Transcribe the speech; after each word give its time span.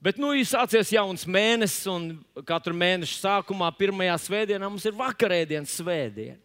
Bet 0.00 0.16
nu 0.16 0.30
ir 0.32 0.46
sācies 0.48 0.94
jauns 0.94 1.26
mēnesis, 1.28 1.84
un 1.92 2.14
katru 2.48 2.72
mēnešu 2.72 3.18
sākumā, 3.20 3.68
pirmajā 3.76 4.14
svētdienā, 4.24 4.70
mums 4.70 4.86
ir 4.88 4.96
vakarēdienas 4.96 5.74
svētdiena. 5.76 6.38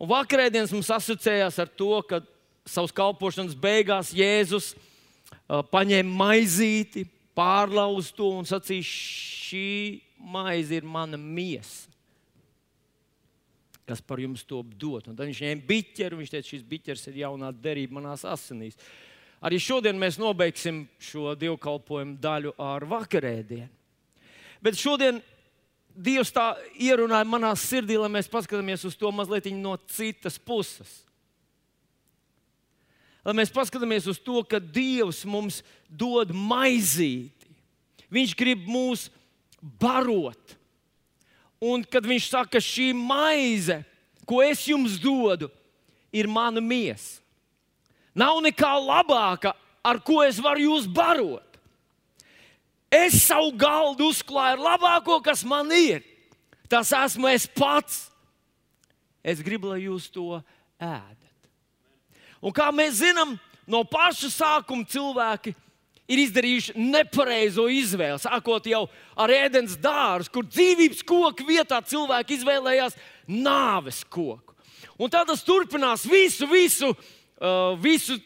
Un 0.00 0.08
vakarēdienas 0.10 0.72
mums 0.72 0.88
asociējās 0.90 1.60
ar 1.60 1.68
to, 1.68 1.92
ka 2.08 2.22
savas 2.64 2.94
kalpošanas 2.96 3.52
beigās 3.54 4.14
Jēzus 4.16 4.72
uh, 4.74 5.60
paņēma 5.68 6.16
maizīti, 6.24 7.04
pārlauza 7.36 8.14
to 8.16 8.30
un 8.38 8.48
sacīja, 8.48 8.88
šī 8.88 9.68
maize 10.24 10.78
ir 10.78 10.88
mana 10.88 11.20
miesa, 11.20 11.90
kas 13.84 14.00
par 14.00 14.22
jums 14.24 14.40
to 14.48 14.62
dot. 14.64 15.10
Un 15.10 15.18
tad 15.18 15.28
viņš 15.28 15.42
ņēma 15.44 15.68
biķeru, 15.68 16.22
viņš 16.22 16.32
teica, 16.32 16.48
šis 16.48 16.64
biķers 16.72 17.10
ir 17.10 17.20
jaunā 17.26 17.52
derība 17.52 18.00
manās 18.00 18.24
asinīs. 18.24 18.80
Arī 19.44 19.58
šodien 19.60 19.98
mēs 20.00 20.16
nobeigsim 20.16 20.86
šo 21.02 21.34
dievkalpojumu 21.36 22.16
daļu 22.22 22.54
ar 22.60 22.86
vakarēdienu. 22.88 23.68
Bet 24.64 24.80
šodien 24.80 25.20
Dievs 25.94 26.32
tā 26.34 26.56
ierunāja 26.82 27.22
manā 27.28 27.52
sirdī, 27.54 27.94
lai 28.00 28.08
mēs 28.10 28.26
paskatāmies 28.26 28.82
uz 28.88 28.96
to 28.98 29.12
mazliet 29.14 29.46
no 29.54 29.76
citas 29.86 30.40
puses. 30.42 31.04
Lai 33.22 33.36
mēs 33.38 33.52
paskatāmies 33.54 34.08
uz 34.10 34.18
to, 34.18 34.42
ka 34.42 34.58
Dievs 34.58 35.22
mums 35.24 35.60
dod 35.88 36.34
maizīti. 36.34 37.52
Viņš 38.10 38.34
grib 38.36 38.66
mūs 38.66 39.06
barot. 39.62 40.56
Un 41.62 41.86
kad 41.86 42.04
viņš 42.04 42.26
saka, 42.32 42.60
šī 42.60 42.90
maize, 42.96 43.78
ko 44.26 44.42
es 44.44 44.66
jums 44.66 44.98
dodu, 45.00 45.48
ir 46.12 46.28
mana 46.28 46.60
miesa. 46.60 47.23
Nav 48.14 48.38
nekā 48.44 48.72
labāka, 48.78 49.54
ar 49.84 49.98
ko 50.06 50.22
es 50.24 50.38
varu 50.42 50.68
jūs 50.68 50.86
barot. 50.86 51.58
Es 52.94 53.24
savu 53.24 53.50
galdu 53.58 54.08
uzklāju 54.12 54.54
ar 54.54 54.64
labāko, 54.70 55.18
kas 55.24 55.42
man 55.44 55.72
ir. 55.74 56.04
Tas 56.70 56.92
esmu 56.94 57.28
es 57.32 57.48
pats. 57.50 58.04
Es 59.24 59.42
gribu, 59.42 59.72
lai 59.72 59.82
jūs 59.86 60.06
to 60.12 60.38
ēdat. 60.78 61.20
Un 62.44 62.52
kā 62.54 62.68
mēs 62.76 63.00
zinām, 63.00 63.34
no 63.66 63.82
paša 63.88 64.30
sākuma 64.30 64.86
cilvēki 64.86 65.54
ir 66.06 66.22
izdarījuši 66.26 66.74
nepareizo 66.76 67.66
izvēli. 67.72 68.20
Sākot 68.20 68.68
jau 68.68 68.84
ar 69.16 69.32
ēdienas 69.32 69.78
dārzu, 69.80 70.30
kur 70.34 70.46
dzīvības 70.46 71.00
koku 71.08 71.46
vietā 71.48 71.80
cilvēki 71.80 72.38
izvēlējās 72.38 72.98
nāves 73.26 74.02
koku. 74.04 74.52
Un 75.00 75.10
tā 75.10 75.24
tas 75.26 75.42
turpinās 75.42 76.04
visu, 76.06 76.46
visu 76.46 76.92
visu 77.82 78.18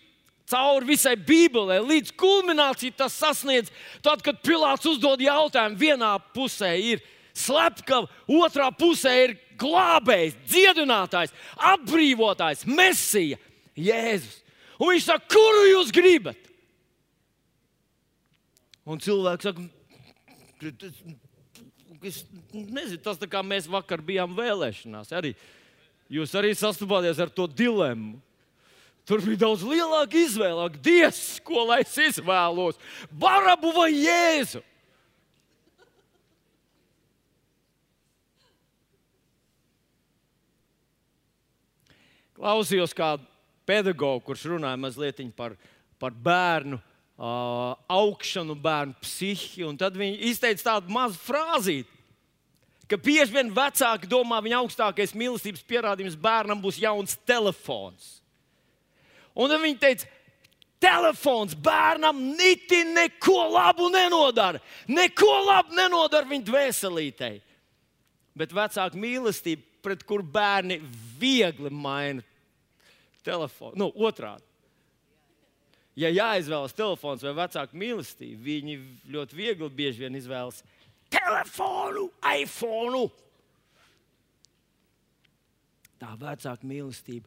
cauri 0.48 0.94
visai 0.94 1.14
Bībelē, 1.16 1.80
līdz 1.84 2.14
kulminācijai 2.18 2.96
tas 2.96 3.16
sasniedz. 3.20 3.70
Tad, 4.04 4.22
kad 4.24 4.40
Pilārs 4.44 4.86
uzdod 4.88 5.20
jautājumu, 5.22 5.78
vienā 5.80 6.14
pusē 6.34 6.72
ir 6.80 7.02
slepkava, 7.36 8.08
otrā 8.26 8.70
pusē 8.74 9.14
ir 9.26 9.36
glābējs, 9.60 10.36
dziedinātājs, 10.48 11.34
atbrīvotājs, 11.74 12.66
mesija, 12.68 13.38
Jēzus. 13.78 14.40
Un 14.78 14.92
viņš 14.92 15.04
saka, 15.06 15.26
kuru 15.30 15.64
jūs 15.68 15.90
gribat? 15.94 16.38
Un 18.88 18.98
cilvēks 19.02 19.46
saka, 19.46 19.66
es 22.08 22.22
nezinu, 22.52 23.00
tas 23.04 23.20
tā 23.20 23.28
kā 23.30 23.42
mēs 23.46 23.68
vakar 23.70 24.02
bijām 24.02 24.34
vēlēšanās. 24.38 25.12
Arī 25.14 25.34
jūs 26.10 26.34
arī 26.38 26.54
sastapāties 26.58 27.20
ar 27.22 27.30
to 27.34 27.46
dilemmu. 27.50 28.18
Tur 29.08 29.22
bija 29.24 29.40
daudz 29.46 29.62
lielāka 29.64 30.18
izvēle. 30.20 30.66
Dievs, 30.84 31.38
ko 31.40 31.62
lai 31.64 31.80
es 31.80 31.94
izvēlos? 32.10 32.76
Barabu 33.08 33.70
vai 33.72 33.88
Jēzu? 33.94 34.60
Klausījos 42.36 42.92
kādu 42.94 43.24
pedagogu, 43.66 44.20
kurš 44.28 44.44
runāja 44.52 44.78
mazliet 44.78 45.24
par, 45.34 45.56
par 45.98 46.12
bērnu 46.12 46.76
uh, 46.76 47.72
augšanu, 47.88 48.54
bērnu 48.60 48.94
psihi. 49.00 49.72
Tad 49.80 49.96
viņi 49.96 50.20
izteica 50.28 50.74
tādu 50.74 50.92
mazu 50.92 51.16
frāzīti, 51.24 51.88
ka 52.84 53.00
bieži 53.00 53.40
vien 53.40 53.56
vecāki 53.56 54.12
domā, 54.12 54.36
ka 54.36 54.46
viņa 54.50 54.60
augstākais 54.60 55.16
mīlestības 55.16 55.64
pierādījums 55.64 56.20
bērnam 56.20 56.60
būs 56.60 56.84
jauns 56.84 57.16
telefons. 57.24 58.17
Un 59.38 59.54
viņi 59.62 59.78
teica, 59.78 60.08
telefons 60.82 61.54
bērnam 61.54 62.20
niti 62.38 62.82
neko 62.86 63.38
labu 63.52 63.90
nenodara. 63.92 64.60
Neko 64.90 65.30
labu 65.46 65.76
nenodara 65.78 66.26
viņa 66.28 66.46
dvēselītei. 66.48 67.38
Bet 68.38 68.54
vecāka 68.54 68.98
mīlestība, 68.98 69.64
pret 69.82 70.02
kuru 70.06 70.26
bērni 70.26 70.80
viegli 71.18 71.70
maina 71.70 72.22
telefonu, 73.26 73.76
nu, 73.78 73.88
otrādi. 74.06 74.44
Ja 75.98 76.10
jāizvēlas 76.14 76.76
telefons 76.78 77.24
vai 77.26 77.34
vecāka 77.34 77.78
mīlestība, 77.78 78.38
viņi 78.44 78.76
ļoti 79.10 79.38
viegli 79.38 79.70
bieži 79.80 80.04
vien 80.04 80.18
izvēlas 80.18 80.60
telefonu, 81.10 82.06
iPhone. 82.38 83.08
Tā 85.98 86.12
vecāka 86.20 86.68
mīlestība 86.70 87.26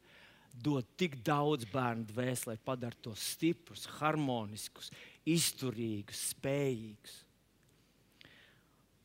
dod 0.64 0.86
tik 1.00 1.18
daudz 1.26 1.66
bērnu 1.70 2.06
dvēselē, 2.12 2.58
padara 2.66 2.98
tos 3.04 3.24
stiprus, 3.34 3.88
harmoniskus, 4.00 4.92
izturīgus, 5.28 6.30
spējīgus. 6.36 7.18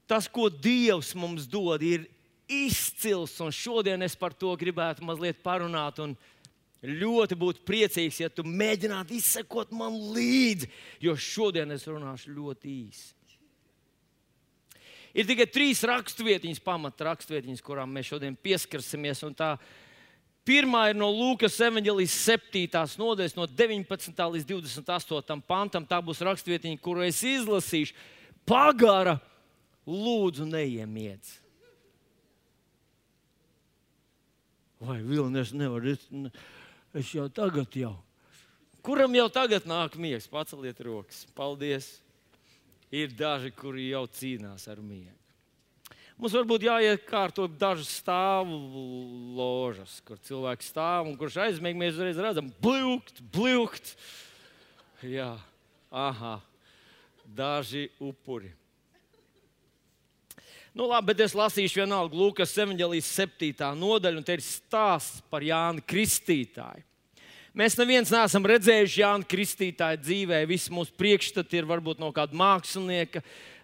Tas, 0.06 0.28
ko 0.30 0.46
Dievs 0.48 1.14
mums 1.18 1.48
dod, 1.50 1.82
ir 1.82 2.06
izcils, 2.46 3.34
un 3.42 3.50
šodien 3.50 4.04
es 4.06 4.14
par 4.18 4.34
to 4.36 4.52
gribētu 4.58 5.04
mazliet 5.06 5.42
parunāt. 5.42 5.98
Ļoti 6.86 7.34
būtu 7.40 7.64
priecīgs, 7.66 8.20
ja 8.22 8.30
tu 8.30 8.44
mēģinātu 8.46 9.16
izsekot 9.16 9.72
man 9.74 9.96
līdzi, 10.14 10.68
jo 11.02 11.16
šodien 11.18 11.72
es 11.74 11.88
runāšu 11.88 12.36
ļoti 12.36 12.74
īsi. 12.86 13.16
Ir 15.16 15.24
tikai 15.24 15.46
trīs 15.48 15.80
raksturvietiņas, 15.88 16.60
pamata 16.60 17.08
raksturvietiņas, 17.08 17.64
kurām 17.64 17.94
mēs 17.96 18.10
šodien 18.12 18.34
pieskarsimies. 18.36 19.24
Tā 19.38 19.54
Pirmā 20.46 20.84
ir 20.92 20.98
no 20.98 21.08
Lūkas 21.10 21.56
evanģelijas 21.66 22.12
7. 22.22 22.84
nodaļas, 23.00 23.34
no 23.34 23.48
19. 23.50 24.20
līdz 24.36 24.46
28. 24.52 25.40
pantam. 25.42 25.86
Tā 25.88 25.98
būs 25.98 26.22
rakstvietiņa, 26.22 26.78
kuru 26.82 27.02
es 27.02 27.18
izlasīšu. 27.26 27.96
Pagara, 28.46 29.16
lūdzu, 29.90 30.46
neiemiedz. 30.46 31.34
Vai 34.86 35.00
Vilnius 35.02 35.50
nevar? 35.56 35.82
Es, 35.90 36.06
es 36.94 37.10
jau 37.16 37.26
tagad 37.32 37.74
jau. 37.74 37.96
Kuram 38.86 39.18
jau 39.18 39.26
tagad 39.32 39.66
nāk 39.66 39.98
miegs? 39.98 40.30
Paceliet 40.30 40.78
rokas. 40.86 41.24
Paldies. 41.34 41.96
Ir 42.94 43.10
daži, 43.18 43.50
kuri 43.50 43.88
jau 43.90 44.06
cīnās 44.06 44.68
ar 44.70 44.78
miegu. 44.78 45.25
Mums 46.16 46.32
varbūt 46.32 46.62
jāiekārto 46.64 47.44
dažas 47.60 47.90
stāvu 47.98 48.56
ložas, 49.36 49.98
kur 50.00 50.16
cilvēki 50.24 50.64
stāv 50.64 51.10
un 51.10 51.16
kurš 51.20 51.36
aizmieg, 51.44 51.76
mēs 51.76 51.98
uzreiz 51.98 52.16
redzam, 52.24 52.48
blūkt, 52.64 53.20
blūkt. 53.34 53.90
Jā, 55.04 55.34
aha, 55.92 56.38
daži 57.36 57.90
upuri. 58.00 58.48
Nu, 60.72 60.86
labi, 60.88 61.10
bet 61.10 61.20
es 61.24 61.36
lasīšu 61.36 61.82
vienalga 61.82 62.16
Lūkas 62.16 62.54
7. 62.56 63.52
nodaļu, 63.76 64.20
un 64.20 64.24
te 64.24 64.36
ir 64.36 64.44
stāsts 64.44 65.20
par 65.28 65.44
Jānu 65.44 65.84
Kristītāju. 65.84 66.84
Mēs 67.56 67.76
neviens 67.80 68.12
neesam 68.12 68.44
redzējuši 68.44 69.00
Jānu 69.00 69.28
Kristītāju 69.28 70.00
dzīvē. 70.02 70.42
Visi 70.48 70.72
mūsu 70.72 70.92
priekšstati 70.96 71.56
ir 71.56 71.68
varbūt 71.68 72.00
no 72.00 72.10
kāda 72.12 72.36
mākslinieka, 72.36 73.22
uh, 73.24 73.55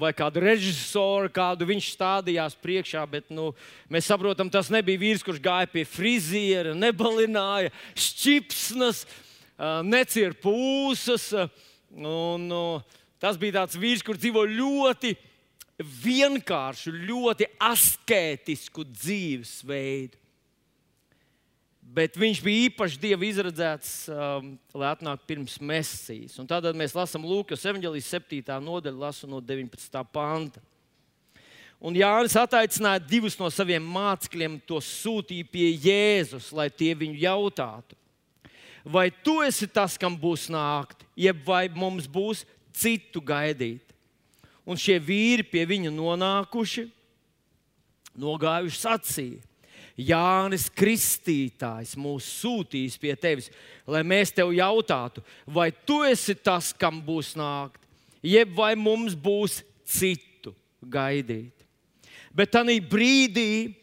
vai 0.00 0.12
kādu 0.16 0.40
režisoru, 0.42 1.28
kādu 1.32 1.66
viņš 1.68 1.90
stādījās 1.94 2.56
priekšā. 2.62 3.02
Bet 3.10 3.28
nu, 3.32 3.50
mēs 3.92 4.08
saprotam, 4.08 4.50
tas 4.52 4.70
nebija 4.72 5.00
vīrs, 5.00 5.24
kurš 5.24 5.42
gāja 5.44 5.68
pie 5.72 5.84
friziera, 5.88 6.72
nebalināja 6.76 7.72
šķipsnes, 7.92 9.04
necirpa 9.84 10.48
pūsas. 10.48 11.28
Un, 11.92 12.48
tas 13.20 13.36
bija 13.40 13.60
tāds 13.60 13.76
vīrs, 13.76 14.04
kurš 14.06 14.24
dzīvo 14.24 14.46
ļoti 14.48 15.12
vienkāršu, 15.82 16.94
ļoti 17.08 17.48
askētisku 17.72 18.86
dzīvesveidu 18.88 20.21
bet 21.92 22.16
viņš 22.16 22.40
bija 22.44 22.68
īpaši 22.70 23.00
dieva 23.00 23.26
izredzēts, 23.26 23.92
um, 24.08 24.52
lai 24.78 24.90
atnāktu 24.94 25.28
pirms 25.28 25.58
mesijas. 25.60 26.38
Un 26.40 26.48
tādēļ 26.48 26.76
mēs 26.78 26.96
lasām 26.96 27.26
Lūkas 27.28 27.66
evanģelijas 27.68 28.12
7. 28.14 28.56
nodaļu, 28.64 29.02
lasu 29.02 29.28
no 29.28 29.42
19. 29.44 30.04
panta. 30.12 30.62
Un 31.82 31.96
Jānis 31.98 32.36
attaicināja 32.38 33.02
divus 33.02 33.36
no 33.40 33.50
saviem 33.50 33.82
mācekļiem, 33.82 34.60
to 34.64 34.78
sūtīja 34.78 35.48
pie 35.50 35.72
Jēzus, 35.82 36.52
lai 36.54 36.68
tie 36.70 36.92
viņu 36.94 37.18
jautātu, 37.24 37.98
vai 38.86 39.08
tu 39.10 39.40
esi 39.42 39.66
tas, 39.66 39.98
kam 39.98 40.14
būs 40.18 40.46
nākt, 40.52 41.02
jeb 41.18 41.42
vai 41.44 41.66
mums 41.74 42.06
būs 42.06 42.46
citu 42.72 43.20
gaidīt. 43.20 43.90
Un 44.62 44.78
šie 44.78 45.00
vīri 45.02 45.42
pie 45.42 45.66
viņa 45.66 45.90
nonākuši, 45.90 46.86
nogājuši 48.14 48.78
sacīja. 48.78 49.42
Jānis 50.08 50.68
Kristītājs 50.72 51.94
mūs 52.00 52.26
sūtīs 52.40 52.98
pie 53.00 53.14
tevis, 53.18 53.50
lai 53.86 54.02
mēs 54.06 54.32
tev 54.34 54.52
jautātu, 54.56 55.22
vai 55.46 55.70
tu 55.72 56.02
esi 56.06 56.34
tas, 56.34 56.72
kam 56.72 57.00
būs 57.04 57.34
nākt, 57.38 57.80
jeb 58.22 58.54
vai 58.56 58.74
mums 58.78 59.14
būs 59.18 59.60
citu 59.84 60.54
gaidīt. 60.82 61.54
Bet 62.32 62.54
tajā 62.54 62.78
brīdī 62.88 63.74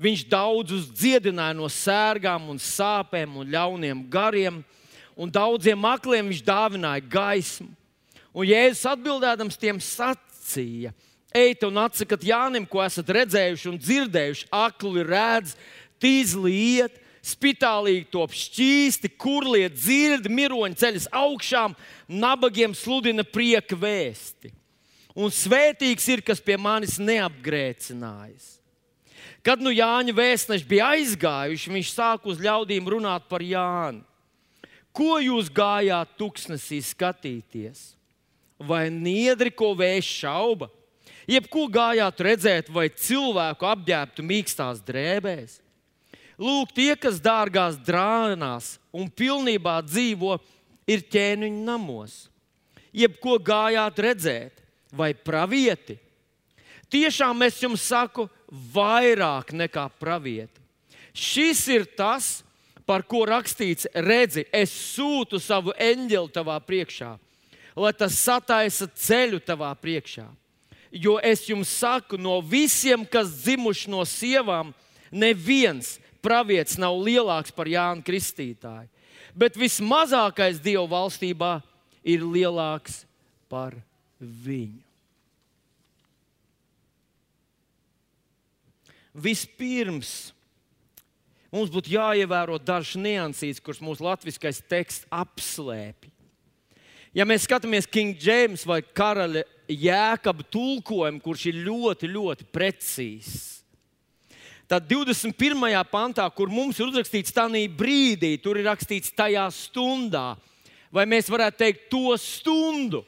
viņš 0.00 0.24
daudzus 0.32 0.88
dziedināja 0.96 1.56
no 1.58 1.68
sērgām, 1.68 2.48
un 2.48 2.60
sāpēm 2.60 3.36
un 3.42 3.50
ļauniem 3.52 4.06
gariem, 4.08 4.62
un 5.12 5.32
daudziem 5.32 5.84
akliem 5.84 6.30
viņš 6.30 6.42
dāvināja 6.46 7.04
gaismu. 7.12 7.68
Un 8.30 8.46
Jēzus 8.46 8.86
atbildēdams 8.92 9.58
tiem 9.60 9.80
sacīja: 9.82 10.94
Ejiet 11.36 11.66
un 11.68 11.78
atsakiet 11.78 12.24
Jānim, 12.26 12.66
ko 12.66 12.82
esat 12.82 13.10
redzējuši 13.14 13.68
un 13.70 13.78
dzirdējuši. 13.78 14.48
Akli 14.54 15.04
redz, 15.06 15.54
tīzli 16.02 16.54
iet, 16.76 16.96
spitālīgi 17.22 18.08
top 18.10 18.34
šķīsti, 18.34 19.12
kurlie 19.20 19.68
dzird, 19.70 20.30
miroņi 20.32 20.80
ceļas 20.80 21.10
augšām, 21.14 21.76
nabagiem 22.08 22.74
sludina 22.74 23.26
prieka 23.26 23.78
vēsti 23.78 24.54
un 25.20 25.32
svētīgs 25.32 26.06
ir, 26.12 26.22
kas 26.24 26.40
pie 26.42 26.56
manis 26.60 26.98
neapgrēcinājis. 27.00 28.58
Kad 29.44 29.62
nu 29.64 29.72
Jāņa 29.72 30.12
vēstneši 30.16 30.68
bija 30.68 30.90
aizgājuši, 30.96 31.72
viņš 31.72 31.92
sāka 31.94 32.28
uz 32.28 32.40
ļaudīm 32.42 32.90
runāt 32.92 33.26
par 33.30 33.44
Jānu. 33.44 34.04
Ko 34.92 35.16
jūs 35.22 35.48
gājāt 35.54 36.16
tuksnesī 36.18 36.80
skatīties? 36.84 37.94
Vai 38.60 38.88
niedri, 38.92 39.52
ko 39.54 39.70
vējš 39.78 40.08
šauba? 40.24 40.68
Jebko 41.30 41.68
gājāt 41.70 42.22
redzēt, 42.26 42.70
vai 42.74 42.88
cilvēku 42.90 43.68
apģērbtu 43.70 44.24
mīkstās 44.26 44.80
drēbēs? 44.82 45.60
Lūk, 46.40 46.72
tie, 46.74 46.94
kas 46.98 47.20
dārgās 47.22 47.76
drānās 47.86 48.78
un 48.90 49.06
pilnībā 49.12 49.76
dzīvo, 49.86 50.38
ir 50.90 51.04
ķēniņu 51.12 51.62
namos. 51.68 52.24
Jebko 52.90 53.36
gājāt 53.46 54.00
redzēt, 54.02 54.62
vai 54.90 55.12
pravieti? 55.14 56.00
Tiešām 56.90 57.46
es 57.46 57.60
jums 57.62 57.84
saku, 57.86 58.26
vairāk 58.74 59.52
nekā 59.54 59.86
pravieti. 60.00 60.58
Šis 61.14 61.62
ir 61.70 61.86
tas, 61.94 62.40
par 62.82 63.04
ko 63.06 63.22
rakstīts, 63.28 63.86
redzi, 63.94 64.48
es 64.50 64.74
sūtu 64.96 65.38
savu 65.38 65.76
eņģeli 65.78 66.34
tavā 66.34 66.58
priekšā, 66.66 67.12
lai 67.78 67.94
tas 67.94 68.18
sataisa 68.18 68.90
ceļu 68.90 69.38
tavā 69.46 69.70
priekšā. 69.78 70.26
Jo 70.90 71.18
es 71.22 71.44
jums 71.46 71.70
saku, 71.70 72.18
no 72.18 72.40
visiem, 72.42 73.04
kas 73.06 73.30
dzimuši 73.44 73.90
no 73.92 74.02
sievām, 74.08 74.72
neviens 75.10 75.98
pravietis 76.22 76.78
nav 76.80 76.98
lielāks 76.98 77.54
par 77.54 77.70
Jānu 77.70 78.02
Kristītāju. 78.06 78.90
Bet 79.34 79.54
vismazākais 79.58 80.58
Dieva 80.62 80.88
valstībā 80.90 81.60
ir 82.02 82.26
lielāks 82.26 83.04
par 83.50 83.76
viņu. 84.18 84.82
Vispirms 89.14 90.30
mums 91.50 91.70
būtu 91.70 91.90
jāievēro 91.96 92.58
dažs 92.62 92.94
niansīts, 92.98 93.62
kurus 93.62 93.82
mūsu 93.82 94.06
latviskais 94.06 94.62
teksts 94.70 95.06
apslēpj. 95.10 96.10
Ja 97.10 97.26
mēs 97.26 97.42
skatāmies 97.42 97.90
King 97.90 98.14
James 98.22 98.62
vai 98.66 98.78
Karaļa 98.86 99.42
Jēkaba 99.70 100.44
tulkojumu, 100.50 101.22
kurš 101.22 101.46
ir 101.52 101.60
ļoti, 101.66 102.10
ļoti 102.10 102.46
precīzs, 102.50 103.60
tad 104.70 104.86
21. 104.90 105.30
pantā, 105.90 106.26
kur 106.34 106.50
mums 106.50 106.78
ir 106.78 106.88
uzrakstīts 106.90 107.34
tādā 107.34 107.62
brīdī, 107.74 108.36
tur 108.42 108.58
ir 108.58 108.68
rakstīts 108.70 109.14
tajā 109.14 109.46
stundā, 109.54 110.34
vai 110.90 111.06
mēs 111.06 111.30
varētu 111.30 111.62
teikt 111.62 111.88
to 111.90 112.14
stundu. 112.18 113.04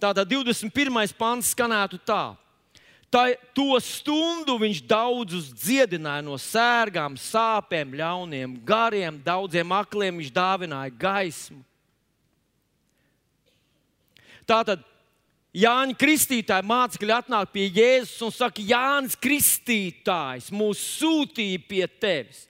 Tātad 0.00 0.28
21. 0.30 1.14
pants 1.18 1.50
skanētu 1.54 1.98
tā. 2.06 2.34
Tā, 3.10 3.24
to 3.58 3.74
stundu 3.82 4.54
viņš 4.62 4.84
daudzus 4.86 5.48
dziedināja 5.50 6.22
no 6.22 6.36
sērgām, 6.38 7.16
sāpēm, 7.18 7.96
ļauniem 7.98 8.54
gariem, 8.62 9.18
daudziem 9.24 9.74
akliem 9.74 10.20
viņš 10.22 10.30
dāvināja 10.30 10.94
gaismu. 10.94 11.58
Tātad 14.46 14.86
Jānis 15.50 15.98
Kristītājs 15.98 16.66
mācekļi 16.66 17.14
atnāk 17.16 17.50
pie 17.50 17.66
Jēzus 17.74 18.20
un 18.22 18.34
saka, 18.34 18.62
Jānis 18.62 19.16
Kristītājs 19.18 20.52
mūs 20.54 20.82
sūtīja 21.00 21.62
pie 21.66 21.86
tevis. 21.90 22.44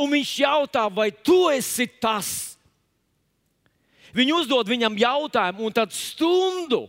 Un 0.00 0.08
viņš 0.14 0.30
jautā, 0.40 0.86
vai 0.88 1.10
tu 1.12 1.50
esi 1.52 1.84
tas? 2.00 2.56
Viņi 4.16 4.32
uzdod 4.40 4.70
viņam 4.70 4.96
jautājumu, 4.98 5.68
un 5.68 5.74
tad 5.76 5.92
stundu 5.94 6.86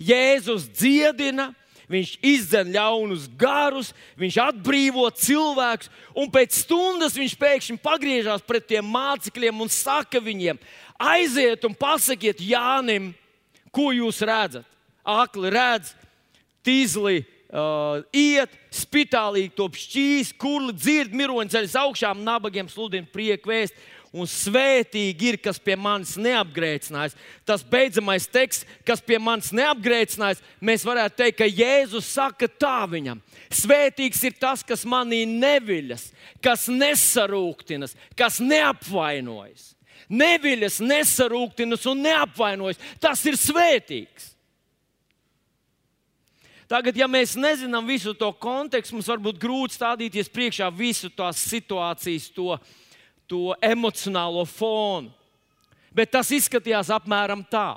Jēzus 0.00 0.64
dziedina, 0.72 1.52
viņš 1.92 2.14
izdzen 2.24 2.72
ļaunus 2.72 3.28
garus, 3.38 3.92
viņš 4.16 4.38
atbrīvo 4.40 5.04
cilvēkus, 5.12 5.90
un 6.16 6.30
pēc 6.32 6.62
stundas 6.64 7.18
viņš 7.18 7.36
pēkšņi 7.38 7.82
pagriežās 7.84 8.44
pret 8.48 8.64
tiem 8.72 8.88
mācekļiem 8.88 9.60
un 9.60 9.70
saka 9.70 10.22
viņiem: 10.22 10.56
aiziet 10.96 11.68
un 11.68 11.76
pasakiet 11.76 12.40
Jānim, 12.40 13.12
ko 13.74 13.90
jūs 13.96 14.20
redzat. 14.26 14.68
Akli 15.02 15.50
redz, 15.50 15.94
tīzli 16.62 17.22
uh, 17.22 18.04
iet, 18.14 18.52
spitālīgi 18.72 19.54
top 19.56 19.78
šķīs, 19.80 20.30
kurli 20.38 20.76
dzird, 20.76 21.16
miroņi 21.16 21.56
ceļas 21.56 21.80
augšām, 21.82 22.22
nabagiem 22.26 22.70
sludina 22.70 23.08
prieku 23.10 23.50
vēst 23.50 23.74
un 24.12 24.28
svētīgi 24.28 25.30
ir, 25.32 25.38
kas 25.40 25.58
pie 25.62 25.74
manis 25.80 26.14
neapgrēcinājis. 26.20 27.16
Tas 27.48 27.64
beidzamais 27.64 28.28
teksts, 28.28 28.66
kas 28.86 29.00
pie 29.04 29.18
manis 29.22 29.50
neapgrēcinājis, 29.56 30.42
mēs 30.60 30.84
varētu 30.86 31.18
teikt, 31.22 31.38
ka 31.40 31.48
Jēzus 31.48 32.10
saka 32.12 32.48
tā 32.48 32.82
viņam. 32.92 33.22
Svētīgs 33.52 34.22
ir 34.28 34.36
tas, 34.40 34.64
kas 34.64 34.84
manī 34.88 35.24
neviļas, 35.28 36.10
kas 36.44 36.68
nesarūktinas, 36.72 37.96
kas 38.18 38.40
neapvainojas. 38.44 39.72
Neviļas, 40.12 40.76
nesarūktinas 40.84 41.86
un 41.88 42.02
neapvainojas. 42.04 42.80
Tas 43.00 43.22
ir 43.28 43.38
svētīgs. 43.40 44.32
Tagad, 46.68 46.96
ja 46.96 47.08
mēs 47.08 47.34
nezinām 47.36 47.84
visu 47.84 48.14
to 48.16 48.30
kontekstu, 48.40 48.96
mums 48.96 49.08
var 49.10 49.20
būt 49.20 49.40
grūti 49.40 49.76
stādīties 49.76 50.30
priekšā 50.32 50.70
visu 50.72 51.10
tās 51.12 51.42
situācijas, 51.50 52.30
to, 52.32 52.56
to 53.28 53.52
emocionālo 53.60 54.46
fonu. 54.48 55.12
Bet 55.92 56.14
tas 56.14 56.30
izskatījās 56.32 56.88
apmēram 56.94 57.42
tā. 57.44 57.76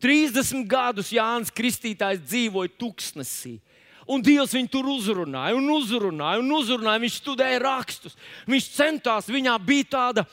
30 0.00 0.64
gadus 0.68 1.12
Jānis 1.12 1.52
Kristītājs 1.52 2.22
dzīvoja 2.24 2.72
tuksnesī. 2.80 3.58
Un 4.06 4.22
Dievs 4.22 4.54
viņu 4.54 4.70
tur 4.70 4.86
uzrunāja, 4.92 5.56
un 5.58 5.66
uzrunāja, 5.74 6.40
un 6.40 6.52
uzrunāja. 6.54 7.02
Viņš 7.02 7.20
studēja 7.20 7.62
rakstus. 7.64 8.14
Viņš 8.46 8.68
centās, 8.76 9.30
viņā 9.32 9.56
bija 9.66 9.88
tāda, 9.96 10.26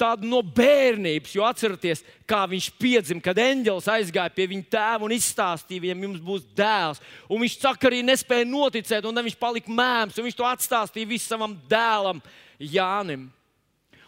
tāda 0.00 0.28
no 0.28 0.42
bērnības, 0.44 1.34
jo 1.36 1.44
atcerieties, 1.46 2.02
kā 2.28 2.42
viņš 2.50 2.68
piedzima, 2.80 3.22
kad 3.24 3.38
eņģelis 3.40 3.88
aizgāja 3.94 4.32
pie 4.34 4.46
viņa 4.50 4.68
tēva 4.72 5.06
un 5.06 5.14
izstāstīja 5.16 5.86
viņam, 5.86 6.02
jums 6.06 6.24
būs 6.26 6.44
dēls. 6.56 7.00
Un 7.28 7.40
viņš 7.42 7.56
saka, 7.60 7.88
arī 7.88 8.02
nespēja 8.04 8.48
noticēt, 8.48 9.08
un 9.08 9.24
viņš 9.26 9.38
palika 9.40 9.72
mēms, 9.72 10.18
un 10.18 10.28
viņš 10.28 10.36
to 10.36 10.48
atstāstīja 10.48 11.12
visam 11.14 11.36
savam 11.36 11.56
dēlam, 11.70 12.20
Jānim. 12.56 13.26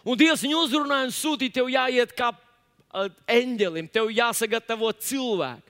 Un 0.08 0.16
Dievs 0.16 0.40
viņu 0.44 0.60
uzrunāja 0.64 1.08
un 1.08 1.12
sūtīja, 1.12 1.58
tev 1.58 1.66
jāiet 1.68 2.14
kā 2.16 2.30
eņģelim, 3.28 3.90
tev 3.92 4.08
jāsagatavo 4.14 4.92
cilvēku. 5.04 5.64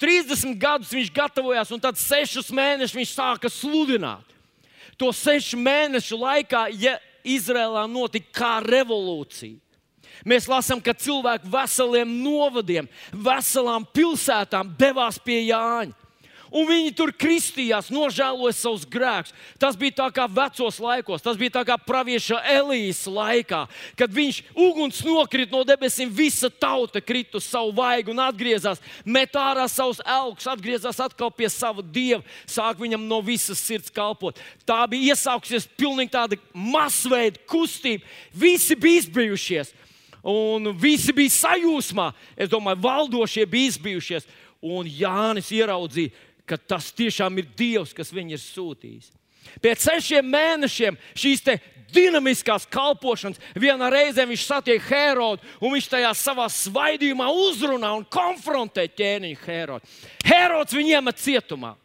30 0.00 0.56
gadus 0.60 0.90
viņš 0.92 1.12
gatavojās, 1.14 1.70
un 1.72 1.80
tad 1.80 1.98
6 2.00 2.50
mēnešus 2.54 2.96
viņš 2.96 3.12
sāka 3.14 3.50
sludināt. 3.52 4.34
To 4.98 5.12
6 5.14 5.54
mēnešu 5.60 6.18
laikā 6.18 6.66
ja 6.80 6.96
Izrēlā 7.26 7.86
notika 7.90 8.32
kā 8.40 8.52
revolūcija. 8.64 9.58
Mēs 10.24 10.46
lasām, 10.48 10.80
ka 10.80 10.94
cilvēki 10.96 11.50
veseliem 11.52 12.08
novadiem, 12.22 12.88
veselām 13.12 13.84
pilsētām 13.92 14.72
devās 14.78 15.18
pie 15.20 15.42
Jāņa 15.50 16.05
un 16.50 16.66
viņi 16.68 16.92
tur 16.96 17.12
kristījās, 17.14 17.90
nožēloja 17.94 18.54
savus 18.56 18.86
grēkus. 18.88 19.34
Tas 19.60 19.78
bija 19.78 19.96
tā 20.02 20.08
kā 20.14 20.26
vecos 20.30 20.80
laikos, 20.82 21.24
tas 21.24 21.38
bija 21.40 21.56
tā 21.58 21.64
kā 21.68 21.78
pravieša 21.80 22.42
Elijas 22.56 23.04
laikā, 23.10 23.64
kad 23.98 24.12
viņš 24.12 24.42
uguns 24.52 25.02
nokrita 25.06 25.56
no 25.56 25.62
debesīm, 25.66 26.12
visa 26.12 26.50
tauta 26.50 27.00
krita 27.00 27.40
uz 27.40 27.48
savu 27.48 27.74
vaigu 27.76 28.14
un 28.14 28.22
atgriezās, 28.26 28.82
met 29.04 29.34
ārā 29.36 29.66
savus 29.70 30.02
elkus, 30.04 30.48
atgriezās 30.50 31.00
atkal 31.02 31.32
pie 31.34 31.50
sava 31.52 31.82
dieva, 31.82 32.22
sāk 32.46 32.80
viņam 32.82 33.08
no 33.08 33.22
visas 33.24 33.62
sirds 33.62 33.92
kalpot. 33.92 34.38
Tā 34.66 34.82
bija 34.90 35.14
iesākusies 35.14 35.68
pilnīgi 35.78 36.14
tāda 36.14 36.38
masveida 36.52 37.40
kustība. 37.48 38.04
Visi 38.32 38.76
bija 38.76 39.04
izbijušies. 39.04 39.74
un 40.26 40.72
visi 40.74 41.12
bija 41.14 41.30
sajūsmā. 41.30 42.10
Es 42.36 42.50
domāju, 42.50 42.82
valdošie 42.82 43.46
bija 43.46 43.70
izbijušies. 43.70 44.26
Un 44.66 44.88
Jānis 44.88 45.52
ieraudzīja, 45.54 46.10
ka 46.46 46.56
tas 46.56 46.92
tiešām 46.94 47.40
ir 47.40 47.48
Dievs, 47.58 47.94
kas 47.96 48.12
viņu 48.14 48.36
ir 48.36 48.42
sūtījis. 48.42 49.10
Pēc 49.62 49.84
sešiem 49.86 50.26
mēnešiem 50.26 50.96
šīs 51.14 51.44
dinamiskās 51.94 52.66
kalpošanas 52.70 53.40
vienā 53.58 53.88
reizē 53.92 54.26
viņš 54.26 54.44
satiek 54.48 54.82
Herodu, 54.88 55.44
un 55.60 55.74
viņš 55.76 55.88
tajā 55.92 56.12
savā 56.18 56.48
svaidījumā 56.50 57.28
uzrunā 57.46 57.92
un 57.96 58.06
konfrontē 58.10 58.88
ķēniņu 58.90 59.42
Herodu. 59.44 59.92
Herods 60.26 60.74
viņu 60.76 60.96
iemet 60.96 61.22
cietumā. 61.22 61.76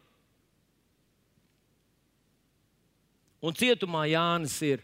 Un 3.42 3.54
cietumā 3.58 4.06
Jānis 4.10 4.58
ir. 4.62 4.82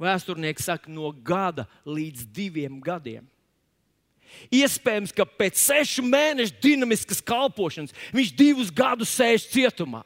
Vēsturnieks 0.00 0.66
saka, 0.66 0.90
no 0.90 1.12
gada 1.24 1.68
līdz 1.86 2.26
diviem 2.34 2.80
gadiem. 2.82 3.24
Iespējams, 4.54 5.12
ka 5.14 5.26
pēc 5.26 5.58
sešu 5.60 6.04
mēnešu 6.06 6.58
dinamiskas 6.62 7.22
kalpošanas 7.24 7.94
viņš 8.14 8.34
divus 8.38 8.72
gadus 8.74 9.14
sēž 9.16 9.48
cietumā. 9.52 10.04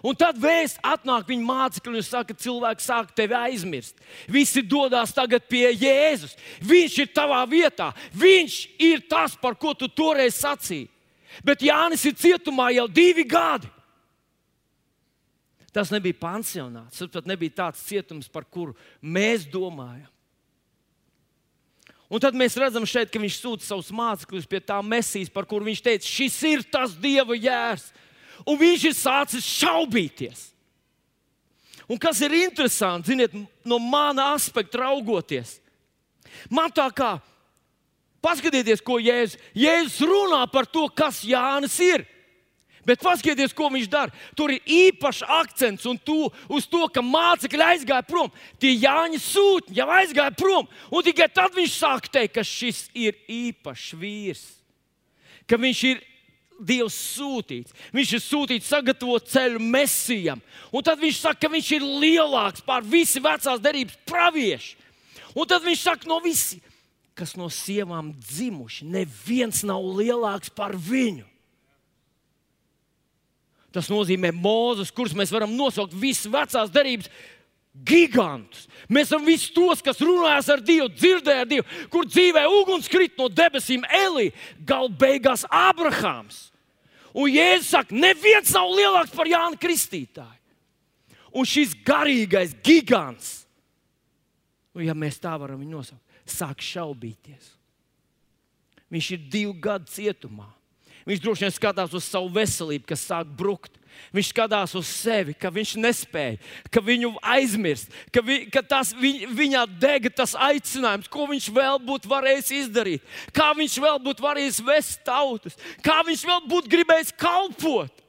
Un 0.00 0.16
tad 0.16 0.38
vēsts 0.40 0.80
atnāk 0.86 1.26
viņa 1.28 1.44
mācekļi 1.44 2.00
un 2.00 2.04
saka, 2.04 2.32
ka 2.32 2.40
cilvēks 2.40 2.86
sāk 2.88 3.10
tevi 3.16 3.36
aizmirst. 3.36 3.98
Visi 4.32 4.62
dodas 4.64 5.12
tagad 5.12 5.44
pie 5.50 5.66
Jēzus. 5.74 6.38
Viņš 6.64 6.96
ir 7.04 7.10
tavā 7.12 7.42
vietā. 7.48 7.90
Viņš 8.16 8.56
ir 8.80 9.04
tas, 9.10 9.36
par 9.36 9.58
ko 9.60 9.74
tu 9.76 9.90
toreiz 9.92 10.38
sacīji. 10.40 10.88
Bet 11.44 11.60
Jānis 11.62 12.06
ir 12.08 12.16
cietumā 12.16 12.70
jau 12.72 12.86
divi 12.88 13.26
gadi. 13.28 13.68
Tas 15.70 15.92
nebija 15.92 16.16
pansionāts, 16.18 16.98
tas 16.98 17.12
pat 17.12 17.28
nebija 17.30 17.60
tāds 17.60 17.84
cietums, 17.86 18.26
par 18.26 18.42
kuru 18.42 18.74
mēs 18.98 19.44
domājam. 19.46 20.08
Un 22.10 22.18
tad 22.18 22.34
mēs 22.34 22.56
redzam, 22.58 22.86
šeit, 22.88 23.10
ka 23.12 23.20
viņš 23.22 23.36
sūta 23.38 23.62
savus 23.62 23.92
mācekļus 23.94 24.48
pie 24.50 24.58
tā 24.66 24.80
mesijas, 24.82 25.30
par 25.30 25.46
kuru 25.46 25.68
viņš 25.68 25.82
teica, 25.86 26.08
šis 26.10 26.38
ir 26.48 26.64
tas 26.66 26.96
dieva 26.98 27.36
jērs. 27.38 27.92
Un 28.48 28.58
viņš 28.58 28.86
ir 28.88 28.96
sācis 28.98 29.46
šaubīties. 29.46 30.48
Un 31.90 31.98
kas 32.02 32.20
ir 32.22 32.34
interesanti, 32.34 33.12
ziniet, 33.12 33.34
no 33.66 33.78
mana 33.82 34.32
aspekta 34.34 34.82
raugoties, 34.82 35.56
man 36.50 36.70
tā 36.74 36.86
kā 36.94 37.16
paskatieties, 38.22 38.82
ko 38.84 39.00
Jēzus, 39.02 39.38
Jēzus 39.56 40.04
runā 40.06 40.44
par 40.52 40.68
to, 40.70 40.84
kas 40.94 41.22
Jānis 41.26 41.74
ir. 41.82 42.04
Bet 42.86 43.02
paskatieties, 43.04 43.52
ko 43.56 43.68
viņš 43.72 43.88
dara. 43.92 44.14
Tur 44.36 44.54
ir 44.54 44.60
īpašs 44.64 45.22
akcents 45.28 45.86
tu, 46.04 46.18
uz 46.48 46.68
to, 46.70 46.86
ka 46.88 47.02
mācekļi 47.04 47.66
aizgāja 47.66 48.06
prom. 48.08 48.30
Tie 48.60 48.72
Jāņa 48.72 49.20
sūtņi 49.20 49.76
jau 49.76 49.88
aizgāja 49.98 50.32
prom. 50.36 50.68
Un 50.88 51.04
tikai 51.04 51.28
tad 51.28 51.56
viņš 51.56 51.76
sāk 51.76 52.08
teikt, 52.08 52.38
ka 52.38 52.46
šis 52.46 52.86
ir 52.96 53.18
īpašs 53.28 53.92
vīrs. 54.00 54.46
Ka 55.50 55.60
viņš 55.60 55.82
ir 55.90 56.06
Dievs 56.60 56.96
sūtīts. 57.16 57.72
Viņš 57.96 58.10
ir 58.18 58.20
sūtīts 58.20 58.68
sagatavot 58.68 59.24
ceļu 59.32 59.62
mesijam. 59.64 60.42
Un 60.68 60.84
tad 60.84 61.00
viņš 61.00 61.22
saka, 61.22 61.46
ka 61.46 61.52
viņš 61.52 61.70
ir 61.78 61.86
lielāks 62.02 62.64
par 62.66 62.84
visu 62.84 63.22
vecās 63.24 63.62
derības 63.64 63.96
praviešu. 64.08 64.76
Un 65.32 65.48
tad 65.48 65.64
viņš 65.64 65.86
saka, 65.86 66.08
no 66.10 66.18
visiem, 66.20 66.60
kas 67.16 67.32
no 67.38 67.48
sievām 67.52 68.12
dzimuši, 68.18 68.88
neviens 68.92 69.62
nav 69.64 69.84
lielāks 69.96 70.52
par 70.52 70.74
viņu. 70.76 71.29
Tas 73.74 73.90
nozīmē 73.90 74.32
mūzus, 74.34 74.90
kurus 74.94 75.14
mēs 75.14 75.30
varam 75.30 75.52
nosaukt 75.54 75.94
visas 75.94 76.26
vecās 76.30 76.72
derības 76.74 77.10
gigantus. 77.86 78.66
Mēs 78.90 79.10
esam 79.10 79.22
visi 79.26 79.52
tos, 79.54 79.82
kas 79.84 80.00
runājas 80.02 80.50
ar 80.50 80.62
Dievu, 80.64 80.88
dzirdēja 80.90 81.46
Dievu, 81.48 81.66
kur 81.92 82.08
dzīvē 82.08 82.42
uguns 82.50 82.90
krit 82.90 83.14
no 83.18 83.28
debesīm, 83.30 83.86
Elī, 83.86 84.30
gal 84.66 84.90
beigās 84.90 85.46
Abrahāms. 85.46 86.48
Un 87.14 87.30
Jēzus 87.30 87.70
saka, 87.74 87.94
neviens 87.94 88.52
nav 88.54 88.70
lielāks 88.74 89.14
par 89.14 89.30
Jānu 89.30 89.58
Kristītāju. 89.58 90.38
Un 91.30 91.46
šis 91.46 91.76
garīgais 91.86 92.56
gigants, 92.66 93.44
nu, 94.74 94.82
ja 94.82 94.94
mēs 94.98 95.20
tā 95.22 95.36
varam 95.38 95.60
viņu 95.62 95.76
nosaukt, 95.78 96.02
sāk 96.26 96.62
šaubīties. 96.62 97.52
Viņš 98.90 99.10
ir 99.14 99.28
divu 99.30 99.54
gadu 99.62 99.86
cietumā. 99.90 100.48
Viņš 101.10 101.22
droši 101.24 101.42
vien 101.42 101.54
skatās 101.54 101.94
uz 101.96 102.06
savu 102.06 102.28
veselību, 102.30 102.86
kas 102.86 103.02
sāk 103.02 103.30
brukt. 103.34 103.80
Viņš 104.14 104.28
skatās 104.30 104.72
uz 104.78 104.88
sevi, 104.88 105.34
ka 105.34 105.50
viņš 105.52 105.72
nespēja, 105.82 106.38
ka 106.72 106.80
viņu 106.82 107.10
aizmirst, 107.34 107.90
ka, 108.14 108.22
vi, 108.24 108.44
ka 108.50 108.62
tas, 108.64 108.92
viņ, 108.96 109.24
viņā 109.36 109.64
dega 109.82 110.12
tas 110.22 110.36
aicinājums, 110.38 111.10
ko 111.10 111.26
viņš 111.30 111.48
vēl 111.54 111.80
būtu 111.84 112.10
varējis 112.10 112.52
izdarīt, 112.62 113.08
kā 113.36 113.50
viņš 113.58 113.76
vēl 113.82 113.98
būtu 114.06 114.24
varējis 114.24 114.60
vest 114.66 115.02
tautas, 115.06 115.58
kā 115.84 115.98
viņš 116.06 116.22
vēl 116.30 116.46
būtu 116.50 116.72
gribējis 116.72 117.12
kalpot. 117.18 118.06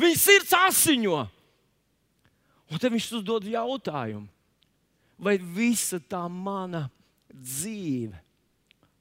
Viņa 0.00 0.20
sirds 0.20 0.54
asiņo. 0.58 1.24
Un 2.70 2.80
tad 2.80 2.92
viņš 2.92 3.08
uzdod 3.20 3.48
jautājumu, 3.48 4.28
vai 5.20 5.38
visa 5.38 6.00
tā 6.00 6.24
mana 6.28 6.86
dzīve, 7.32 8.20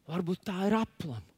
varbūt 0.09 0.43
tā 0.47 0.57
ir 0.69 0.79
aplama. 0.79 1.32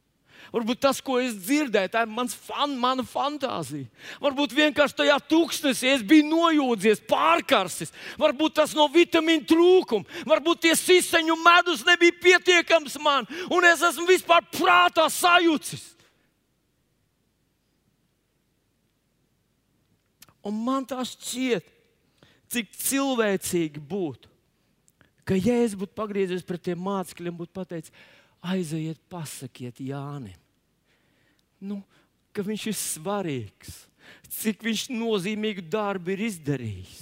Varbūt 0.54 0.82
tas, 0.86 1.00
ko 1.04 1.18
es 1.22 1.34
dzirdēju, 1.38 1.92
tā 1.94 2.04
ir 2.06 2.12
mans 2.12 2.36
fan, 2.48 2.76
mana 2.80 3.06
fantāzija. 3.08 3.88
Varbūt 4.24 4.54
vienkārši 4.56 5.00
tajā 5.02 5.18
tūkstnesī 5.32 5.90
es 5.96 6.06
biju 6.06 6.28
nojūdzies, 6.30 7.02
pārkarsis. 7.10 7.94
Varbūt 8.22 8.58
tas 8.62 8.76
no 8.78 8.88
vitamīnu 8.94 9.48
trūkuma, 9.50 10.22
varbūt 10.30 10.66
tie 10.68 10.76
siseņu 10.80 11.38
medus 11.42 11.86
nebija 11.88 12.16
pietiekams 12.22 13.00
man, 13.04 13.28
un 13.50 13.68
es 13.68 13.84
esmu 13.86 14.08
vispār 14.10 14.46
prātā 14.54 15.08
sajūcis. 15.12 15.92
Un 20.46 20.62
man 20.62 20.86
tas 20.86 21.16
šķiet, 21.16 21.66
cik 22.54 22.76
cilvēcīgi 22.78 23.82
būtu, 23.82 24.30
ka 25.26 25.34
Jēzus 25.34 25.80
būtu 25.82 25.98
pagriezies 25.98 26.46
pret 26.46 26.62
tiem 26.68 26.84
mācekļiem, 26.86 27.34
būtu 27.40 27.56
pateicis, 27.56 27.94
aiziet, 28.46 29.00
pasakiet 29.12 29.82
Jānim, 29.82 30.38
nu, 31.66 31.82
ka 32.36 32.44
viņš 32.46 32.68
ir 32.70 32.78
svarīgs, 32.78 33.86
cik 34.42 34.64
viņš 34.66 34.88
nozīmīgu 34.94 35.66
darbu 35.72 36.14
ir 36.14 36.26
izdarījis. 36.30 37.02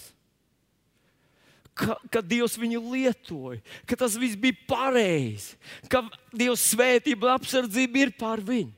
Ka, 1.74 1.96
ka 2.14 2.22
Dievs 2.22 2.54
viņu 2.62 2.84
lietoja, 2.92 3.58
ka 3.90 3.98
tas 3.98 4.14
viss 4.22 4.38
bija 4.38 4.54
pareizi, 4.70 5.58
ka 5.90 6.04
Dieva 6.30 6.54
svētība 6.60 7.26
un 7.26 7.34
apsardzība 7.34 8.04
ir 8.04 8.14
pār 8.14 8.44
viņu. 8.46 8.76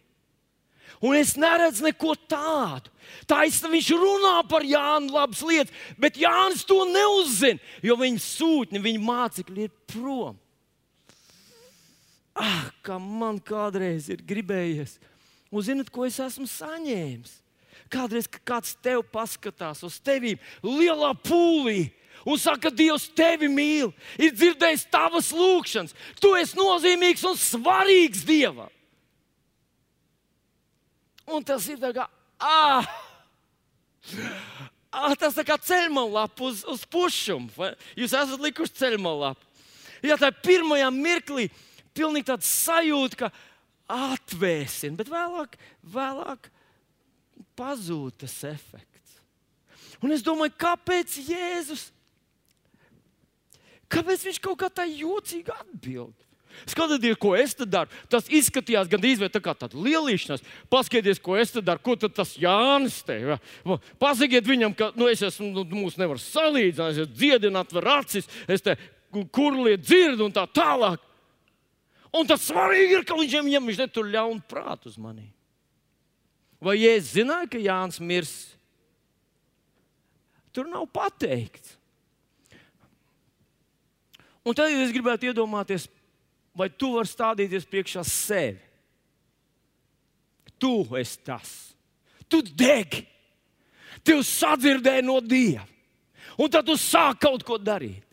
Un 1.03 1.17
es 1.19 1.33
neredzu 1.35 1.83
neko 1.83 2.13
tādu. 2.29 2.91
Tā 3.27 3.41
īstenībā 3.45 3.75
viņš 3.75 3.89
runā 3.99 4.35
par 4.47 4.63
Jānu 4.65 5.11
labas 5.11 5.41
lietas, 5.45 5.75
bet 5.99 6.15
Jānis 6.17 6.63
to 6.65 6.79
neuzzina, 6.87 7.59
jo 7.83 7.97
viņa 7.99 8.23
sūtņi, 8.23 8.81
viņa 8.81 9.03
mācekļi 9.03 9.67
ir 9.67 9.75
prom. 9.91 10.39
Ah, 12.35 12.67
kā 12.83 12.99
man 12.99 13.39
kādreiz 13.39 14.09
ir 14.11 14.23
gribējies. 14.27 14.97
Un 15.55 15.63
zinat, 15.63 15.89
ko 15.93 16.03
es 16.07 16.19
esmu 16.19 16.47
saņēmis? 16.51 17.37
Kādreiz 17.91 18.27
kāds 18.27 18.73
tev 18.83 19.05
paskatās 19.13 19.83
uz 19.85 19.99
tevi 20.03 20.33
lielā 20.65 21.13
pūlī 21.23 21.93
un 22.25 22.39
saka, 22.41 22.71
Dievs 22.73 23.05
tevi 23.15 23.47
mīl, 23.51 23.91
ir 24.17 24.33
dzirdējis 24.33 24.87
tavas 24.91 25.29
lūgšanas. 25.35 25.93
Tu 26.19 26.31
esi 26.39 26.57
nozīmīgs 26.57 27.23
un 27.29 27.37
svarīgs 27.39 28.25
Dievam. 28.25 28.71
Un 31.25 31.45
tas 31.45 31.65
ir 31.69 31.79
tā 31.81 31.91
kā, 31.93 32.05
ah, 32.41 32.85
ah 34.93 35.15
tas 35.17 35.37
tā 35.37 35.45
kā 35.45 35.57
ceļmalapa 35.61 36.49
uz, 36.49 36.65
uz 36.69 36.83
pušumu. 36.89 37.71
Jūs 37.97 38.13
esat 38.13 38.41
likuši 38.41 38.81
ceļmalapu. 38.81 39.41
Ja 40.05 40.19
tā 40.21 40.29
pirmajā 40.29 40.91
mirklī 40.93 41.47
pilnīgi 41.95 42.29
tāds 42.29 42.49
sajūta, 42.65 43.25
ka 43.25 43.31
atvēsina, 43.95 44.97
bet 44.99 45.11
vēlāk, 45.11 45.57
vēlāk 45.95 46.49
pazūd 47.57 48.21
tas 48.23 48.37
efekts. 48.49 49.19
Un 50.03 50.13
es 50.15 50.23
domāju, 50.25 50.55
kāpēc 50.59 51.17
Jēzus? 51.29 51.89
Kāpēc 53.91 54.25
viņš 54.27 54.39
kaut 54.43 54.59
kā 54.59 54.69
tā 54.73 54.85
jocīgi 54.89 55.53
atbild? 55.53 56.15
Skatieties, 56.63 57.17
ko 57.19 57.33
es 57.35 57.53
te 57.57 57.65
daru. 57.67 57.91
Tas 58.11 58.29
izskatījās 58.31 58.87
gandrīz 58.91 59.19
tā 59.31 59.41
kā 59.43 59.53
tāda 59.57 59.75
lielīšanās. 59.75 60.43
Paskatieties, 60.71 61.19
ko 61.23 61.35
es 61.39 61.51
te 61.51 61.63
daru. 61.65 61.83
Ko 61.83 61.95
tas 61.99 62.35
Jānis 62.39 63.01
te 63.05 63.17
ja? 63.19 63.39
Pasakiet 64.01 64.47
viņam, 64.47 64.75
ka 64.77 64.91
nu, 64.95 65.09
es 65.11 65.23
esmu, 65.25 65.51
nu, 65.51 65.65
mūs 65.83 65.99
nevar 65.99 66.21
salīdzināt, 66.21 67.01
es 67.03 67.11
dziedināt, 67.11 67.75
var 67.75 67.91
acis, 67.99 68.29
es 68.47 68.63
te 68.63 68.77
kurliet 69.35 69.83
dzirdu 69.83 70.29
un 70.29 70.35
tā 70.35 70.45
tālāk. 70.47 71.03
Un 72.15 72.27
tas 72.29 72.45
svarīgi 72.47 72.99
ir, 72.99 73.07
ka 73.07 73.17
viņš 73.17 73.39
viņam 73.43 73.71
viņš 73.71 73.79
netur 73.81 74.11
ļaunu 74.11 74.43
prātu 74.47 74.91
uz 74.91 74.99
mani. 75.01 75.27
Vai 76.63 76.77
Jēzus 76.79 77.17
zināja, 77.17 77.49
ka 77.51 77.59
Jānis 77.59 77.99
mirs? 77.99 78.35
Tur 80.55 80.69
nav 80.71 80.87
pateikts. 80.95 81.75
Un 84.45 84.55
tad, 84.55 84.71
es 84.71 84.93
gribētu 84.93 85.27
iedomāties 85.27 85.89
vai 86.55 86.69
tu 86.71 86.93
vari 86.95 87.09
stādīties 87.09 87.67
priekšā 87.67 88.05
sevi? 88.07 88.61
Tu 90.55 90.71
esi 91.01 91.19
tas. 91.27 91.51
Tu 92.31 92.39
degi. 92.55 93.03
Tev 94.05 94.21
sadzirdēja 94.23 95.03
no 95.03 95.17
Dieva. 95.19 95.65
Un 96.39 96.51
tad 96.51 96.67
tu 96.67 96.77
sāki 96.79 97.25
kaut 97.25 97.43
ko 97.47 97.57
darīt. 97.59 98.04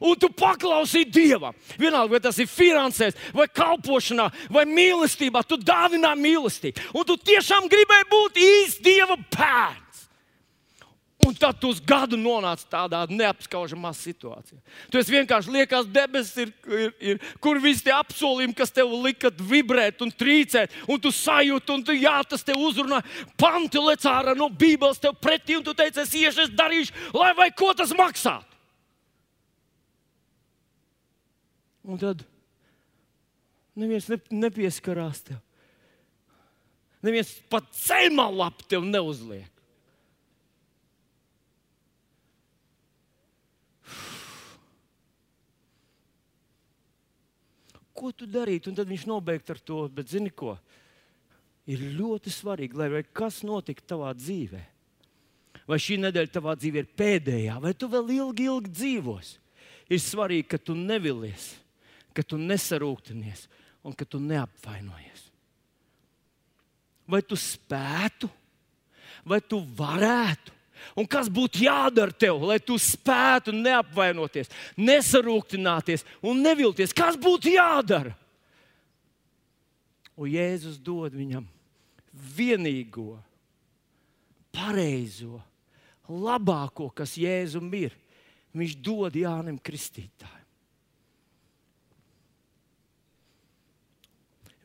Un 0.00 0.16
tu 0.16 0.30
paklausīji 0.32 1.10
Dievam. 1.12 1.56
Vienalga, 1.78 2.14
vai 2.14 2.22
tas 2.24 2.38
ir 2.40 2.48
finansēs, 2.48 3.18
vai 3.36 3.46
kalpošanā, 3.52 4.30
vai 4.52 4.64
mīlestībā. 4.68 5.44
Tu 5.44 5.60
dāvinā 5.60 6.14
mīlestību. 6.16 6.90
Un 6.96 7.06
tu 7.06 7.18
tiešām 7.20 7.68
gribēji 7.70 8.10
būt 8.10 8.42
īsts 8.46 8.82
Dieva 8.84 9.18
bērns. 9.36 9.90
Un 11.20 11.34
tad 11.36 11.58
tu 11.60 11.68
uz 11.68 11.82
gadu 11.84 12.16
nonāc 12.16 12.62
tādā 12.72 13.02
neapskaužamā 13.10 13.90
situācijā. 13.92 14.56
Tu 14.88 15.02
vienkārši 15.04 15.52
liekas, 15.52 15.88
debesis 15.92 16.46
ir, 16.46 16.52
ir, 16.64 16.94
ir, 17.12 17.18
kur 17.44 17.60
visi 17.60 17.84
tie 17.84 17.92
apsolījumi, 17.92 18.56
kas 18.56 18.72
tev 18.72 18.94
lika 19.04 19.28
vibrēt 19.28 20.00
un 20.00 20.08
trīcēt, 20.08 20.72
un 20.88 21.00
tu 21.02 21.12
sajūti, 21.12 21.74
un 21.76 21.84
tu, 21.84 21.92
jā, 21.92 22.16
tas 22.24 22.46
tev 22.46 22.62
uzrunā. 22.64 23.02
Panti 23.36 23.82
lec 23.84 24.06
ārā 24.08 24.32
no 24.38 24.48
Bībeles 24.48 25.02
tev 25.02 25.18
pretī, 25.20 25.58
un 25.58 25.66
tu 25.66 25.76
teici, 25.76 26.00
es 26.00 26.16
iešu, 26.16 26.46
es 26.46 26.56
darīšu, 26.56 27.12
lai 27.12 27.34
vai 27.36 27.50
ko 27.52 27.74
tas 27.76 27.92
maksātu. 27.92 28.49
Un 31.84 32.00
tad 32.00 32.24
neviens 33.78 34.08
ne, 34.10 34.18
nepieskarās 34.32 35.22
tev. 35.28 35.38
Neviens 37.00 37.30
pat 37.48 37.70
ceļā 37.72 38.26
lapu 38.28 38.66
tev 38.68 38.84
neuzliek. 38.84 39.48
ko 48.00 48.10
tu 48.16 48.28
darītu? 48.28 48.70
Un 48.70 48.78
tad 48.78 48.88
viņš 48.88 49.06
nobeigts 49.10 49.52
ar 49.52 49.60
to, 49.60 49.84
bet 49.92 50.12
zini 50.12 50.32
ko? 50.32 50.56
Ir 51.70 51.82
ļoti 51.98 52.32
svarīgi, 52.32 52.78
lai 52.78 53.04
kas 53.14 53.42
notiktu 53.46 53.92
tavā 53.92 54.14
dzīvē. 54.16 54.62
Vai 55.68 55.78
šī 55.78 56.00
nedēļa 56.02 56.32
tavā 56.34 56.56
dzīvē 56.58 56.82
ir 56.82 56.92
pēdējā, 56.98 57.58
vai 57.62 57.74
tu 57.78 57.90
vēl 57.92 58.08
ilgi, 58.16 58.48
ilgi 58.50 58.72
dzīvosi. 58.72 59.36
Ir 59.90 60.00
svarīgi, 60.02 60.48
ka 60.50 60.58
tu 60.62 60.74
nevilies, 60.78 61.52
ka 62.20 62.26
tu 62.26 62.36
nesarūktinies 62.40 63.48
un 63.82 63.96
ka 63.96 64.04
tu 64.04 64.20
neapvainojies. 64.20 65.26
Vai 67.10 67.24
tu 67.26 67.34
spētu, 67.40 68.28
vai 69.26 69.40
tu 69.40 69.58
varētu 69.74 70.60
Un 70.98 71.06
kas 71.08 71.28
būtu 71.32 71.64
jādara 71.66 72.14
tev, 72.14 72.42
lai 72.46 72.58
tu 72.62 72.76
spētu 72.80 73.52
neapvainoties, 73.54 74.50
nesarūktināties 74.80 76.04
un 76.24 76.42
nevilties? 76.42 76.94
Kas 76.96 77.18
būtu 77.20 77.54
jādara? 77.54 78.14
Un 80.20 80.28
Jēzus 80.28 80.80
dod 80.84 81.14
viņam 81.16 81.46
vienīgo, 82.36 83.14
pareizo, 84.52 85.38
labāko, 86.10 86.90
kas 86.92 87.14
Jēzum 87.20 87.70
ir. 87.78 87.94
Viņš 88.50 88.74
dod 88.82 89.14
Jānim 89.14 89.60
Kristītājam. 89.62 90.39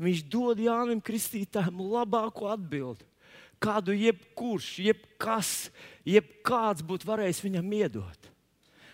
Viņš 0.01 0.23
dod 0.27 0.59
Jānim 0.59 0.99
Kristītājam 1.03 1.83
labāko 1.87 2.49
atbildību 2.51 3.15
kādu 3.61 3.95
jebkurš, 3.95 4.69
jebkas, 4.83 5.51
jebkāds 6.07 6.85
būtu 6.85 7.07
varējis 7.07 7.41
viņam 7.45 7.73
iedot. 7.79 8.31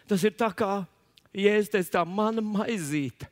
Tas 0.09 0.23
ir 0.27 0.35
tā 0.37 0.51
kā 0.55 0.83
Jēzus 1.31 1.71
teica, 1.71 1.91
tā 1.95 2.03
mana 2.07 2.43
maizīte. 2.43 3.29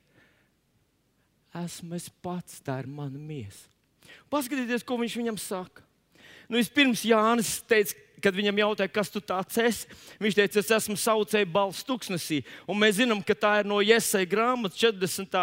Esmu 1.60 1.98
es 1.98 2.08
pats, 2.24 2.62
tā 2.64 2.78
ir 2.80 2.88
mana 2.88 3.20
miesa. 3.20 3.68
Paskatieties, 4.32 4.86
ko 4.88 5.00
viņš 5.02 5.18
viņam 5.20 5.40
saka. 5.42 5.84
Nu, 6.50 6.58
vispirms 6.58 7.04
Jānis 7.06 7.60
teica, 7.70 7.94
kad 8.20 8.36
viņam 8.36 8.58
jautāja, 8.60 8.92
kas 8.92 9.12
tu 9.14 9.22
tāds 9.24 9.58
esi, 9.62 9.98
viņš 10.20 10.38
teica, 10.40 10.62
es 10.62 10.72
esmu 10.80 10.96
saucēji 11.00 11.48
balss 11.54 11.86
tuksnesī. 11.88 12.42
Un 12.70 12.80
mēs 12.82 12.98
zinām, 12.98 13.22
ka 13.26 13.36
tā 13.38 13.52
ir 13.62 13.70
no 13.70 13.80
Iesai 13.86 14.26
grāmatas 14.30 14.80
40. 14.82 15.38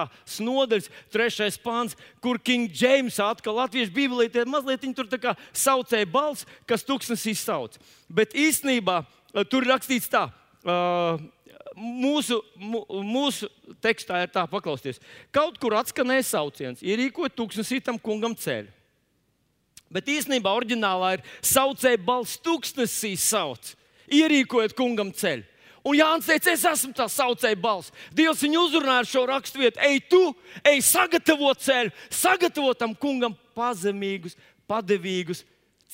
nodaļas, 0.45 0.91
3. 1.15 1.61
pāns, 1.65 1.97
kur 2.21 2.41
King 2.43 2.69
James 2.69 3.21
atkal 3.23 3.57
latviešu 3.63 3.95
bībelī 3.97 4.29
tie 4.33 4.45
mazliet 4.49 4.85
tur 4.97 5.09
tā 5.09 5.21
kā 5.23 5.37
saucēji 5.57 6.11
balss, 6.11 6.49
kas 6.69 6.85
tuksnesī 6.85 7.37
sauc. 7.39 7.79
Bet 8.11 8.37
īstenībā 8.37 9.01
eh, 9.03 9.47
tur 9.47 9.65
ir 9.65 9.73
rakstīts 9.73 10.11
tā. 10.13 10.27
Uh, 10.67 11.23
mūsu, 11.79 12.41
mūsu 12.59 13.47
tekstā 13.85 14.25
ir 14.25 14.33
tā, 14.35 14.43
paklausieties, 14.51 14.99
kaut 15.31 15.61
kur 15.63 15.77
atskanēja 15.79 16.25
sauciens, 16.27 16.83
ierīkot 16.83 17.37
tūkstnesī 17.37 17.79
tam 17.85 18.01
kungam 18.03 18.35
ceļu. 18.35 18.73
Bet 19.93 20.09
īstenībā 20.11 20.51
oriģinālā 20.51 21.17
ir 21.17 21.27
saucēja 21.47 22.01
balss 22.03 22.41
tūkstnesī 22.43 23.15
sauc, 23.21 23.75
ierīkojot 24.11 24.75
kungam 24.79 25.13
ceļu. 25.15 25.47
Un 25.87 25.95
Jānis 25.95 26.27
teica, 26.27 26.51
es 26.51 26.65
esmu 26.67 26.91
tā 26.99 27.05
saucēja 27.11 27.59
balss. 27.63 27.93
Dievs 28.11 28.41
viņu 28.43 28.65
uzrunāja 28.67 29.05
ar 29.05 29.07
šo 29.07 29.23
raksturvietu. 29.31 29.79
Ej, 29.87 30.01
tu, 30.11 30.23
ej, 30.67 30.81
sagatavo 30.83 31.53
ceļu, 31.55 31.93
sagatavo 32.11 32.73
tam 32.75 32.97
kungam 32.99 33.37
pazemīgus, 33.55 34.35
padevīgus 34.67 35.45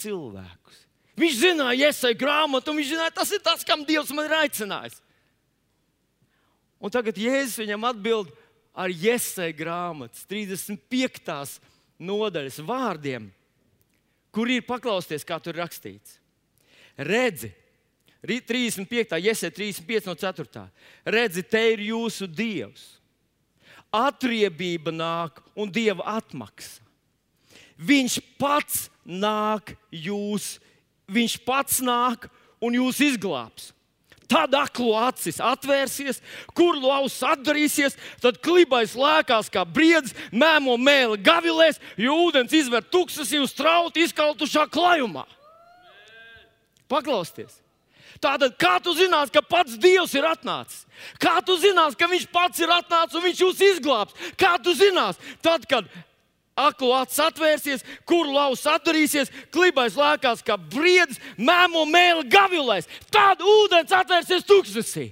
cilvēkus. 0.00 0.78
Viņš 1.20 1.36
zināja, 1.42 1.90
iesai 1.90 2.14
grāmatu, 2.16 2.72
un 2.72 2.80
viņš 2.80 2.94
zināja, 2.94 3.14
tas 3.18 3.34
ir 3.36 3.42
tas, 3.44 3.66
kam 3.68 3.84
Dievs 3.84 4.14
man 4.16 4.30
ir 4.30 4.38
aicinājis. 4.38 4.96
Un 6.80 6.90
tagad 6.90 7.20
Jēzus 7.20 7.60
viņam 7.60 7.84
atbild 7.92 8.32
ar 8.72 8.90
iesai 8.90 9.52
grāmatas 9.54 10.24
35. 10.24 11.60
nodaļas 12.00 12.58
vārdiem 12.64 13.28
kur 14.32 14.50
ir 14.50 14.64
paklausties, 14.66 15.26
kā 15.28 15.38
tur 15.42 15.58
rakstīts. 15.60 16.18
Redzi, 16.96 17.52
35. 18.22 19.18
iesē 19.18 19.50
35 19.50 20.06
no 20.06 20.14
4. 20.14 20.66
Redzi, 21.04 21.42
te 21.42 21.62
ir 21.72 21.82
jūsu 21.90 22.28
dievs. 22.30 22.84
Atriebība 23.92 24.92
nāk 24.94 25.42
un 25.58 25.68
dieva 25.68 26.06
atmaksa. 26.16 26.80
Viņš 27.82 28.20
pats 28.38 28.86
nāk 29.04 29.74
jūs, 29.90 30.56
viņš 31.10 31.34
pats 31.44 31.80
nāk 31.82 32.28
un 32.62 32.78
jūs 32.78 33.00
izglābs. 33.02 33.72
Tad 34.30 34.54
aklo 34.56 34.94
acis 34.96 35.40
atvērsies, 35.42 36.20
kur 36.56 36.78
lauks 36.80 37.18
atdarīsies, 37.26 37.96
tad 38.22 38.38
klibais 38.44 38.94
lēkās 38.98 39.50
kā 39.52 39.64
briedis, 39.68 40.14
mēmo 40.32 40.78
mēli 40.80 41.18
gavilēs, 41.24 41.80
jo 42.00 42.16
ūdens 42.28 42.54
izver 42.56 42.84
tuksnesī 42.84 43.42
uz 43.42 43.54
trauti 43.56 44.06
izkaltušā 44.06 44.68
klājumā. 44.72 45.26
Paklausieties! 46.92 47.62
Tātad, 48.22 48.54
kā 48.60 48.76
tu 48.82 48.92
zinās, 48.94 49.32
ka 49.34 49.40
pats 49.42 49.74
Dievs 49.82 50.12
ir 50.14 50.26
atnācis? 50.28 50.84
Kā 51.18 51.40
tu 51.42 51.56
zinās, 51.58 51.96
ka 51.98 52.06
Viņš 52.06 52.28
pats 52.30 52.60
ir 52.62 52.70
atnācis 52.70 53.18
un 53.18 53.24
Viņš 53.24 53.40
jūs 53.42 53.62
izglābs? 53.72 54.14
Kā 54.38 54.54
tu 54.62 54.74
zinās? 54.78 55.18
Tad, 55.42 55.66
kad 55.66 55.88
aklu 56.58 56.92
acis 56.96 57.20
atvērsies, 57.22 57.84
kur 58.08 58.28
lauks 58.28 58.64
atdarīsies, 58.68 59.32
klibais 59.52 59.96
lēkās 59.96 60.44
kā 60.44 60.56
briedis, 60.56 61.20
mēmo 61.36 61.84
mēli 61.88 62.26
gavilēs. 62.32 62.88
Tad 63.12 63.40
ūdens 63.40 63.94
atvērsies 63.96 64.46
tūkstnesī. 64.48 65.08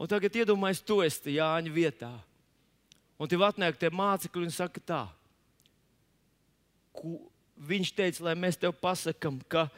Un 0.00 0.08
tagad 0.08 0.40
iedomājieties, 0.40 0.86
tu 0.88 1.02
esi 1.04 1.36
Jāņa 1.36 1.72
vietā. 1.74 2.10
Un 3.20 3.28
tev 3.28 3.44
atnāk 3.44 3.76
tie 3.76 3.90
mācekļi 3.92 4.46
un 4.48 4.54
saka 4.54 4.80
tā. 4.80 5.02
Ku, 6.96 7.18
viņš 7.68 7.92
teica, 7.92 8.24
lai 8.30 8.34
mēs 8.40 8.56
tev 8.56 8.72
pasakām, 8.80 9.36
ka 9.44 9.68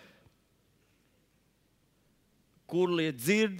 kur 2.71 2.95
liet 2.95 3.19
dzird, 3.19 3.59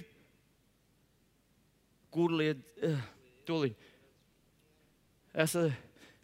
kur 2.15 2.31
liet. 2.31 2.63
Uh, 2.79 3.01
Tūlīt. 3.47 3.89
Es 5.33 5.55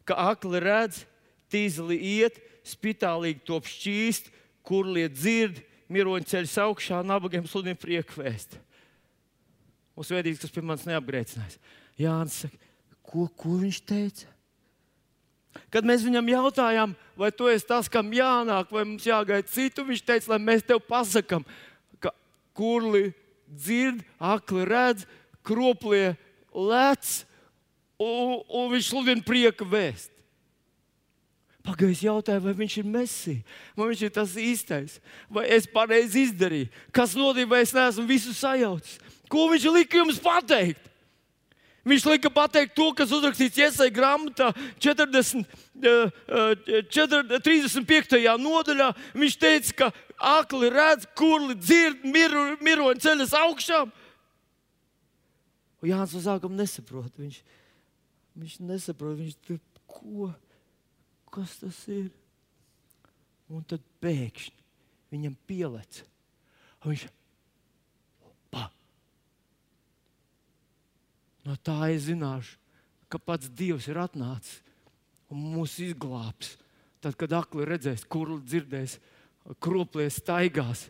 kā 0.07 0.17
akli 0.29 0.61
redz, 0.63 1.03
tīzli 1.49 1.97
iet, 2.19 2.37
spitālīgi 2.67 3.43
top 3.47 3.67
šķīst, 3.69 4.29
kur 4.65 4.87
liet 4.87 5.15
dzird, 5.17 5.61
miroņi 5.89 6.29
ceļš 6.29 6.57
augšā, 6.65 7.01
nabagiem 7.05 7.47
sludina 7.49 7.77
prieku 7.79 8.21
vēst. 8.21 8.57
Un 9.97 10.05
svētīgs, 10.05 10.41
kas 10.43 10.53
pie 10.53 10.63
manis 10.63 10.85
neapgrēcinājās. 10.87 11.57
Jānis 11.99 12.43
saka, 12.45 12.59
ko, 13.03 13.25
ko 13.35 13.57
viņš 13.63 13.79
teica? 13.89 14.29
Kad 15.73 15.87
mēs 15.87 16.05
viņam 16.05 16.29
jautājām, 16.29 16.93
vai 17.17 17.31
tu 17.35 17.49
esi 17.49 17.67
tas, 17.67 17.89
kam 17.91 18.13
jānāk, 18.13 18.69
vai 18.71 18.85
mums 18.85 19.07
jāgaida 19.07 19.49
citu, 19.49 19.83
viņš 19.87 20.05
teica, 20.05 20.31
lai 20.31 20.39
mēs 20.45 20.63
tev 20.65 20.79
pasakām, 20.85 21.43
ka 21.99 22.13
kurli 22.55 23.09
dzird, 23.49 24.05
akli 24.21 24.65
redz, 24.69 25.07
kroplie 25.43 26.13
lec, 26.53 27.11
un, 27.99 28.39
un 28.47 28.71
viņš 28.73 28.89
sludina 28.93 29.25
prieka 29.25 29.67
vēst. 29.67 30.11
Pagaidā 31.65 32.07
jautāju, 32.07 32.41
vai 32.41 32.55
viņš 32.55 32.75
ir 32.79 32.87
mesija, 32.87 33.45
vai 33.77 33.89
viņš 33.91 34.01
ir 34.07 34.11
tas 34.15 34.33
īstais, 34.39 34.97
vai 35.29 35.43
es 35.53 35.67
pareizi 35.69 36.23
izdarīju, 36.29 36.69
kas 36.95 37.17
notika, 37.19 37.51
vai 37.51 37.59
es 37.65 37.75
neesmu 37.75 38.07
visu 38.09 38.33
sajaucis, 38.33 38.97
Ko 39.29 39.45
viņš 39.51 39.67
lika 39.75 40.01
jums 40.01 40.17
pateikt? 40.21 40.87
Viņš 41.87 42.05
lika 42.09 42.29
pateikt 42.33 42.73
to, 42.75 42.89
kas 42.97 43.13
uzrakstīts 43.13 43.61
iesaistē 43.61 43.87
grāmatā 43.93 44.49
40, 44.81 45.45
4, 46.91 47.39
35. 47.45 48.19
nodaļā. 48.41 48.89
Viņš 49.15 49.37
teica, 49.39 49.75
ka 49.77 49.87
akli 50.41 50.69
redz, 50.73 51.07
kurli 51.17 51.55
dzird, 51.57 52.03
miru, 52.03 52.57
miroņi 52.65 53.05
ceļas 53.05 53.33
augšā. 53.45 53.85
Un 55.79 55.91
Jānis 55.91 56.15
no 56.15 56.21
sākuma 56.23 56.59
nesaprot. 56.59 57.19
Viņš, 57.19 57.39
viņš 58.39 58.55
nesaprot, 58.67 59.17
viņš 59.19 59.37
tur 59.47 59.59
ko, 59.89 60.29
kas 61.33 61.59
tas 61.61 61.81
ir. 61.91 62.09
Un 63.49 63.63
tad 63.65 63.81
pēkšņi 64.03 64.59
viņam 65.13 65.35
pielec. 65.49 66.03
Un 66.83 66.93
viņš 66.93 67.05
pa. 68.53 68.67
No 71.47 71.55
tā 71.65 71.79
es 71.95 72.05
zināšu, 72.09 72.59
ka 73.09 73.17
pats 73.17 73.49
Dievs 73.49 73.89
ir 73.89 73.97
atnācis 73.97 74.59
un 75.33 75.41
mūs 75.55 75.79
izglābs. 75.81 76.57
Tad, 76.99 77.15
kad 77.15 77.31
akli 77.37 77.65
redzēs, 77.65 78.03
kur 78.03 78.35
dzirdēs, 78.43 78.97
kroplies, 79.63 80.19
staigās, 80.19 80.89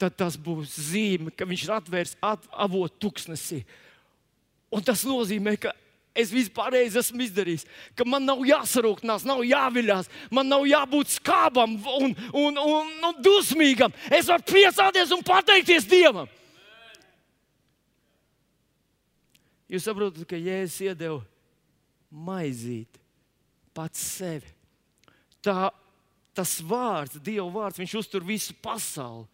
tad 0.00 0.16
tas 0.16 0.38
būs 0.40 0.78
zīme, 0.90 1.32
ka 1.36 1.46
viņš 1.48 1.66
ir 1.66 1.76
atvērs 1.76 2.16
at, 2.24 2.48
avotu 2.50 3.06
tuksnesī. 3.06 3.60
Un 4.72 4.84
tas 4.86 5.02
nozīmē, 5.04 5.56
ka 5.60 5.74
es 6.16 6.32
vispārējais 6.34 6.96
esmu 7.02 7.24
izdarījis, 7.26 7.66
ka 7.98 8.06
man 8.08 8.24
nav 8.26 8.42
jāsarūktinās, 8.46 9.26
nav 9.28 9.42
jāviļās, 9.46 10.10
man 10.34 10.48
nav 10.50 10.66
jābūt 10.68 11.14
skābam 11.18 11.76
un, 12.00 12.14
un, 12.32 12.58
un, 12.58 12.92
un 13.10 13.18
dusmīgam. 13.22 13.94
Es 14.10 14.30
varu 14.30 14.46
priecāties 14.48 15.12
un 15.14 15.24
pateikties 15.26 15.88
Dievam. 15.90 16.30
Jūs 19.70 19.84
saprotat, 19.86 20.24
ka 20.26 20.38
Jēzus 20.38 20.80
iedeva 20.82 21.20
maizīt 22.10 22.96
pats 23.76 24.00
sevi. 24.16 24.48
Tā, 25.44 25.70
tas 26.34 26.56
vārds, 26.66 27.20
Dieva 27.22 27.46
vārds, 27.54 27.78
viņš 27.78 27.94
uztur 28.00 28.26
visu 28.26 28.56
pasauli. 28.62 29.28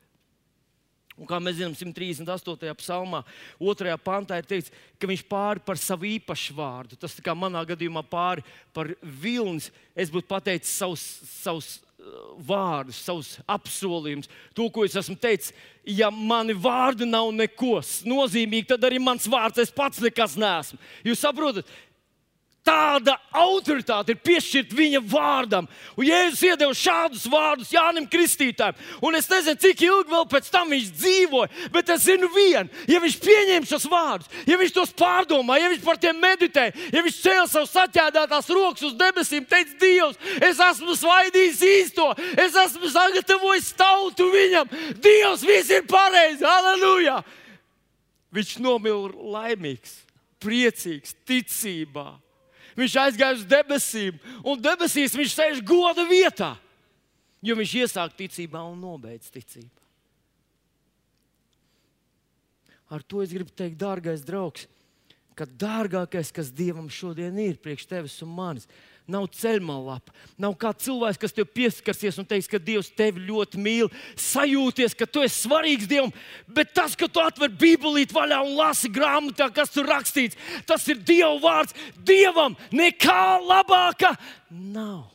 Un 1.16 1.24
kā 1.28 1.38
mēs 1.40 1.56
zinām, 1.56 1.72
138. 1.72 2.74
psalmā, 2.76 3.22
2. 3.56 3.94
pantā 4.04 4.36
ir 4.36 4.48
teikts, 4.48 4.72
ka 5.00 5.08
viņš 5.08 5.22
pāri 5.30 5.62
par 5.64 5.80
savu 5.80 6.04
īpašu 6.10 6.56
vārdu. 6.58 6.98
Tas 7.00 7.16
kā 7.24 7.32
manā 7.32 7.62
gadījumā 7.68 8.02
pāri 8.04 8.44
par 8.76 8.92
vilnis. 9.00 9.70
Es 9.96 10.12
būtu 10.12 10.28
pateicis 10.28 10.74
savus, 10.76 11.06
savus 11.38 11.70
uh, 11.78 12.34
vārdus, 12.36 13.00
savus 13.00 13.30
apsolījumus, 13.48 14.28
to, 14.52 14.68
ko 14.68 14.84
es 14.84 14.98
esmu 15.00 15.16
teicis. 15.16 15.56
Ja 15.88 16.10
mani 16.12 16.52
vārdi 16.52 17.08
nav 17.08 17.30
neko 17.32 17.78
nozīmīgi, 18.04 18.68
tad 18.74 18.84
arī 18.84 19.00
mans 19.00 19.24
vārds 19.30 19.62
es 19.62 19.72
pats 19.72 20.02
nekas 20.04 20.36
nesmu. 20.36 20.76
Jūs 21.06 21.24
saprotat, 21.24 21.72
Tāda 22.66 23.14
autoritāte 23.30 24.10
ir 24.10 24.18
piešķirta 24.26 24.74
viņa 24.74 25.00
vārdam. 25.06 25.68
Un 25.94 26.08
Jēzus 26.08 26.40
iedeva 26.48 26.74
šādus 26.74 27.28
vārdus 27.30 27.70
Jānis 27.70 28.08
Kristītājam. 28.10 28.74
Un 29.06 29.14
es 29.14 29.28
nezinu, 29.30 29.60
cik 29.62 29.84
ilgi 29.86 30.10
vēl 30.10 30.26
pēc 30.32 30.48
tam 30.50 30.72
viņš 30.74 30.88
dzīvoja, 30.96 31.68
bet 31.74 31.92
es 31.94 32.08
zinu 32.08 32.26
vienu, 32.34 32.66
ja 32.90 32.98
viņš 33.04 33.18
pieņem 33.22 33.68
šos 33.70 33.86
vārdus, 33.92 34.32
ja 34.50 34.58
viņš 34.58 34.74
tos 34.74 34.94
pārdomā, 34.98 35.60
ja 35.62 35.70
viņš 35.70 35.84
par 35.86 36.00
tiem 36.02 36.18
meditē, 36.18 36.66
ja 36.90 37.04
viņš 37.06 37.20
cēl 37.22 37.46
savus 37.52 37.70
saķēdētās 37.76 38.50
rokas 38.50 38.88
uz 38.90 38.98
debesīm, 38.98 39.46
teica, 39.46 39.78
Dievs, 39.86 40.18
es 40.42 40.58
esmu 40.66 40.98
svaidījis 40.98 41.62
īsto, 41.70 42.10
es 42.34 42.56
esmu 42.66 42.90
sagatavojis 42.90 43.72
tautu 43.78 44.26
viņam. 44.32 44.70
Dievs, 44.98 45.46
viss 45.46 45.70
ir 45.70 45.86
pareizi, 45.86 46.42
aleluja! 46.42 47.20
Viņš 48.34 48.56
nomira 48.64 49.14
laimīgs, 49.36 50.00
priecīgs, 50.42 51.14
ticībā 51.28 52.10
viņš 52.76 52.96
aizgāja 53.02 53.38
uz 53.38 53.44
debesīm, 53.48 54.20
un 54.44 54.60
debesīs 54.62 55.16
viņš 55.16 55.34
sēž 55.34 55.64
goda 55.66 56.06
vietā. 56.08 56.54
Jo 57.44 57.56
viņš 57.58 57.74
iesāk 57.82 58.16
ticībā 58.18 58.62
un 58.64 58.78
nobeidz 58.80 59.28
ticībā. 59.32 59.82
Ar 62.90 63.02
to 63.02 63.22
es 63.22 63.32
gribu 63.34 63.50
teikt, 63.50 63.78
dārgais 63.80 64.22
draugs, 64.26 64.68
ka 65.36 65.44
dārgākais, 65.44 66.30
kas 66.32 66.52
Dievam 66.54 66.86
šodien 66.88 67.34
ir 67.42 67.58
priekš 67.60 67.88
tevis 67.90 68.20
un 68.24 68.30
manis, 68.32 68.68
ir 68.70 68.95
nav 69.10 69.26
ceļmalapa. 69.34 70.12
Nav 70.40 70.54
kā 70.60 70.72
cilvēks, 70.74 71.20
kas 71.22 71.34
tev 71.34 71.48
pieskarsies 71.54 72.18
un 72.20 72.26
teiks, 72.28 72.48
ka 72.50 72.60
Dievs 72.62 72.90
tevi 72.94 73.22
ļoti 73.28 73.60
mīl, 73.62 73.90
sajūties, 74.20 74.96
ka 74.98 75.08
tu 75.08 75.22
esi 75.24 75.46
svarīgs 75.46 75.88
Dievam. 75.90 76.12
Bet 76.50 76.74
tas, 76.76 76.96
ka 76.98 77.08
tu 77.08 77.22
atver 77.22 77.52
Bībelīti 77.54 78.16
vaļā 78.16 78.42
un 78.44 78.56
lasi 78.58 78.90
grāmatā, 78.92 79.48
kas 79.54 79.74
tur 79.74 79.88
rakstīts, 79.90 80.38
tas 80.66 80.86
ir 80.90 81.02
Dieva 81.02 81.36
vārds. 81.42 81.76
Dievam 82.06 82.58
nekā 82.74 83.38
labāka 83.46 84.14
nav. 84.50 85.06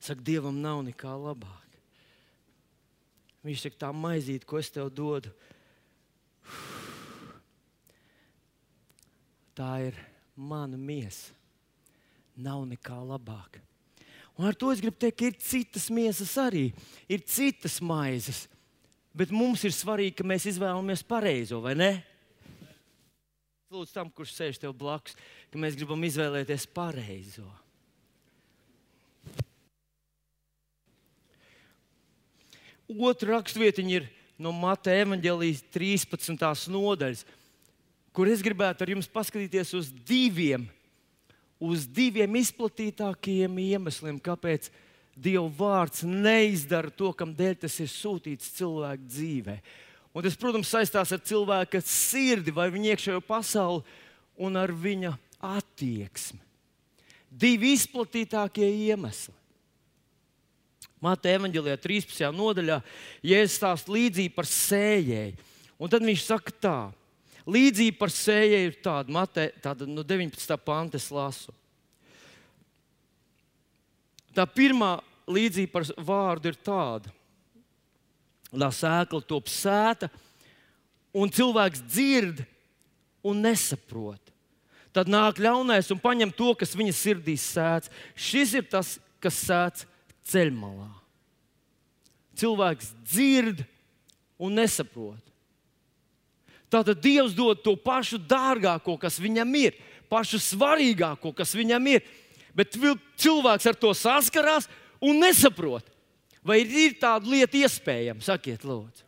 Saka, 0.00 0.24
Dievam 0.24 0.56
nav 0.64 0.80
nekā 0.86 1.12
labāka. 1.12 1.56
Viņš 3.44 3.62
saka, 3.64 3.78
tā 3.86 3.90
maizīt, 3.96 4.44
ko 4.48 4.58
es 4.60 4.68
tev 4.72 4.90
dodu, 4.92 5.30
tā 9.60 9.74
ir 9.90 9.98
mana 10.36 10.78
miesa. 10.80 11.34
Nav 12.40 12.64
nekā 12.68 12.96
labāka. 13.04 13.60
Un 14.38 14.46
ar 14.48 14.56
to 14.56 14.70
es 14.72 14.80
gribu 14.80 14.96
teikt, 14.96 15.18
ka 15.20 15.26
ir 15.28 15.36
citas 15.44 15.90
miesas 15.92 16.32
arī, 16.40 16.70
ir 17.10 17.20
citas 17.28 17.76
maizes. 17.84 18.46
Bet 19.12 19.32
mums 19.34 19.66
ir 19.66 19.74
svarīgi, 19.74 20.14
ka 20.16 20.24
mēs 20.24 20.46
izvēlamies 20.48 21.02
pareizo, 21.04 21.58
vai 21.60 21.74
ne? 21.76 21.90
Lūdzu, 23.70 23.92
tam, 23.92 24.08
kurš 24.10 24.32
sēž 24.34 24.60
tev 24.62 24.72
blakus, 24.74 25.18
ka 25.50 25.60
mēs 25.60 25.76
gribam 25.78 26.00
izvēlēties 26.08 26.64
pareizo. 26.72 27.44
Otra 32.90 33.36
raksturvietiņa 33.36 33.92
ir 33.98 34.08
no 34.40 34.54
Mateja 34.56 35.04
evanģēlijas 35.04 35.60
13. 35.74 36.72
nodaļas 36.72 37.26
kur 38.16 38.30
es 38.30 38.42
gribētu 38.44 38.84
ar 38.84 38.92
jums 38.94 39.10
paskatīties 39.10 39.74
uz 39.78 39.90
diviem, 40.06 40.66
uz 41.60 41.84
diviem 41.86 42.38
izplatītākajiem 42.40 43.58
iemesliem, 43.66 44.20
kāpēc 44.22 44.70
Dieva 45.20 45.50
vārds 45.52 46.04
neizdara 46.06 46.88
to, 46.94 47.10
kam 47.12 47.34
dēļ 47.36 47.58
tas 47.64 47.74
ir 47.82 47.90
sūtīts 47.92 48.54
cilvēku 48.56 49.08
dzīvē. 49.10 49.56
Un 50.16 50.24
tas, 50.24 50.36
protams, 50.38 50.70
saistās 50.70 51.12
ar 51.12 51.20
cilvēka 51.22 51.82
sirdi 51.84 52.54
vai 52.54 52.70
viņa 52.72 52.94
iekšējo 52.94 53.20
pasauli 53.26 53.82
un 54.40 54.56
ar 54.56 54.72
viņa 54.72 55.12
attieksmi. 55.50 56.40
Divi 57.30 57.74
izplatītākie 57.76 58.66
iemesli. 58.88 59.36
Māte 61.00 61.30
evanģēlijā 61.32 61.76
13. 61.80 62.26
nodaļā, 62.36 62.80
ja 63.24 63.44
es 63.44 63.54
stāstu 63.56 63.94
līdzību 63.94 64.34
par 64.36 64.48
sējēju, 64.48 65.36
un 65.80 65.92
tad 65.92 66.04
viņš 66.04 66.24
saka 66.26 66.56
tā, 66.60 66.78
Līdzība 67.50 67.98
par 67.98 68.12
sēju 68.14 68.58
ir 68.68 68.76
tāda, 68.84 69.10
mate, 69.12 69.48
tāda 69.62 69.88
no 69.88 70.04
19. 70.06 70.56
panta 70.62 71.00
lasu. 71.16 71.54
Tā 74.36 74.46
pirmā 74.46 74.98
līdzība 75.30 75.72
par 75.72 75.86
vārdu 76.06 76.50
ir 76.52 76.58
tāda, 76.62 77.10
lai 78.54 78.70
sēkla 78.74 79.22
top 79.26 79.50
sēta, 79.50 80.10
un 81.14 81.32
cilvēks 81.32 81.82
dzird 81.90 82.44
un 83.26 83.42
nesaprot. 83.42 84.30
Tad 84.94 85.10
nāk 85.10 85.38
ļaunais 85.42 85.90
un 85.94 86.00
paņem 86.02 86.32
to, 86.34 86.52
kas 86.58 86.74
viņa 86.74 86.94
sirdī 86.96 87.36
sēdz. 87.38 87.90
Šis 88.18 88.56
ir 88.58 88.66
tas, 88.70 88.96
kas 89.22 89.38
sēdz 89.46 89.84
ceļmalā. 90.32 90.88
Cilvēks 92.40 92.94
dzird 93.06 93.62
un 94.40 94.56
nesaprot. 94.58 95.20
Tātad 96.70 97.00
Dievs 97.02 97.34
dod 97.34 97.62
to 97.64 97.74
pašu 97.74 98.20
dārgāko, 98.30 98.94
kas 99.00 99.18
viņam 99.18 99.54
ir, 99.58 99.78
pašu 100.10 100.38
svarīgāko, 100.42 101.32
kas 101.34 101.54
viņam 101.58 101.88
ir. 101.90 102.04
Bet 102.54 102.76
cilvēks 103.20 103.66
ar 103.70 103.78
to 103.78 103.90
saskarās 103.94 104.68
un 105.02 105.18
nesaprot, 105.22 105.86
vai 106.46 106.60
ir 106.62 106.94
tāda 107.00 107.26
lieta 107.30 107.58
iespējama. 107.58 108.22
Sakiet, 108.24 108.66
lūdzu. 108.66 109.06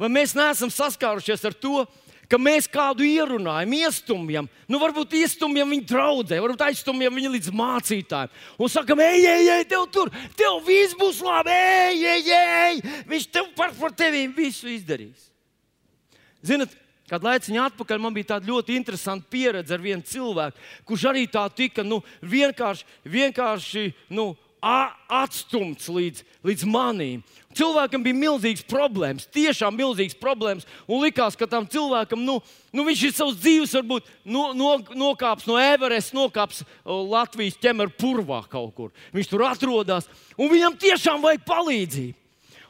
Vai 0.00 0.08
mēs 0.08 0.32
neesam 0.38 0.70
saskārušies 0.72 1.42
ar 1.44 1.56
to, 1.58 1.84
ka 2.30 2.38
mēs 2.38 2.68
kādu 2.70 3.04
ierunājam, 3.04 3.72
iestumjam, 3.80 4.46
nu, 4.70 4.78
varbūt 4.80 5.16
iestumjam 5.18 5.74
viņu 5.74 5.88
draudzē, 5.90 6.38
varbūt 6.40 6.62
aizstumjam 6.68 7.18
viņu 7.18 7.32
līdz 7.34 7.50
mācītājiem. 7.58 8.36
Un 8.62 8.70
sakam, 8.70 9.02
ej, 9.02 9.26
ej, 9.26 9.50
ej, 9.56 9.64
tev 9.72 9.88
tur, 9.92 10.12
tev 10.38 10.60
viss 10.66 10.94
būs 10.98 11.18
labi, 11.26 11.52
ej, 11.52 12.06
ej, 12.14 12.30
ej. 12.38 12.80
Viņš 13.10 13.26
tev 13.34 13.50
par, 13.58 13.74
par 13.76 13.96
tevi 13.98 14.28
visu 14.36 14.70
izdarīs. 14.70 15.29
Ziniet, 16.46 16.76
Kādu 17.10 17.26
laiku 17.26 17.56
atpakaļ 17.58 17.98
man 17.98 18.14
bija 18.14 18.36
tāda 18.36 18.46
ļoti 18.46 18.76
interesanta 18.78 19.26
pieredze 19.32 19.74
ar 19.74 19.82
vienu 19.82 20.04
cilvēku, 20.06 20.60
kurš 20.86 21.08
arī 21.10 21.24
tā 21.26 21.42
tika 21.50 21.82
nu, 21.82 21.98
vienkārši, 22.22 22.86
vienkārši 23.02 23.88
nu, 24.14 24.28
atstumts 24.60 25.88
līdz, 25.90 26.22
līdz 26.46 26.66
manīm. 26.70 27.24
Cilvēkam 27.56 28.04
bija 28.04 28.14
milzīgas 28.14 28.62
problēmas, 28.68 29.26
tiešām 29.32 29.74
milzīgas 29.74 30.14
problēmas. 30.20 30.68
Un 30.86 31.02
likās, 31.02 31.34
ka 31.34 31.48
tam 31.50 31.66
cilvēkam, 31.66 32.22
nu, 32.22 32.38
nu 32.70 32.86
viņš 32.86 33.04
ir 33.08 33.16
savs 33.16 33.40
dzīves, 33.40 33.74
varbūt 33.80 34.06
no, 34.22 34.52
no, 34.54 34.76
nokāps 34.94 35.48
no 35.50 35.58
Everest, 35.58 36.14
nokāps 36.14 36.62
Latvijas 36.84 37.58
ķemera 37.58 37.90
purvā 37.90 38.44
kaut 38.52 38.76
kur. 38.76 38.94
Viņš 39.16 39.32
tur 39.32 39.48
atrodas, 39.48 40.06
un 40.38 40.52
viņam 40.52 40.78
tiešām 40.78 41.24
vajag 41.24 41.42
palīdzību. 41.48 42.18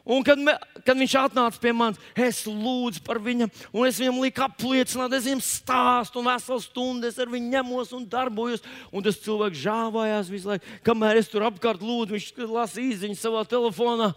Un 0.05 0.25
kad, 0.25 0.41
me, 0.41 0.55
kad 0.87 0.97
viņš 0.97 1.15
atnāca 1.21 1.61
pie 1.61 1.73
manis, 1.77 2.01
es 2.17 2.41
lūdzu 2.49 3.03
par 3.05 3.21
viņu, 3.21 3.51
un 3.73 3.87
es 3.87 3.99
viņam 4.01 4.21
liku 4.25 4.45
apliecināt, 4.47 5.13
es 5.17 5.27
viņam 5.29 5.43
stāstu, 5.45 6.23
un 6.23 6.31
veselu 6.31 6.65
stundu 6.65 7.11
es 7.11 7.21
ar 7.21 7.29
viņu 7.31 7.53
ņemos 7.53 7.93
un 7.97 8.07
darbojos. 8.09 8.65
Un 8.91 9.05
tas 9.05 9.21
cilvēks 9.21 9.61
žāvājās 9.61 10.33
visu 10.33 10.51
laiku, 10.51 10.77
kamēr 10.87 11.21
es 11.21 11.29
tur 11.31 11.45
apkārt 11.51 11.85
lūdzu, 11.85 12.17
viņš 12.17 12.31
lasa 12.49 12.81
īsiņu 12.83 13.21
savā 13.21 13.45
telefonā. 13.49 14.15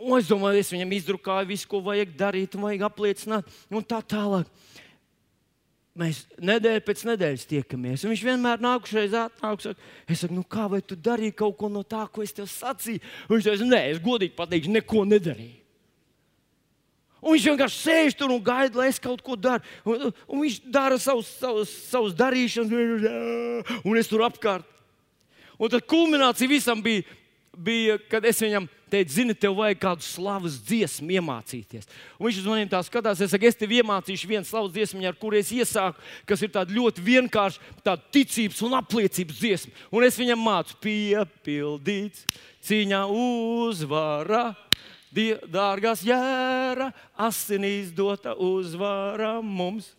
Un 0.00 0.16
es 0.16 0.28
domāju, 0.30 0.60
es 0.62 0.72
viņam 0.72 0.94
izdrukāju 0.96 1.50
visu, 1.50 1.68
ko 1.68 1.82
vajag 1.84 2.14
darīt, 2.16 2.54
un 2.56 2.68
vajag 2.68 2.86
apliecināt, 2.86 3.48
un 3.68 3.84
tā 3.84 3.98
tālāk. 4.00 4.48
Mēs 5.98 6.22
nedēļu 6.38 6.82
pēc 6.86 7.00
nedēļas 7.08 7.48
tiekamies. 7.50 8.04
Viņš 8.06 8.20
vienmēr 8.22 8.60
nākušais 8.62 9.14
atnāk, 9.24 9.64
saka, 9.64 9.88
es 10.06 10.20
saku, 10.22 10.36
nu 10.36 10.44
kā 10.46 10.68
vai 10.70 10.78
tu 10.86 10.94
darīji 10.94 11.34
kaut 11.40 11.56
ko 11.58 11.70
no 11.72 11.82
tā, 11.82 12.04
ko 12.06 12.22
es 12.22 12.34
tev 12.36 12.46
sacīju? 12.50 13.02
Un 13.26 13.34
viņš 13.34 13.48
teica, 13.48 13.66
nē, 13.72 13.80
es 13.90 14.02
godīgi 14.04 14.36
pateikšu, 14.38 14.70
neko 14.76 15.02
nedarīju. 15.10 15.58
Un 17.20 17.34
viņš 17.34 17.48
vienkārši 17.50 17.80
sēž 17.82 18.16
tur 18.16 18.32
un 18.32 18.40
gaida, 18.40 18.78
lai 18.80 18.88
es 18.88 19.00
kaut 19.02 19.20
ko 19.24 19.36
daru. 19.36 19.66
Un, 19.84 20.06
un 20.24 20.44
viņš 20.46 20.60
dara 20.72 20.96
savus, 21.00 21.28
savus, 21.42 21.72
savus 21.90 22.14
darīšanas, 22.16 23.66
un 23.84 24.00
es 24.00 24.08
tur 24.08 24.24
apkārt. 24.24 24.64
Un 25.60 25.68
tad 25.68 25.84
kulminācija 25.90 26.48
visam 26.48 26.80
bija, 26.80 27.04
bija 27.52 27.98
kad 28.08 28.24
es 28.24 28.40
viņam 28.40 28.70
teica, 28.90 29.12
zini, 29.14 29.34
tev 29.36 29.56
vajag 29.58 29.78
kādu 29.82 30.04
slavas 30.06 30.58
dziesmu 30.66 31.14
iemācīties. 31.18 31.88
Un 32.18 32.26
viņš 32.28 32.40
uz 32.42 32.48
maniem 32.50 32.70
tā 32.70 32.80
skatās, 32.86 33.22
es 33.22 33.32
saku, 33.32 33.48
es 33.48 33.58
tev 33.58 33.74
iemācīšu 33.78 34.30
vienu 34.30 34.48
slavas 34.48 34.74
dziesmu, 34.74 35.04
ar 35.08 35.18
kuru 35.20 35.38
es 35.40 35.52
iesāku, 35.54 36.02
kas 36.28 36.42
ir 36.44 36.52
tāda 36.54 36.74
ļoti 36.74 37.04
vienkārša, 37.06 37.94
ticības 38.14 38.64
un 38.66 38.76
apliecības 38.80 39.38
dziesma. 39.40 39.76
Un 39.94 40.06
es 40.08 40.18
viņam 40.20 40.42
mācu, 40.44 40.76
piepildīts, 40.82 42.26
cīņā 42.66 43.04
uzvara. 43.10 44.50
Dārgās 45.10 46.04
jēra, 46.06 46.92
asinīs 47.18 47.90
dota 47.94 48.36
uzvara 48.38 49.40
mums. 49.42 49.90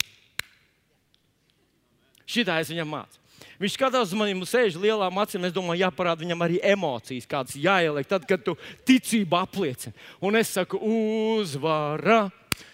Šitā 2.32 2.62
es 2.64 2.72
viņam 2.72 2.96
mācu. 2.96 3.21
Viņš 3.62 3.76
skatās 3.78 4.10
uz 4.10 4.18
maniem, 4.18 4.40
sēž 4.48 4.80
lielām 4.82 5.20
acīm. 5.22 5.44
Es 5.46 5.54
domāju, 5.54 5.84
jāparāda 5.84 6.24
viņam 6.24 6.42
arī 6.42 6.58
emocijas, 6.66 7.28
kādas 7.30 7.60
jāieliek, 7.62 8.08
tad, 8.10 8.26
kad 8.26 8.42
tu 8.42 8.56
ticību 8.90 9.38
apliecini. 9.38 9.94
Un 10.26 10.40
es 10.40 10.56
saku, 10.56 10.80
uzvara, 10.82 12.24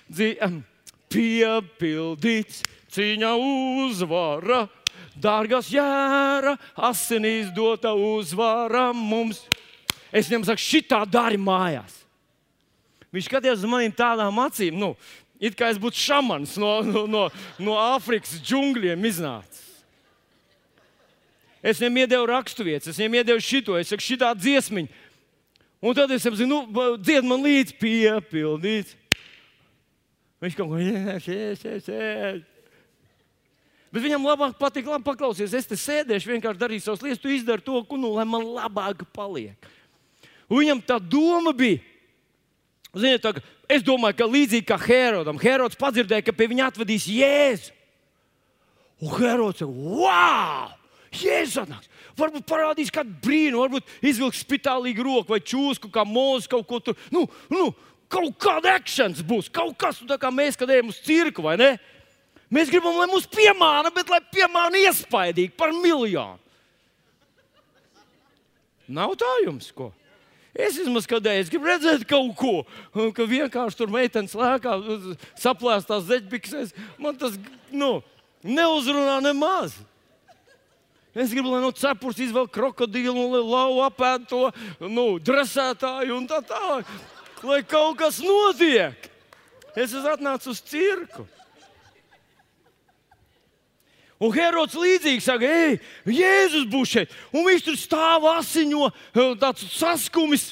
dzīve, 0.07 0.47
piepildīts, 1.13 2.63
cīņa 2.95 3.33
uzvara, 3.35 4.63
dārgās 5.19 5.73
jēra, 5.75 6.55
asinīs 6.87 7.51
dota 7.55 7.91
uzvara 7.91 8.87
mums. 8.95 9.43
Es 10.07 10.31
viņam 10.31 10.47
saku, 10.47 10.63
šitā 10.69 11.03
dari 11.11 11.35
mājās. 11.35 11.99
Viņš 13.11 13.27
skatījās 13.27 13.59
uz 13.59 13.71
maniem 13.75 13.91
tādām 13.91 14.39
acīm, 14.39 14.79
nu, 14.79 14.93
it 15.35 15.55
kā 15.59 15.67
es 15.73 15.79
būtu 15.83 15.99
šamans 15.99 16.55
no, 16.63 16.77
no, 16.87 17.07
no, 17.11 17.27
no 17.59 17.79
Āfrikas 17.91 18.39
džungļiem 18.39 19.03
iznācis. 19.11 19.66
Es 21.65 21.81
viņam 21.81 22.03
iedevu 22.03 22.27
raksturvietas, 22.29 22.91
es 22.91 22.99
viņam 23.01 23.17
iedevu 23.19 23.43
šito, 23.43 23.77
es 23.79 23.89
saku, 23.89 24.05
šitā 24.05 24.29
dziesmiņa. 24.37 25.05
Un 25.81 25.95
tad 25.97 26.11
es 26.13 26.23
saprotu, 26.25 26.47
nu, 26.49 26.61
dzied 27.01 27.25
man 27.25 27.43
līdzi 27.45 27.75
piepildīt. 27.77 28.93
Viņš 30.41 30.55
kaut 30.57 30.69
ko 30.69 30.77
tādu. 31.87 32.45
Bet 33.87 34.03
viņam 34.03 34.25
labāk 34.27 34.57
patīk, 34.59 34.89
labi 34.89 35.05
paklausies. 35.07 35.53
Es 35.55 35.69
te 35.69 35.77
sēdēšu, 35.79 36.33
vienkārši 36.33 36.59
darīšu 36.61 36.85
savas 36.89 37.05
lietas, 37.05 37.21
tu 37.23 37.31
izdari 37.31 37.63
to, 37.65 37.79
ko, 37.87 37.97
nu, 37.99 38.11
lai 38.17 38.25
man 38.27 38.43
labāk 38.57 39.05
paliek. 39.15 39.69
Un 40.47 40.61
viņam 40.61 40.83
tā 40.85 40.99
doma 41.01 41.53
bija. 41.55 41.79
Ziniet, 42.97 43.23
tā, 43.23 43.33
es 43.71 43.85
domāju, 43.85 44.17
ka 44.19 44.27
līdzīgi 44.27 44.67
kā 44.67 44.77
Herodam, 44.81 45.39
Herods 45.41 45.77
padzirdēja, 45.79 46.25
ka 46.25 46.35
pie 46.35 46.49
viņa 46.51 46.69
atvedīs 46.71 47.07
Jēzu. 47.11 47.73
Un 49.03 49.13
Herods 49.17 49.61
saka, 49.61 49.71
wow! 49.71 50.73
Jēzus. 51.23 51.89
Varbūt 52.17 52.47
parādīs 52.49 52.89
kādu 52.93 53.13
brīnumu, 53.23 53.65
varbūt 53.65 53.91
izvilks 54.09 54.41
spitālīgu 54.41 55.05
roku 55.05 55.35
vai 55.35 55.41
čūsku, 55.43 55.91
kā 55.93 56.05
mūzika 56.07 56.55
kaut 56.55 56.67
ko 56.69 56.79
tur. 56.81 56.97
Nu, 57.13 57.25
nu, 57.53 57.69
kaut 58.09 58.33
kāda 58.41 58.73
akcents 58.79 59.21
būs, 59.25 59.51
kaut 59.53 59.77
kas 59.79 60.01
tāds, 60.01 60.21
kā 60.21 60.31
mēs, 60.33 60.57
kad 60.57 60.71
ejam 60.73 60.89
uz 60.93 60.99
cirku, 61.05 61.45
vai 61.45 61.57
ne? 61.61 61.75
Mēs 62.53 62.71
gribam, 62.71 62.95
lai 62.95 63.09
mūs 63.11 63.27
piemāna, 63.29 63.91
bet 63.93 64.09
lai 64.09 64.21
piemāna 64.31 64.79
iespaidīgi 64.87 65.53
par 65.59 65.75
miljonu. 65.75 66.39
Nav 68.87 69.17
tā 69.19 69.29
jums 69.43 69.67
ko? 69.75 69.91
Es 70.57 70.77
vismaz 70.79 71.05
es 71.05 71.49
gribu 71.51 71.67
redzēt 71.67 72.07
kaut 72.07 72.31
ko, 72.39 72.53
ka 73.13 73.25
vienkārši 73.29 73.77
tur 73.77 73.91
meitenes 73.93 74.33
lēkā, 74.33 74.73
saplēstās 75.37 76.07
zeķbiksēs. 76.07 76.73
Man 76.97 77.19
tas 77.19 77.35
nu, 77.69 78.01
neuzrunā 78.41 79.19
nemaz. 79.21 79.75
Es 81.17 81.31
gribu, 81.33 81.49
lai 81.49 81.63
no 81.63 81.71
cepures 81.73 82.19
izvelk 82.21 82.51
krokodīlu, 82.53 83.23
lai 83.33 83.41
lauva 83.41 83.87
apēd 83.89 84.27
to 84.29 84.43
nu, 84.85 85.15
dresētāju 85.17 86.13
un 86.13 86.27
tā 86.29 86.43
tālāk. 86.45 86.91
Lai 87.41 87.63
kaut 87.65 87.97
kas 87.97 88.19
notiek. 88.21 89.09
Es 89.73 89.89
esmu 89.89 90.13
atnācis 90.13 90.53
uz 90.53 90.61
cirku. 90.61 91.25
Un 94.17 94.33
Herods 94.33 94.77
līdzīgi 94.77 95.21
saka, 95.21 95.45
ej, 95.45 95.75
Jēzus 96.09 96.69
būs 96.69 96.93
šeit. 96.93 97.11
Un 97.33 97.45
viņš 97.45 97.65
tur 97.67 97.75
stāv 97.77 98.25
asiņo, 98.31 98.87
tāds 99.41 99.65
saskumis. 99.77 100.51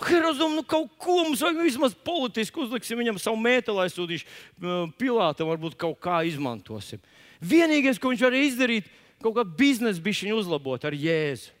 Herods 0.00 0.40
domā, 0.40 0.58
nu 0.58 0.64
kaut 0.64 0.90
ko 1.00 1.22
mums 1.24 1.40
vajag 1.44 1.60
vismaz 1.64 1.96
politiski 2.04 2.60
uzliksim 2.60 3.00
viņam 3.00 3.20
savu 3.20 3.40
mēteli, 3.40 3.84
aizsūtīšu 3.84 4.90
Pilātam, 5.00 5.48
varbūt 5.48 5.76
kaut 5.80 5.96
kā 6.04 6.20
izmantosim. 6.28 7.00
Vienīgais, 7.46 8.00
ko 8.00 8.12
viņš 8.12 8.24
var 8.26 8.38
izdarīt, 8.38 8.88
kaut 9.22 9.36
kādu 9.38 9.54
biznesa 9.58 10.02
bišķiņu 10.02 10.40
uzlabot 10.40 10.84
ar 10.86 10.96
Jēzu. 10.96 11.52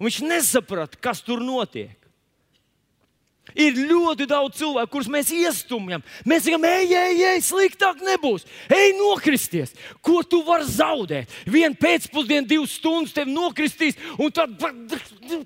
Un 0.00 0.08
viņš 0.08 0.20
nesaprata, 0.24 0.96
kas 1.00 1.20
tur 1.24 1.42
notiek. 1.44 1.96
Ir 3.58 3.74
ļoti 3.74 4.28
daudz 4.30 4.60
cilvēku, 4.60 4.92
kurus 4.92 5.08
mēs 5.10 5.30
iestumjam. 5.34 6.04
Mēs 6.28 6.44
sakām, 6.46 6.64
ej, 6.68 6.92
ej, 6.94 7.22
ej, 7.32 7.40
sliktāk 7.42 8.02
nebūs. 8.06 8.46
Ej, 8.70 8.92
nokristies. 8.98 9.74
Ko 10.04 10.20
tu 10.22 10.42
vari 10.46 10.68
zaudēt? 10.70 11.32
Vienu 11.50 11.74
pēcpusdienu, 11.80 12.46
divas 12.46 12.76
stundas 12.78 13.16
tevi 13.16 13.34
nokristīs, 13.34 13.98
un 14.20 14.30
tad 14.34 14.54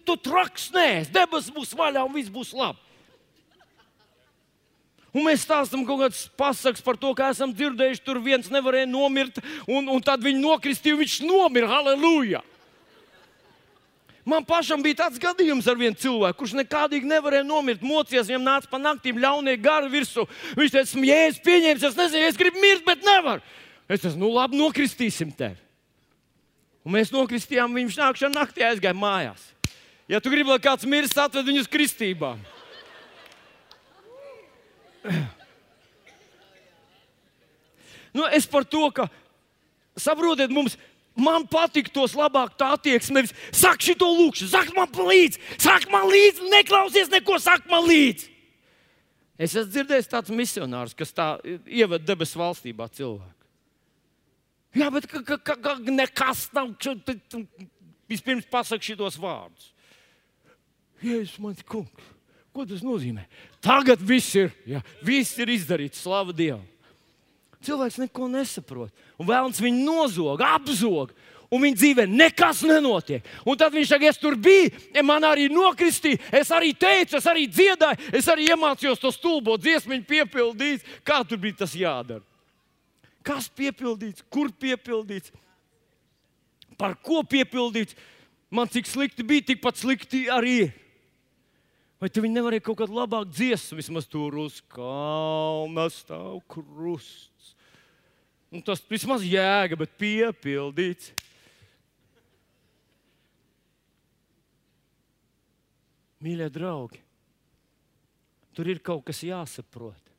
tu 0.04 0.18
traks 0.20 0.68
nē, 0.74 0.88
debesis 1.14 1.54
būs 1.54 1.72
vaļā 1.78 2.04
un 2.04 2.16
viss 2.18 2.32
būs 2.34 2.52
labi. 2.56 2.84
Un 5.14 5.22
mēs 5.29 5.44
stāstām 5.46 5.85
kaut 5.87 6.00
kādas 6.03 6.24
pasakas 6.35 6.83
par 6.83 6.98
to, 6.98 7.12
kā 7.14 7.29
esam 7.31 7.53
dzirdējuši, 7.55 8.03
tur 8.03 8.18
viens 8.22 8.50
nevarēja 8.50 8.88
nomirt, 8.90 9.38
un, 9.70 9.87
un 9.87 10.03
tad 10.03 10.24
viņi 10.24 10.42
nokristīja, 10.42 10.98
viņš 10.98 11.20
nomira. 11.29 11.70
Halleluja! 11.70 12.42
Man 14.24 14.44
pašam 14.48 14.81
bija 14.83 15.03
tāds 15.03 15.20
gadījums 15.20 15.66
ar 15.68 15.77
vienu 15.77 15.94
cilvēku, 16.00 16.38
kurš 16.40 16.55
nekādīgi 16.57 17.07
nevarēja 17.07 17.44
nomirt. 17.44 17.85
Mocījās, 17.85 18.31
viņam 18.31 18.46
nāca 18.46 18.70
pa 18.72 18.81
naktīm 18.81 19.20
ļaunie 19.20 19.55
gari 19.61 19.92
virsū. 19.92 20.24
Viņš 20.57 20.72
teica, 20.72 21.03
jēzus, 21.11 21.42
pieņēmis, 21.44 21.85
es 21.90 21.98
nezinu, 21.98 22.31
es 22.31 22.40
gribu 22.40 22.62
mirt, 22.62 22.87
bet 22.88 23.05
nevaru. 23.05 23.44
Es 23.85 24.00
teicu, 24.00 24.16
nu 24.22 24.33
labi, 24.33 24.57
nokristīsim 24.59 25.31
tevi. 25.37 25.61
Un 26.85 26.96
mēs 26.96 27.12
nokristījām, 27.12 27.77
viņš 27.77 28.00
nākšana 28.00 28.40
naktī 28.40 28.64
aizgāja 28.64 28.96
mājās. 28.96 29.44
Ja 30.09 30.18
tu 30.24 30.33
gribi, 30.33 30.50
lai 30.50 30.61
kāds 30.61 30.88
mirst, 30.88 31.20
atved 31.20 31.46
viņu 31.48 31.62
uz 31.64 31.70
kristībām. 31.70 32.40
Nu, 38.14 38.26
es 38.30 38.46
par 38.46 38.64
to, 38.64 38.86
ka 38.94 39.08
saprotiet, 39.98 40.52
mums 40.54 40.76
man 41.18 41.46
patīk 41.50 41.90
tos 41.94 42.14
labāk 42.18 42.54
tā 42.58 42.70
attieksme. 42.76 43.18
Nevis 43.18 43.34
saka 43.50 43.82
šo 43.82 43.96
lūkšanu, 44.06 44.50
saka 44.52 44.74
man 44.76 45.10
līdzi, 45.10 45.40
saka 45.58 45.90
man 45.90 46.06
līdzi, 46.10 46.48
neklausies 46.52 47.10
neko, 47.12 47.40
saka 47.42 47.66
man 47.70 47.86
līdzi. 47.88 48.30
Es 49.34 49.56
esmu 49.56 49.72
dzirdējis 49.72 50.10
tādus 50.12 50.34
misionārus, 50.38 50.94
kas 50.94 51.10
tā 51.10 51.32
ievada 51.66 52.06
debesu 52.06 52.38
valstībā 52.38 52.86
cilvēku. 52.94 53.32
Jā, 54.74 54.90
bet 54.94 55.06
ka, 55.10 55.22
ka, 55.26 55.38
ka, 55.38 55.56
ka 55.58 55.74
nekas 55.90 56.48
nav. 56.54 56.70
Vispirms 58.10 58.46
pasak 58.50 58.82
šos 58.84 59.18
vārdus. 59.18 59.70
Jēzus, 61.02 61.38
mans 61.42 61.62
kungs, 61.66 62.13
Ko 62.54 62.62
tas 62.62 62.84
nozīmē? 62.86 63.24
Tagad 63.64 63.98
viss 63.98 64.36
ir, 64.38 64.52
ja, 64.68 64.78
viss 65.02 65.34
ir 65.42 65.50
izdarīts, 65.50 66.04
slava 66.04 66.30
Dievam. 66.30 66.62
Cilvēks 67.64 67.96
neko 67.98 68.28
nesaprot. 68.30 68.92
Un 69.18 69.26
vēlams 69.26 69.58
viņu 69.62 69.86
nozog, 69.86 70.42
apzog. 70.44 71.14
un 71.50 71.62
viņa 71.62 71.76
dzīvē 71.78 72.04
nekas 72.10 72.62
nenotiek. 72.66 73.24
Un 73.46 73.58
tad 73.58 73.74
viņš 73.74 73.88
saka, 73.92 74.08
es 74.10 74.18
tur 74.18 74.34
biju, 74.34 74.70
man 75.06 75.22
arī 75.22 75.46
nokristīja, 75.52 76.18
es 76.34 76.50
arī 76.50 76.72
teicu, 76.74 77.16
es 77.18 77.26
arī 77.30 77.46
dziedāju, 77.46 78.10
es 78.12 78.28
arī 78.32 78.48
iemācījos 78.50 79.02
to 79.02 79.12
stulbo 79.14 79.56
dziesmu, 79.60 80.00
piepildīt. 80.08 80.82
Kā 81.06 81.22
tur 81.22 81.38
bija 81.38 81.62
tas 81.62 81.74
jādara? 81.78 82.24
Kas 83.24 83.46
piepildīts, 83.48 84.24
kur 84.28 84.50
piepildīts, 84.50 85.32
par 86.78 86.96
ko 87.00 87.22
piepildīts? 87.22 87.94
Man 88.50 88.68
cik 88.70 88.86
slikti 88.86 89.24
bija, 89.26 89.50
tikpat 89.50 89.78
slikti 89.78 90.26
arī 90.30 90.56
ir. 90.66 90.72
Vai 92.04 92.10
tu 92.12 92.20
viņi 92.20 92.36
nevarēja 92.36 92.60
kaut 92.66 92.76
kādu 92.82 92.98
labāku 92.98 93.30
dziesmu, 93.32 93.78
vismaz 93.78 94.04
tur 94.12 94.34
uz 94.36 94.58
kalna 94.68 95.86
stāv 95.88 96.42
krusts? 96.52 97.54
Un 98.52 98.60
tas 98.60 98.82
vismaz 98.90 99.24
jēga, 99.24 99.78
bet 99.80 99.94
piepildīts. 99.96 101.14
Mīļie 106.20 106.50
draugi, 106.52 107.00
tur 108.52 108.68
ir 108.68 108.84
kaut 108.84 109.06
kas 109.08 109.24
jāsaprot. 109.24 110.14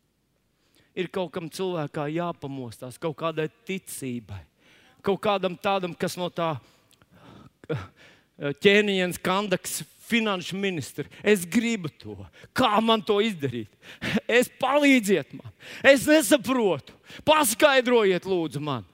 Ir 0.98 1.14
kaut 1.14 1.36
kam 1.38 1.54
cilvēkā 1.54 2.10
jāpamostās, 2.18 2.98
kaut 2.98 3.20
kādai 3.22 3.52
ticībai, 3.70 4.42
kaut 5.06 5.22
kādam 5.22 5.54
tādam, 5.54 5.94
kas 5.94 6.18
no 6.18 6.34
tā 6.34 6.56
ķēniņa 8.42 9.14
kandaks 9.22 9.84
finanšu 10.06 10.58
ministri. 10.58 11.10
Es 11.24 11.46
gribu 11.50 11.90
to. 11.90 12.18
Kā 12.56 12.78
man 12.84 13.02
to 13.06 13.18
izdarīt? 13.24 13.72
Es 14.30 14.50
palīdziet 14.62 15.34
man. 15.38 15.50
Es 15.84 16.06
nesaprotu. 16.10 16.94
Paskaidrojiet, 17.26 18.28
lūdzu, 18.30 18.62
man. 18.64 18.86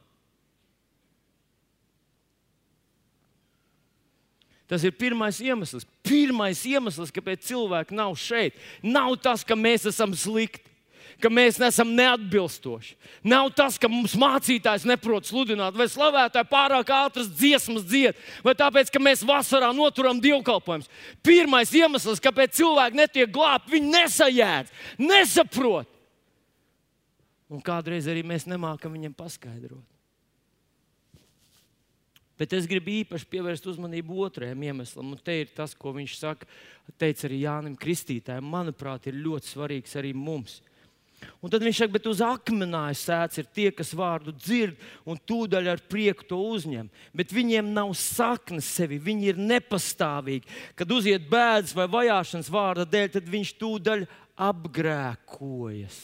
Tas 4.71 4.85
ir 4.87 4.95
pirmais 4.95 5.41
iemesls. 5.43 5.83
Pirmais 5.99 6.63
iemesls, 6.63 7.11
kāpēc 7.11 7.43
cilvēki 7.49 7.95
nav 7.97 8.15
šeit, 8.15 8.55
nav 8.79 9.17
tas, 9.19 9.43
ka 9.43 9.57
mēs 9.59 9.89
esam 9.91 10.15
slikti 10.15 10.70
ka 11.21 11.29
mēs 11.31 11.59
neesam 11.61 11.93
neatbilstoši. 11.95 12.95
Nav 13.27 13.51
tas, 13.57 13.77
ka 13.81 13.89
mums 13.91 14.15
mācītājs 14.19 14.87
neprot 14.89 15.29
sludināt, 15.29 15.77
vai 15.77 15.87
slavētāji 15.91 16.49
pārāk 16.51 16.91
ātras 16.95 17.29
dziesmas 17.29 17.85
dzied, 17.87 18.17
vai 18.45 18.55
tāpēc, 18.57 18.91
ka 18.93 19.01
mēs 19.03 19.23
vasarā 19.27 19.71
noturam 19.75 20.19
dievkalpojumus. 20.23 20.89
Pirmais 21.25 21.71
iemesls, 21.77 22.23
kāpēc 22.23 22.57
cilvēki 22.59 23.01
netiek 23.03 23.31
glābti, 23.31 23.75
viņi 23.77 23.93
nesajēdz, 23.95 24.75
nesaprot. 25.05 25.89
Un 27.51 27.63
kādreiz 27.63 28.07
arī 28.07 28.23
mēs 28.23 28.47
nemākam 28.47 28.93
viņiem 28.95 29.15
paskaidrot. 29.15 29.83
Bet 32.41 32.55
es 32.57 32.65
gribu 32.65 32.89
īpaši 33.03 33.27
pievērst 33.29 33.67
uzmanību 33.69 34.15
otrajam 34.25 34.63
iemeslam, 34.65 35.11
un 35.13 35.19
te 35.21 35.35
ir 35.43 35.51
tas, 35.53 35.75
ko 35.77 35.91
viņš 35.93 36.15
saka, 36.17 36.47
teica 36.97 37.27
arī 37.27 37.43
Jānis 37.43 37.77
Kristītājam. 37.77 38.47
Manuprāt, 38.49 39.05
ir 39.11 39.19
ļoti 39.21 39.51
svarīgs 39.51 39.93
arī 40.01 40.15
mums. 40.17 40.55
Un 41.41 41.49
tad 41.49 41.63
viņš 41.65 41.79
saka, 41.81 41.93
bet 41.95 42.07
uz 42.09 42.21
akmenāja 42.25 42.97
sēdz 42.97 43.41
ir 43.41 43.49
tie, 43.49 43.67
kas 43.73 43.93
vārdu 43.97 44.33
dzird 44.35 44.77
un 45.09 45.17
tūdaļ 45.17 45.69
ar 45.73 45.83
prieku 45.89 46.25
to 46.29 46.37
uzņem. 46.53 46.89
Bet 47.17 47.33
viņiem 47.33 47.73
nav 47.73 47.93
saknes 47.97 48.69
sevi, 48.69 48.99
viņi 49.01 49.31
ir 49.33 49.41
nepastāvīgi. 49.41 50.49
Kad 50.77 50.93
uziet 50.93 51.25
bēdas 51.31 51.73
vai 51.77 51.89
vajāšanas 51.89 52.51
vārda 52.53 52.85
dēļ, 52.89 53.13
tad 53.17 53.29
viņš 53.33 53.53
tūdaļ 53.61 54.05
apgrēkojas. 54.51 56.01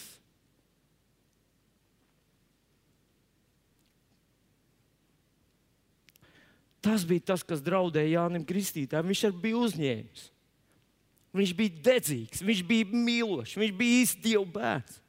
Tas 6.87 7.03
bija 7.05 7.33
tas, 7.33 7.43
kas 7.43 7.61
draudēja 7.65 8.21
Jānim 8.21 8.45
Kristītājam. 8.47 9.09
Viņš 9.09 9.23
arī 9.27 9.41
bija 9.43 9.63
uzņēmis. 9.65 10.27
Viņš 11.37 11.51
bija 11.57 11.81
dedzīgs, 11.89 12.41
viņš 12.45 12.61
bija 12.65 12.87
mīlošs, 12.93 13.57
viņš 13.59 13.73
bija 13.77 14.01
īsts 14.01 14.23
Dieva 14.23 14.45
bērns. 14.55 15.01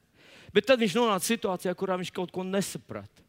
Bet 0.54 0.68
tad 0.68 0.80
viņš 0.80 0.96
nonāca 0.96 1.28
situācijā, 1.28 1.74
kurā 1.76 1.98
viņš 2.00 2.12
kaut 2.16 2.32
ko 2.34 2.44
nesaprata. 2.46 3.24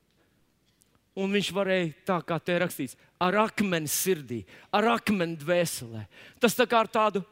Un 1.20 1.34
viņš 1.36 1.50
varēja, 1.52 1.90
tā 2.08 2.20
kā 2.24 2.38
te 2.40 2.56
rakstīts, 2.62 2.96
ar 3.20 3.36
akmeni 3.42 3.90
sirdī, 3.92 4.44
ar 4.72 4.88
akmeni 4.94 5.36
dvēselē. 5.42 6.06
Tas 6.40 6.56
tā 6.56 6.68
kā 6.70 6.84
ar 6.86 6.92
tādu 6.92 7.24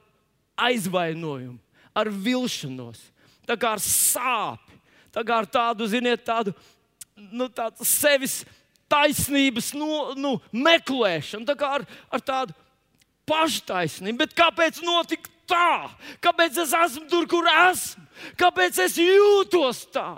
aizvainojumu, 0.60 1.60
ar 1.96 2.10
vilšanos, 2.12 3.00
tā 3.48 3.56
kā 3.60 3.76
ar 3.78 3.84
sāpju, 3.84 4.82
tā 5.14 5.24
kā 5.24 5.38
ar 5.40 5.48
tādu, 5.50 5.88
ziniet, 5.88 6.26
tādu 6.28 6.52
nu, 7.16 7.48
tādu 7.48 7.86
sevis 7.88 8.42
taisnības 8.92 9.72
nu, 9.78 9.88
nu, 10.20 10.36
meklēšanu, 10.52 11.48
tā 11.48 11.56
kā 11.60 11.72
ar, 11.80 11.88
ar 12.14 12.24
tādu 12.24 12.56
paštaisnību. 13.28 14.20
Bet 14.24 14.36
kāpēc 14.38 14.82
notika 14.86 15.32
tā? 15.50 15.90
Kāpēc 16.24 16.62
es 16.64 16.74
esmu 16.78 17.08
tur, 17.12 17.28
kur 17.30 17.48
esmu? 17.52 18.06
Kāpēc 18.40 18.82
es 18.86 18.98
jūtos 19.02 19.86
tā? 19.94 20.10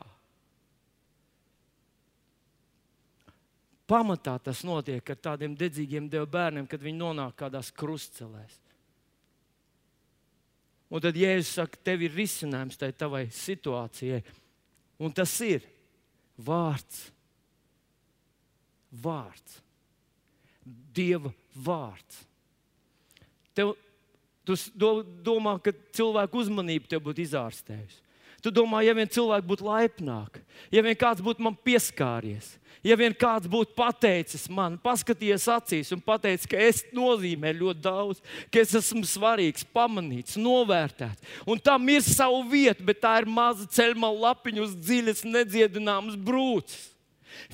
Pamatā 3.90 4.36
tas 4.44 4.62
notiek 4.68 5.02
ar 5.10 5.18
tādiem 5.18 5.56
dedzīgiem 5.58 6.10
dievu 6.12 6.28
bērniem, 6.30 6.68
kad 6.70 6.82
viņi 6.84 7.00
nonāk 7.00 7.40
kādās 7.40 7.72
krustcelēs. 7.74 8.60
Un 10.90 11.02
tad 11.02 11.18
Jēzus 11.18 11.56
saka, 11.58 11.78
tev 11.86 12.04
ir 12.06 12.14
risinājums 12.18 12.78
tai 12.78 12.92
tavai 12.98 13.28
situācijai. 13.34 14.22
Un 15.02 15.14
tas 15.14 15.34
ir 15.46 15.66
vārds. 16.38 17.04
Vārds. 18.90 19.60
Dieva 20.66 21.32
vārds. 21.54 22.24
Tev 23.58 23.76
Tu 24.50 24.94
domā, 25.26 25.58
ka 25.62 25.74
cilvēku 25.94 26.42
uzmanība 26.42 26.90
tev 26.90 27.04
būtu 27.06 27.22
izārstējusi. 27.28 28.00
Tu 28.40 28.52
domā, 28.56 28.80
ja 28.88 28.96
vien 28.96 29.10
cilvēki 29.12 29.48
būtu 29.50 29.66
laipnāki, 29.68 30.42
ja 30.72 30.84
vien 30.86 30.96
kāds 30.96 31.20
būtu 31.24 31.44
man 31.44 31.58
pieskāries, 31.60 32.54
ja 32.86 32.96
vien 32.96 33.12
kāds 33.12 33.50
būtu 33.52 33.76
pateicis 33.76 34.46
man, 34.48 34.78
paskatījies 34.80 35.48
acīs 35.52 35.92
un 35.92 36.00
pateicis, 36.04 36.48
ka 36.48 36.62
es 36.70 36.80
nozīmēju 36.96 37.60
ļoti 37.66 37.84
daudz, 37.84 38.22
ka 38.48 38.62
es 38.64 38.72
esmu 38.80 39.04
svarīgs, 39.08 39.68
pamanīts, 39.76 40.40
novērtēts. 40.40 41.36
Un 41.44 41.60
tam 41.60 41.92
ir 41.92 42.06
sava 42.06 42.40
vieta, 42.48 42.86
bet 42.86 43.04
tā 43.04 43.18
ir 43.20 43.28
maza 43.28 43.68
ceļma 43.68 44.14
lapiņa 44.16 44.64
uz 44.64 44.78
dziļas, 44.80 45.26
nedziedināmas 45.28 46.16
brūces. 46.16 46.89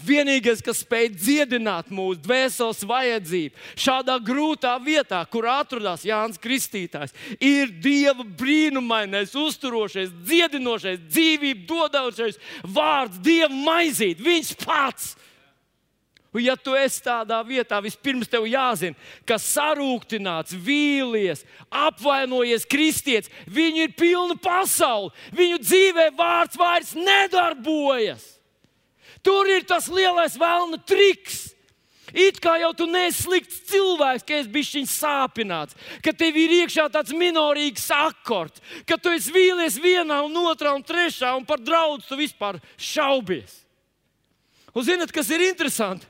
Vienīgais, 0.05 0.63
kas 0.65 0.81
spēj 0.83 1.09
dziedināt 1.15 1.91
mūsu 1.93 2.21
dvēseles 2.25 2.83
vajadzību 2.87 3.63
šādā 3.79 4.17
grūtā 4.23 4.75
vietā, 4.83 5.21
kur 5.31 5.47
atrodas 5.51 6.05
Jānis 6.07 6.41
Kristītājs, 6.41 7.15
ir 7.39 7.71
Dieva 7.83 8.25
brīnumainais, 8.25 9.35
uzturošais, 9.39 10.13
dziedinošais, 10.25 11.05
dzīvību 11.09 11.67
dodošais 11.69 12.41
vārds, 12.63 13.21
Dieva 13.23 13.53
maizīt, 13.53 14.23
Viņš 14.25 14.55
pats. 14.65 15.13
Un, 16.35 16.41
ja 16.43 16.57
tu 16.59 16.73
esi 16.75 16.99
tādā 16.99 17.37
vietā, 17.47 17.77
vispirms 17.79 18.27
tev 18.27 18.43
jāzina, 18.51 18.97
ka 19.23 19.37
sarūktināts, 19.39 20.51
vīlies, 20.51 21.45
apvainojies 21.71 22.67
kristietis, 22.67 23.31
viņu 23.47 23.85
ir 23.85 23.93
pilna 23.95 24.35
pasaule, 24.43 25.13
viņu 25.31 25.61
dzīvē 25.63 26.09
vārds 26.17 26.59
vairs 26.59 26.91
nedarbojas. 26.99 28.34
Tur 29.25 29.49
ir 29.49 29.65
tas 29.65 29.89
lielais 29.89 30.37
vēlna 30.37 30.77
triks. 30.85 31.55
It 32.15 32.37
kā 32.39 32.53
jau 32.61 32.69
tu 32.77 32.85
neesi 32.87 33.25
slikts 33.25 33.57
cilvēks, 33.67 34.23
ka 34.23 34.37
esi 34.37 34.51
bijis 34.53 34.71
viņa 34.77 34.91
sāpināts, 34.91 35.75
ka 36.05 36.13
tev 36.15 36.37
ir 36.39 36.53
iekšā 36.61 36.85
tāds 36.93 37.11
minorīgs 37.11 37.89
akords, 37.91 38.61
ka 38.87 38.95
tu 39.01 39.11
esi 39.11 39.33
vīlies 39.35 39.75
vienā, 39.83 40.21
un 40.23 40.37
otrā 40.45 40.71
un 40.77 40.85
trešā, 40.85 41.33
un 41.35 41.43
par 41.43 41.59
draugu 41.59 42.05
tu 42.05 42.15
vispār 42.15 42.61
šaubies. 42.77 43.57
Un 44.75 44.85
zinat, 44.85 45.11
kas 45.11 45.27
ir 45.33 45.43
interesanti? 45.43 46.07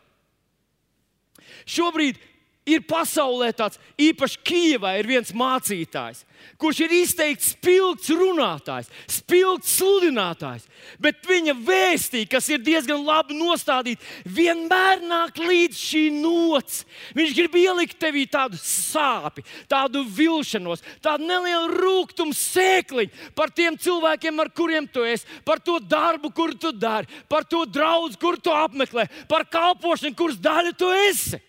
Šobrīd 1.66 2.20
ir 2.66 2.82
pasaulē 2.90 3.52
tāds 3.56 3.80
īpaši 4.02 4.40
Kijavā 4.46 4.96
ir 5.00 5.08
viens 5.10 5.32
mācītājs, 5.38 6.24
kurš 6.62 6.82
ir 6.86 6.96
izteikti 6.98 7.52
spilgts 7.52 8.10
runātājs, 8.10 8.90
spilgts 9.12 9.76
sludinātājs. 9.78 10.66
Bet 11.02 11.22
viņa 11.30 11.56
vēstījumi, 11.66 12.30
kas 12.30 12.50
ir 12.50 12.64
diezgan 12.66 13.06
labi 13.06 13.38
nostādīti, 13.38 14.02
vienmēr 14.26 15.06
nāk 15.06 15.40
līdz 15.42 15.80
šī 15.80 16.04
nots. 16.18 16.84
Viņš 17.18 17.38
grib 17.38 17.58
ielikt 17.62 18.00
tevī 18.02 18.26
tādu 18.30 18.60
sāpju, 18.62 19.46
tādu 19.72 20.04
vilšanos, 20.18 20.84
tādu 21.06 21.30
nelielu 21.30 21.74
rūkumu 21.74 22.36
sēkliņu 22.36 23.34
par 23.38 23.54
tiem 23.54 23.78
cilvēkiem, 23.78 24.42
ar 24.42 24.54
kuriem 24.58 24.90
tu 24.90 25.06
esi, 25.06 25.28
par 25.46 25.62
to 25.62 25.78
darbu, 25.80 26.34
kur 26.34 26.54
tu 26.58 26.74
dari, 26.74 27.10
par 27.30 27.46
to 27.46 27.66
draugu, 27.70 28.18
kur 28.22 28.38
tu 28.42 28.54
apmeklē, 28.54 29.08
par 29.30 29.46
kalpošanu, 29.50 30.18
kuras 30.18 30.42
daļa 30.42 30.74
tu 30.78 30.90
esi. 31.08 31.42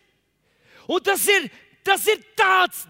Un 0.88 1.02
tas 1.02 1.24
ir, 1.30 1.48
tas 1.86 2.04
ir 2.10 2.22
tāds 2.38 2.84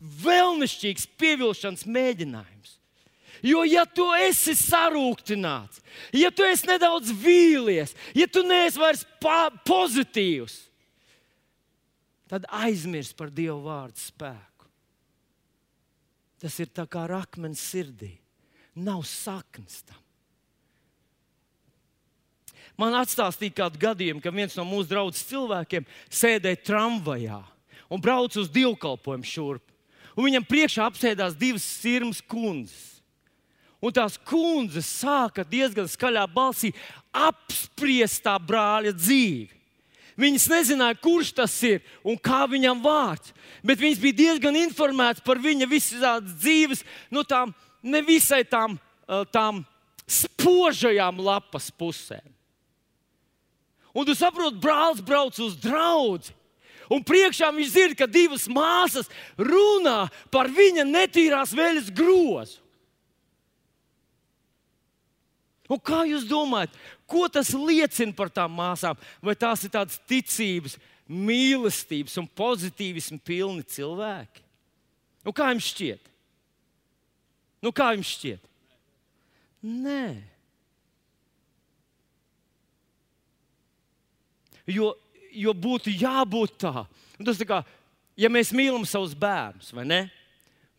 vēlnišķīgs 0.00 1.08
pievilkšanas 1.20 1.86
mēģinājums. 1.88 2.76
Jo, 3.44 3.62
ja 3.64 3.86
tu 3.88 4.04
esi 4.20 4.52
sarūktināts, 4.58 5.80
ja 6.12 6.28
tu 6.32 6.44
esi 6.44 6.68
nedaudz 6.68 7.12
vīlies, 7.22 7.94
ja 8.12 8.28
tu 8.28 8.42
neesi 8.44 8.80
vairs 8.80 9.06
pozitīvs, 9.64 10.58
tad 12.28 12.44
aizmirst 12.60 13.16
par 13.16 13.32
Dieva 13.32 13.56
vārdu 13.64 14.02
spēku. 14.02 14.68
Tas 16.40 16.56
ir 16.60 16.68
kā 16.72 17.06
akmens 17.16 17.60
sirdī. 17.60 18.14
Nav 18.80 19.02
saknes 19.08 19.82
tam. 19.84 19.98
Man 22.80 22.96
atstāstīja 22.96 23.58
kādu 23.58 23.80
gadījumu, 23.82 24.22
ka 24.24 24.32
viens 24.32 24.54
no 24.56 24.64
mūsu 24.64 24.88
draugu 24.88 25.12
cilvēkiem 25.18 25.84
sēdēja 26.08 26.62
tramvajā 26.64 27.40
un 27.92 28.00
brauca 28.00 28.40
uz 28.40 28.48
dievkalpojumu 28.54 29.26
šurp. 29.26 29.64
Un 30.16 30.26
viņam 30.26 30.46
priekšā 30.48 30.86
apsēdās 30.88 31.36
divas 31.38 31.66
sirmas 31.66 32.22
kundzes. 32.24 33.00
Un 33.80 33.94
tās 33.96 34.18
kundzes 34.28 34.88
sāka 35.00 35.44
diezgan 35.48 35.88
skaļā 35.88 36.26
balsī 36.28 36.72
apspriest 37.16 38.22
tā 38.26 38.34
brāļa 38.36 38.92
dzīvi. 38.96 39.48
Viņas 40.20 40.48
nezināja, 40.52 40.98
kurš 41.00 41.30
tas 41.38 41.54
ir 41.64 41.80
un 42.04 42.18
kā 42.20 42.42
viņam 42.50 42.82
vārds. 42.84 43.32
Bet 43.64 43.80
viņas 43.80 44.02
bija 44.02 44.18
diezgan 44.18 44.58
informētas 44.60 45.24
par 45.24 45.40
viņa 45.40 45.68
visām 45.70 46.26
dzīves, 46.26 46.84
nu, 47.12 47.24
tām 47.24 47.54
nevisai 47.80 48.42
tām, 48.44 48.76
tām 49.32 49.62
spožajām 50.10 51.22
lapas 51.24 51.70
pusēm. 51.72 52.39
Un 54.00 54.08
tu 54.08 54.14
saproti, 54.16 54.56
brālis 54.62 55.02
brauc 55.04 55.36
uz 55.44 55.58
draugu. 55.60 56.32
Un 56.90 57.04
priekšā 57.06 57.52
viņš 57.54 57.68
dzird, 57.70 57.94
ka 57.98 58.08
divas 58.10 58.48
māsas 58.50 59.10
runā 59.38 60.08
par 60.32 60.48
viņa 60.50 60.86
netīrās 60.88 61.52
veļas 61.54 61.92
grozu. 61.94 62.58
Un 65.70 65.78
kā 65.78 66.00
jūs 66.08 66.24
domājat, 66.26 66.72
ko 67.06 67.28
tas 67.30 67.52
liecina 67.54 68.16
par 68.16 68.32
tām 68.34 68.56
māsām? 68.58 68.98
Vai 69.22 69.36
tās 69.38 69.62
ir 69.62 69.70
tādas 69.70 70.00
ticības, 70.10 70.74
mīlestības 71.06 72.16
un 72.18 72.26
pozitīvismu 72.26 73.20
pilni 73.22 73.62
cilvēki? 73.62 74.42
Nu, 75.22 75.34
kā 75.36 75.52
jums 75.52 75.68
šķiet? 75.70 76.10
Nu, 77.62 77.70
kā 77.76 77.92
jums 77.94 78.10
šķiet? 78.16 78.50
Nē. 79.62 80.29
Jo, 84.70 84.94
jo 85.32 85.54
būtu 85.54 85.92
jābūt 85.94 86.56
tā. 86.64 86.86
Un 87.18 87.28
tas 87.28 87.40
tā 87.40 87.46
kā, 87.48 87.60
ja 88.18 88.30
mēs 88.32 88.54
mīlam 88.56 88.86
savus 88.88 89.14
bērnus, 89.18 89.72
vai 89.76 89.84
ne? 89.88 90.00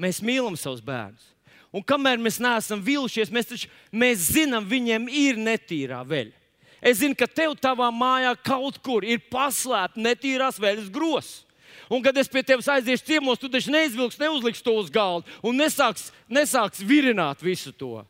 Mēs 0.02 0.22
mīlam 0.26 0.58
savus 0.58 0.82
bērnus. 0.84 1.30
Un 1.72 1.84
kamēr 1.88 2.20
mēs 2.20 2.42
neesam 2.44 2.82
vīlušies, 2.84 3.32
mēs 3.32 3.48
taču 3.48 3.70
mēs 3.96 4.32
zinām, 4.34 4.66
viņiem 4.68 5.08
ir 5.08 5.39
netīrā 5.39 6.02
veļa. 6.08 6.36
Es 6.82 6.98
zinu, 7.00 7.16
ka 7.16 7.30
tev 7.30 7.54
savā 7.62 7.92
mājā 7.94 8.34
kaut 8.42 8.80
kur 8.84 9.06
ir 9.06 9.22
paslēpta 9.32 10.02
netīrās 10.02 10.58
veļas 10.60 10.89
grozs. 10.92 11.44
Un, 11.92 12.00
kad 12.04 12.16
es 12.18 12.30
pie 12.32 12.42
tevis 12.44 12.70
aiziešu 12.72 13.06
ciemos, 13.06 13.39
tu 13.39 13.50
taču 13.52 13.72
neizvilksi, 13.72 14.20
neuzliks 14.24 14.64
to 14.64 14.74
uz 14.80 14.89
galda 14.92 15.28
un 15.44 15.58
nesāks, 15.60 16.10
nesāks 16.32 16.80
virināt 16.88 17.44
visu 17.44 17.74
to. 17.76 18.02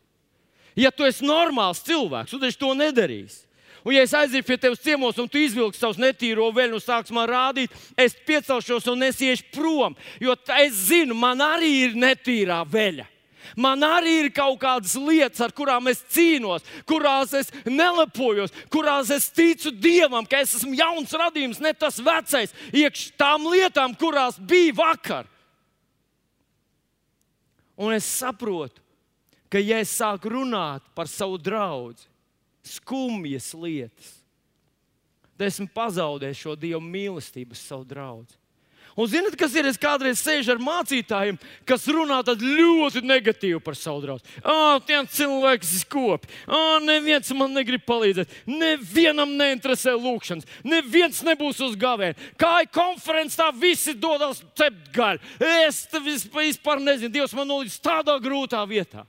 Ja 0.77 0.91
tu 0.93 1.03
esi 1.03 1.25
normāls 1.25 1.81
cilvēks, 1.83 2.31
tu 2.31 2.39
taču 2.39 2.61
to 2.61 2.71
nedarīsi. 2.77 3.43
Un, 3.81 3.95
ja 3.95 4.03
es 4.05 4.13
aiziešu 4.13 4.45
pie 4.45 4.57
tevis 4.61 4.83
ciemos, 4.83 5.17
un 5.17 5.29
tu 5.29 5.39
izvilksi 5.41 5.81
savus 5.81 5.99
netīro 6.01 6.51
veļu 6.53 6.77
un 6.77 6.83
sāks 6.83 7.13
man 7.15 7.29
rādīt, 7.29 7.73
es 7.97 8.13
piecelšos 8.27 8.85
un 8.91 9.01
nesiešu 9.01 9.47
prom. 9.55 9.97
Jo 10.21 10.35
es 10.59 10.85
zinu, 10.91 11.17
man 11.17 11.41
arī 11.41 11.71
ir 11.87 11.97
netīrā 11.97 12.61
veļa. 12.69 13.07
Man 13.57 13.81
arī 13.83 14.13
ir 14.25 14.29
kaut 14.31 14.59
kādas 14.61 14.93
lietas, 14.95 15.41
ar 15.43 15.51
kurām 15.55 15.89
es 15.91 16.03
cīnos, 16.13 16.63
kurās 16.87 17.33
es 17.35 17.49
nelepojos, 17.65 18.53
kurās 18.71 19.11
es 19.11 19.27
ticu 19.33 19.73
Dievam, 19.73 20.27
ka 20.29 20.39
es 20.43 20.55
esmu 20.59 20.77
jauns 20.77 21.11
radījums, 21.17 21.59
ne 21.59 21.73
tas 21.75 21.99
vecais, 21.99 22.53
iekš 22.71 23.09
tām 23.19 23.49
lietām, 23.51 23.95
kurās 23.97 24.39
bija 24.39 24.77
vakar. 24.77 25.27
Un 27.81 27.95
es 27.97 28.05
saprotu, 28.05 28.79
ka 29.51 29.59
ja 29.59 29.81
es 29.81 29.91
sāku 29.97 30.31
runāt 30.31 30.85
par 30.95 31.09
savu 31.11 31.39
draugu, 31.41 32.10
skumjas 32.65 33.51
lietas, 33.57 34.13
tad 35.25 35.47
esmu 35.47 35.69
pazaudējis 35.73 36.43
šo 36.45 36.55
Dieva 36.59 36.81
mīlestību, 36.83 37.57
savu 37.57 37.87
draugu. 37.87 38.41
Un 38.95 39.07
zinot, 39.07 39.35
kas 39.39 39.53
ir? 39.55 39.67
Es 39.69 39.79
kādreiz 39.79 40.19
sēžu 40.19 40.51
ar 40.51 40.59
mācītājiem, 40.61 41.37
kas 41.67 41.85
runā 41.87 42.19
ļoti 42.27 43.03
negatīvi 43.05 43.61
par 43.63 43.77
savu 43.79 44.01
draugu. 44.03 44.33
Ah, 44.43 44.81
tie 44.83 44.99
cilvēki 45.15 45.67
ir 45.67 45.79
skopi. 45.79 46.31
Ah, 46.43 46.77
neviens 46.83 47.31
man 47.37 47.55
negrib 47.55 47.85
palīdzēt. 47.87 48.33
Nevienam 48.45 49.31
neinteresē 49.39 49.95
lūkšanas. 49.95 50.47
Neviens 50.67 51.23
nebūs 51.23 51.63
uz 51.63 51.77
gavēņa. 51.79 52.35
Kā 52.41 52.51
ir 52.65 52.71
konferences, 52.75 53.39
tā 53.39 53.47
visi 53.55 53.95
dodas 53.95 54.43
cept 54.59 54.91
gaļu. 54.95 55.23
Es 55.39 55.85
vispār 55.95 56.83
nezinu, 56.83 57.13
Dievs 57.15 57.35
man 57.37 57.47
nolīdz 57.47 57.79
tādā 57.79 58.19
grūtā 58.19 58.65
vietā. 58.67 59.07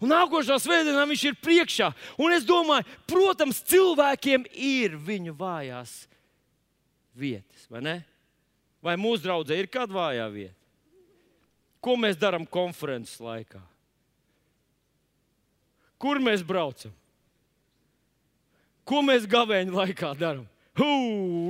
Un 0.00 0.14
nākošā 0.14 0.56
svētdienā 0.60 1.02
viņš 1.08 1.24
ir 1.28 1.40
priekšā. 1.44 1.90
Un 2.20 2.32
es 2.32 2.46
domāju, 2.48 2.88
protams, 3.08 3.60
cilvēkiem 3.68 4.46
ir 4.56 4.96
viņu 4.96 5.34
vājās 5.36 6.06
vietas, 7.12 7.66
vai 7.68 7.82
ne? 7.84 7.96
Vai 8.80 8.96
mūsu 8.96 9.26
draudzē 9.26 9.58
ir 9.60 9.68
kāda 9.68 9.92
vājā 9.92 10.24
vieta? 10.32 10.56
Ko 11.84 11.96
mēs 12.00 12.16
darām 12.20 12.46
konferences 12.48 13.20
laikā? 13.20 13.60
Kur 16.00 16.20
mēs 16.20 16.40
braucam? 16.44 16.92
Ko 18.88 19.02
mēs 19.04 19.28
gavēņa 19.28 19.76
laikā 19.76 20.14
darām? 20.16 20.46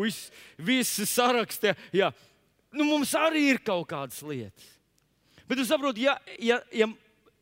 Viss 0.01 0.31
vis 0.59 0.91
sarakstā. 1.07 1.77
Nu, 2.75 2.87
mums 2.87 3.15
arī 3.19 3.47
ir 3.53 3.63
kaut 3.63 3.87
kādas 3.91 4.19
lietas. 4.27 4.67
Bet 5.47 5.59
jūs 5.59 5.71
saprotat, 5.71 5.99
ja, 6.03 6.17
ja, 6.39 6.61
ja, 6.75 6.87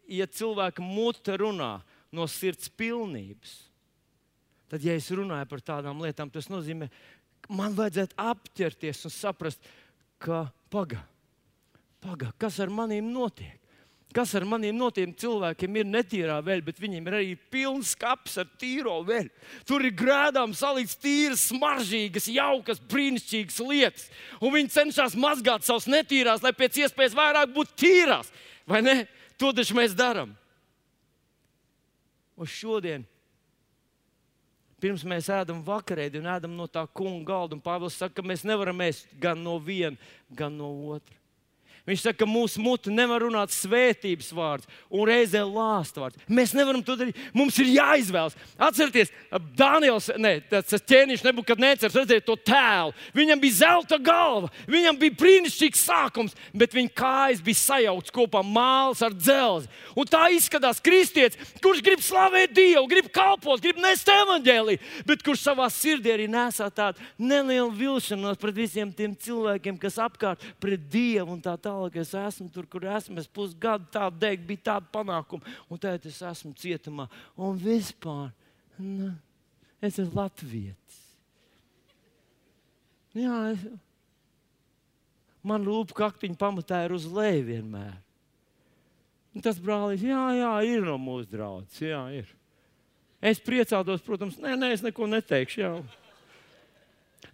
ja 0.08 0.26
cilvēka 0.26 0.84
mute 0.84 1.36
runā 1.40 1.78
no 2.14 2.26
sirds 2.30 2.70
pilnības, 2.72 3.54
tad, 4.72 4.84
ja 4.84 4.96
es 4.96 5.10
runāju 5.12 5.48
par 5.50 5.62
tādām 5.64 6.00
lietām, 6.04 6.32
tas 6.32 6.48
nozīmē, 6.52 6.88
man 7.52 7.76
vajadzētu 7.76 8.16
apķerties 8.20 9.04
un 9.08 9.14
saprast, 9.14 9.70
ka 10.18 10.46
pagaidi, 10.72 11.04
paga, 12.02 12.32
kas 12.40 12.58
ar 12.62 12.72
maniem 12.72 13.12
notiek. 13.12 13.58
Kas 14.16 14.30
ar 14.38 14.46
maniem 14.48 14.72
notiek? 14.72 15.10
Cilvēkiem 15.20 15.74
ir 15.76 15.88
netīrā 15.88 16.38
veļa, 16.40 16.64
bet 16.64 16.78
viņiem 16.80 17.08
ir 17.10 17.16
arī 17.18 17.34
pilns 17.52 17.90
skats 17.92 18.38
ar 18.40 18.46
tīro 18.60 18.94
veļu. 19.04 19.28
Tur 19.68 19.84
ir 19.84 19.92
grēdām 19.98 20.54
salikts 20.56 20.96
tīras, 21.02 21.44
smaržīgas, 21.50 22.30
jaukas, 22.32 22.80
brīnišķīgas 22.88 23.60
lietas. 23.68 24.06
Un 24.40 24.54
viņi 24.54 24.72
cenšas 24.72 25.16
mazgāt 25.20 25.68
savus 25.68 25.90
netīrās, 25.92 26.40
lai 26.40 26.54
pēc 26.56 26.80
iespējas 26.86 27.18
vairāk 27.18 27.52
būtu 27.52 27.76
tīrās. 27.84 28.32
Vai 28.68 28.80
ne? 28.86 28.96
To 29.38 29.52
taču 29.54 29.76
mēs 29.78 29.94
darām. 29.96 30.34
Un 32.38 32.46
šodien 32.46 33.06
Pirms 34.78 35.02
mēs 35.02 35.26
ēdam 35.34 35.58
vakarēdi 35.66 36.20
un 36.20 36.28
ēdam 36.30 36.52
no 36.54 36.68
tā 36.70 36.84
kunga 36.94 37.24
galda, 37.26 37.56
un 37.56 37.62
Pāvils 37.62 37.96
saka, 37.98 38.20
ka 38.20 38.22
mēs 38.22 38.44
nevaram 38.46 38.78
ēst 38.84 39.08
gan 39.18 39.40
no 39.42 39.56
viena, 39.58 39.98
gan 40.30 40.54
no 40.54 40.68
otra. 40.94 41.16
Viņš 41.88 42.06
saka, 42.06 42.20
ka 42.22 42.30
mūsu 42.30 42.62
mute 42.62 42.92
nevar 42.94 43.24
runāt 43.26 43.50
svētības 43.56 44.30
vārds 44.36 44.68
un 44.88 45.08
reizē 45.08 45.42
lāst 45.42 45.98
vārds. 45.98 46.22
Mēs 46.30 46.54
nevaram 46.54 46.84
to 46.84 46.94
darīt. 47.00 47.18
Mums 47.34 47.58
ir 47.62 47.72
jāizvēlas. 47.74 48.36
Atcerieties, 48.54 49.10
Daniels, 49.58 50.10
ne, 50.20 50.36
tas 50.46 50.86
ķēniņš 50.86 51.24
nebūtu 51.26 51.48
nekad 51.48 51.62
necers 51.62 51.96
redzēt 51.96 52.26
to 52.26 52.36
tēlu. 52.36 52.92
Viņam 53.16 53.40
bija 53.40 53.56
zelta 53.62 53.98
galva, 53.98 54.50
viņam 54.68 54.98
bija 55.00 55.16
brīnišķīgs 55.16 55.84
sākums, 55.88 56.34
bet 56.52 56.74
viņa 56.76 56.92
kājas 56.92 57.40
bija 57.44 57.56
sajauktas 57.56 58.12
kopā 58.12 58.42
māls 58.44 59.00
ar 59.02 59.14
dzelzi. 59.14 59.68
Un 59.96 60.06
tā 60.06 60.28
izskatās 60.34 60.82
kristietis, 60.84 61.38
kurš 61.62 61.80
grib 61.84 62.02
slavēt 62.04 62.52
Dievu, 62.52 62.86
grib 62.90 63.08
kalpot, 63.14 63.62
grib 63.62 63.78
nest 63.80 64.08
evaņģēliju, 64.08 64.82
bet 65.08 65.24
kurš 65.24 65.46
savā 65.48 65.68
sirdī 65.72 66.12
arī 66.12 66.28
nesā 66.28 66.68
tādu 66.70 67.00
nelielu 67.18 67.70
vilšanos 67.72 68.38
pret 68.40 68.56
visiem 68.58 68.92
tiem 68.92 69.16
cilvēkiem, 69.16 69.78
kas 69.80 69.98
apkārt 70.02 70.44
pret 70.60 70.84
Dievu 70.92 71.36
un 71.36 71.42
tā 71.44 71.56
tālāk 71.56 71.77
tālāk 71.78 71.98
es 72.02 72.12
esmu 72.14 72.48
tur, 72.52 72.66
kur 72.66 72.84
esmu. 72.88 73.18
Es 73.20 73.30
pusgadu 73.30 73.86
tādu 73.94 74.18
degtu, 74.18 74.46
bija 74.50 74.64
tāda 74.72 74.90
panākuma, 74.92 75.46
un 75.70 75.80
tagad 75.80 76.06
es 76.10 76.20
esmu 76.22 76.54
cietumā. 76.58 77.08
Un 77.36 77.58
vispār 77.58 78.32
nu, 78.78 79.12
es 79.80 79.98
esmu 79.98 80.18
Latvijas. 80.18 80.98
Jā, 83.18 83.36
es, 83.52 83.62
man 85.42 85.64
lūpa 85.66 85.96
kaktiņa 86.04 86.38
pamatā 86.38 86.84
ir 86.86 86.94
uz 86.94 87.06
leju 87.08 87.46
vienmēr. 87.48 87.96
Un 89.34 89.44
tas 89.44 89.58
brālis, 89.62 90.02
jā, 90.02 90.20
jā, 90.34 90.50
ir 90.66 90.84
no 90.86 90.96
mūsu 91.00 91.28
draugs. 91.30 91.78
Jā, 91.82 92.02
ir. 92.14 92.28
Es 93.22 93.40
priecātos, 93.42 94.02
protams, 94.02 94.38
nē, 94.42 94.54
nē, 94.58 94.72
es 94.74 94.82
neko 94.84 95.06
neteikšu. 95.10 95.62
Jā. 95.62 95.72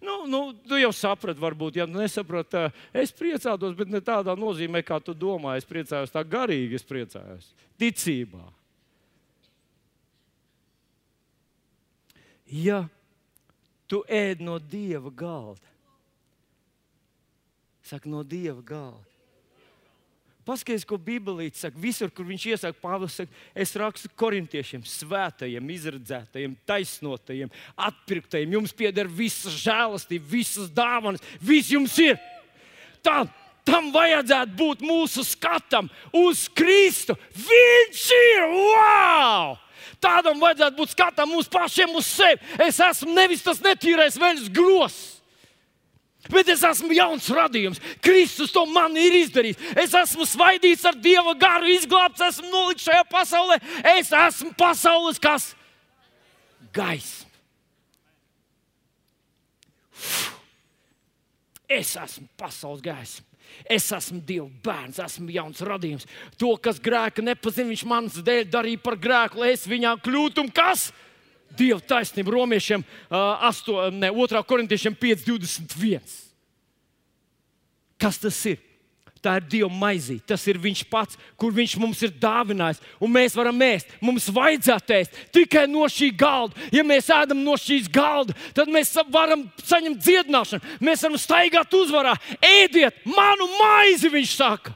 Nu, 0.05 0.17
nu, 0.29 0.41
tu 0.67 0.77
jau 0.77 0.91
saprati, 0.93 1.41
varbūt, 1.41 1.79
ja 1.81 1.87
nesaprati. 1.89 2.67
Es 2.93 3.13
priecātos, 3.15 3.73
bet 3.77 3.89
ne 3.89 4.01
tādā 4.05 4.35
nozīmē, 4.37 4.83
kā 4.85 4.99
tu 5.01 5.15
domā. 5.17 5.57
Es 5.57 5.65
priecājos 5.65 6.13
tā 6.13 6.21
garīgi, 6.21 6.77
es 6.77 6.85
priecājos 6.85 7.49
ticībā. 7.81 8.45
Ja 12.45 12.83
tu 13.89 14.03
ēd 14.05 14.43
no 14.45 14.59
dieva 14.61 15.09
galda, 15.09 15.75
Saka, 17.85 18.09
no 18.09 18.23
Dieva 18.23 18.61
galda. 18.65 19.14
Paskaties, 20.45 20.83
ko 20.85 20.99
Bībelīte 21.01 21.57
saka. 21.57 21.79
Visur, 21.81 22.11
kur 22.13 22.27
viņš 22.29 22.43
iesaka, 22.51 22.77
Pāvils 22.77 23.15
saka, 23.17 23.33
es 23.57 23.73
rakstu 23.81 24.11
korintiešiem, 24.13 24.83
svētajiem, 24.85 25.71
izredzētajiem, 25.73 26.53
taisnotajiem, 26.69 27.49
atpirktajiem. 27.87 28.53
Jums 28.59 28.75
pieder 28.77 29.09
visas 29.09 29.57
žēlastība, 29.63 30.29
visas 30.35 30.69
dāvanas, 30.69 31.25
viss 31.41 31.73
jums 31.73 31.97
ir. 32.03 32.19
Tā, 33.01 33.23
tam 33.65 33.89
vajadzētu 33.95 34.53
būt 34.59 34.85
mūsu 34.85 35.25
skatam 35.25 35.89
uz 36.13 36.45
Kristu. 36.53 37.17
Viņš 37.33 38.05
ir! 38.21 38.45
Wow! 38.53 39.57
Tādam 40.01 40.37
vajadzētu 40.43 40.77
būt 40.77 40.93
skatam 40.93 41.33
mums 41.33 41.49
pašiem 41.49 41.97
uz 41.97 42.05
sevi. 42.05 42.37
Es 42.61 42.77
esmu 42.83 43.17
nevis 43.17 43.41
tas 43.45 43.61
netīrais 43.65 44.17
veļas 44.21 44.49
grozs. 44.53 45.14
Bet 46.31 46.49
es 46.49 46.63
esmu 46.65 46.95
jauns 46.95 47.27
radījums. 47.29 47.81
Kristus 48.03 48.53
to 48.53 48.65
man 48.69 48.95
ir 48.97 49.13
izdarījis. 49.19 49.59
Es 49.83 49.93
esmu 49.97 50.25
svaidīts 50.29 50.85
ar 50.89 50.97
Dieva 50.97 51.35
garu, 51.37 51.69
izglābts, 51.73 52.23
esmu 52.31 52.49
nolikts 52.49 52.87
šajā 52.87 53.03
pasaulē. 53.11 53.59
Es 53.95 54.09
esmu 54.15 54.55
pasaules 54.57 55.21
kas? 55.21 55.51
Gaisma. 56.75 57.29
Es 61.69 61.95
esmu 61.97 62.27
pasaules 62.37 62.83
gaisma. 62.85 63.25
Es 63.69 63.87
esmu 63.93 64.19
Dieva 64.25 64.49
bērns, 64.65 64.99
esmu 65.01 65.31
jauns 65.33 65.61
radījums. 65.65 66.05
To, 66.41 66.55
kas 66.61 66.81
grēka 66.81 67.23
nepazina, 67.23 67.69
viņš 67.71 67.85
manas 67.89 68.17
dēļ 68.25 68.49
darīja 68.51 68.81
par 68.83 68.97
grēku, 69.01 69.41
lai 69.41 69.53
es 69.53 69.65
viņā 69.69 69.95
kļūtu. 70.05 70.45
Kas? 70.55 70.89
Dieva 71.55 71.79
taisnība 71.79 72.33
romiešiem, 72.35 72.83
uh, 72.83 73.45
8, 73.47 73.91
ne, 73.95 74.11
2. 74.11 74.43
korintiešiem 74.47 74.95
5,21. 74.99 76.01
Kas 78.01 78.19
tas 78.19 78.39
ir? 78.49 78.59
Tā 79.25 79.39
ir 79.39 79.45
Dieva 79.49 79.71
maizīte. 79.73 80.27
Tas 80.29 80.43
ir 80.45 80.59
Viņš 80.61 80.83
pats, 80.91 81.17
kur 81.39 81.53
Viņš 81.55 81.75
mums 81.81 82.03
ir 82.05 82.13
dāvinājis. 82.21 82.81
Un 83.01 83.13
mēs 83.15 83.33
varam 83.37 83.63
ēst. 83.65 83.89
Mums 84.03 84.27
vajadzētu 84.29 84.95
ēst 84.99 85.19
tikai 85.33 85.65
no 85.71 85.87
šī 85.89 86.11
galda. 86.13 86.53
Ja 86.75 86.83
mēs 86.85 87.09
ēdam 87.09 87.41
no 87.41 87.55
šīs 87.57 87.89
galda, 87.89 88.35
tad 88.53 88.69
mēs 88.69 88.93
varam 89.09 89.47
saņemt 89.63 90.03
dziedināšanu. 90.03 90.77
Mēs 90.85 91.05
varam 91.07 91.21
staigāt 91.21 91.73
uzvarā. 91.73 92.13
Ēdiet 92.37 93.01
manu 93.09 93.49
maizi, 93.57 94.11
Viņš 94.13 94.35
saka. 94.37 94.75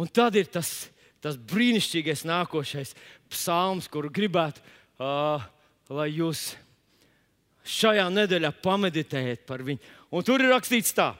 Un 0.00 0.08
tad 0.08 0.34
ir 0.40 0.48
tas 0.48 0.88
tas 1.24 1.38
brīnišķīgais 1.50 2.24
nākošais 2.28 2.94
psalms, 3.30 3.88
kuru 3.90 4.10
gribētu, 4.12 4.62
uh, 5.00 5.44
lai 5.92 6.08
jūs 6.12 6.52
šajā 7.66 8.06
nedēļā 8.12 8.52
pameditējat 8.64 9.44
par 9.48 9.64
viņu. 9.66 9.82
Un 10.10 10.24
tur 10.26 10.42
ir 10.42 10.52
rakstīts 10.52 10.94
tā. 10.96 11.12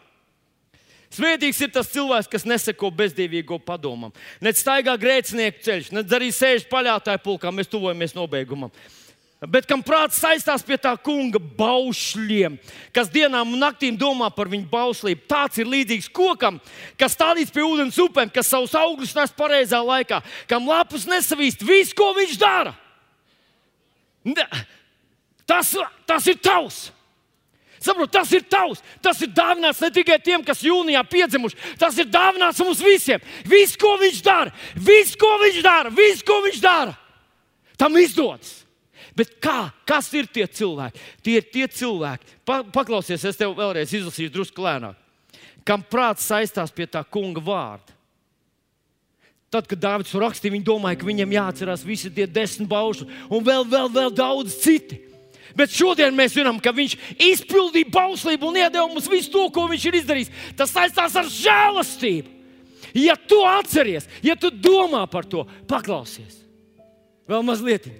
Svētīgs 1.10 1.58
ir 1.64 1.72
tas 1.74 1.90
cilvēks, 1.90 2.28
kas 2.30 2.46
neseko 2.46 2.92
bezdīvīgo 2.94 3.58
padomam, 3.66 4.12
ne 4.38 4.52
staigā 4.54 4.94
grēcinieku 5.00 5.64
ceļš, 5.66 5.88
ne 5.90 6.04
arī 6.06 6.28
sēž 6.30 6.68
paļātāju 6.70 7.22
pulkā. 7.24 7.50
Mēs 7.50 7.70
tuvojamies 7.70 8.14
nobeigumam. 8.14 8.70
Bet 9.48 9.64
kam 9.64 9.80
prāts 9.80 10.18
saistās 10.20 10.60
pie 10.60 10.76
tā 10.76 10.90
kunga 11.00 11.40
baušļiem, 11.40 12.58
kas 12.92 13.08
dienām 13.08 13.54
un 13.54 13.62
naktīm 13.62 13.96
domā 13.96 14.28
par 14.36 14.50
viņu 14.52 14.68
bauslību, 14.68 15.24
tāds 15.30 15.62
ir 15.62 15.70
līdzīgs 15.70 16.10
kokam, 16.12 16.58
kas 17.00 17.16
stādīts 17.16 17.54
pie 17.54 17.64
ūdens 17.64 17.96
upēm, 18.04 18.28
kas 18.34 18.52
savus 18.52 18.76
augļus 18.76 19.16
nes 19.16 19.32
pareizā 19.38 19.80
laikā, 19.80 20.20
kam 20.50 20.68
lapus 20.68 21.08
nesavīst 21.08 21.64
visu, 21.64 21.96
ko 21.96 22.10
viņš 22.20 22.36
dara. 22.42 22.76
Tas, 25.48 25.72
tas 26.04 26.28
ir 26.28 26.36
tavs! 26.36 26.90
Saprot, 27.80 28.10
tas 28.12 28.28
ir 28.36 28.44
tavs. 28.44 28.82
Tas 29.00 29.22
ir 29.24 29.30
dāvināts 29.32 29.80
ne 29.80 29.88
tikai 29.88 30.18
tiem, 30.20 30.42
kas 30.44 30.60
jūnijā 30.60 31.00
piedzimuši. 31.08 31.56
Tas 31.80 31.96
ir 31.96 32.10
dāvināts 32.12 32.60
mums 32.60 32.82
visiem. 32.84 33.22
Viss, 33.48 33.78
ko 33.80 33.94
viņš 34.02 34.20
dara, 34.26 34.52
viss, 34.76 35.16
ko 35.16 35.30
viņš 35.40 35.62
dara, 35.64 35.92
viss, 35.96 36.20
ko 36.20 36.42
viņš 36.44 36.60
dara, 36.60 36.92
tam 37.80 37.96
izdodas. 37.96 38.59
Bet 39.16 39.36
kā? 39.42 39.70
Kas 39.88 40.10
ir 40.14 40.28
tie 40.30 40.46
cilvēki? 40.46 41.00
Tie 41.24 41.38
ir 41.40 41.46
tie 41.52 41.66
cilvēki, 41.66 42.36
pa, 42.46 42.60
paklausies, 42.62 43.24
es 43.26 43.38
tev 43.38 43.56
vēlreiz 43.58 43.92
izlasīšu 43.96 44.32
drusku 44.34 44.64
lēnāk, 44.64 44.98
kam 45.66 45.82
prāts 45.82 46.28
saistās 46.30 46.72
pie 46.74 46.86
tā 46.86 47.02
kunga 47.04 47.42
vārda. 47.44 47.96
Tad, 49.50 49.66
kad 49.66 49.80
Dārvids 49.82 50.14
rakstīja, 50.14 50.54
viņi 50.54 50.66
domāja, 50.66 51.00
ka 51.00 51.06
viņam 51.08 51.32
jāatcerās 51.34 51.82
visi 51.82 52.12
tie 52.14 52.28
desmit 52.30 52.68
baušļi 52.70 53.06
un 53.34 53.46
vēl, 53.46 53.64
vēl, 53.66 53.88
vēl 53.90 54.12
daudz 54.14 54.54
citi. 54.62 55.00
Bet 55.58 55.72
šodien 55.74 56.14
mēs 56.14 56.36
zinām, 56.36 56.60
ka 56.62 56.70
viņš 56.70 56.94
izpildīja 57.18 57.90
bauslību 57.90 58.46
un 58.46 58.60
iedeva 58.60 58.86
mums 58.86 59.08
visu 59.10 59.32
to, 59.34 59.48
ko 59.50 59.64
viņš 59.72 59.86
ir 59.88 59.96
izdarījis. 59.98 60.30
Tas 60.54 60.70
saistās 60.70 61.16
ar 61.18 61.26
žēlastību. 61.26 62.36
Ja 62.94 63.16
tu 63.18 63.40
atceries, 63.46 64.06
ja 64.22 64.36
tu 64.38 64.52
domā 64.54 65.02
par 65.10 65.26
to, 65.26 65.42
paklausies. 65.70 66.40
Vēl 67.30 67.42
mazliet. 67.46 67.90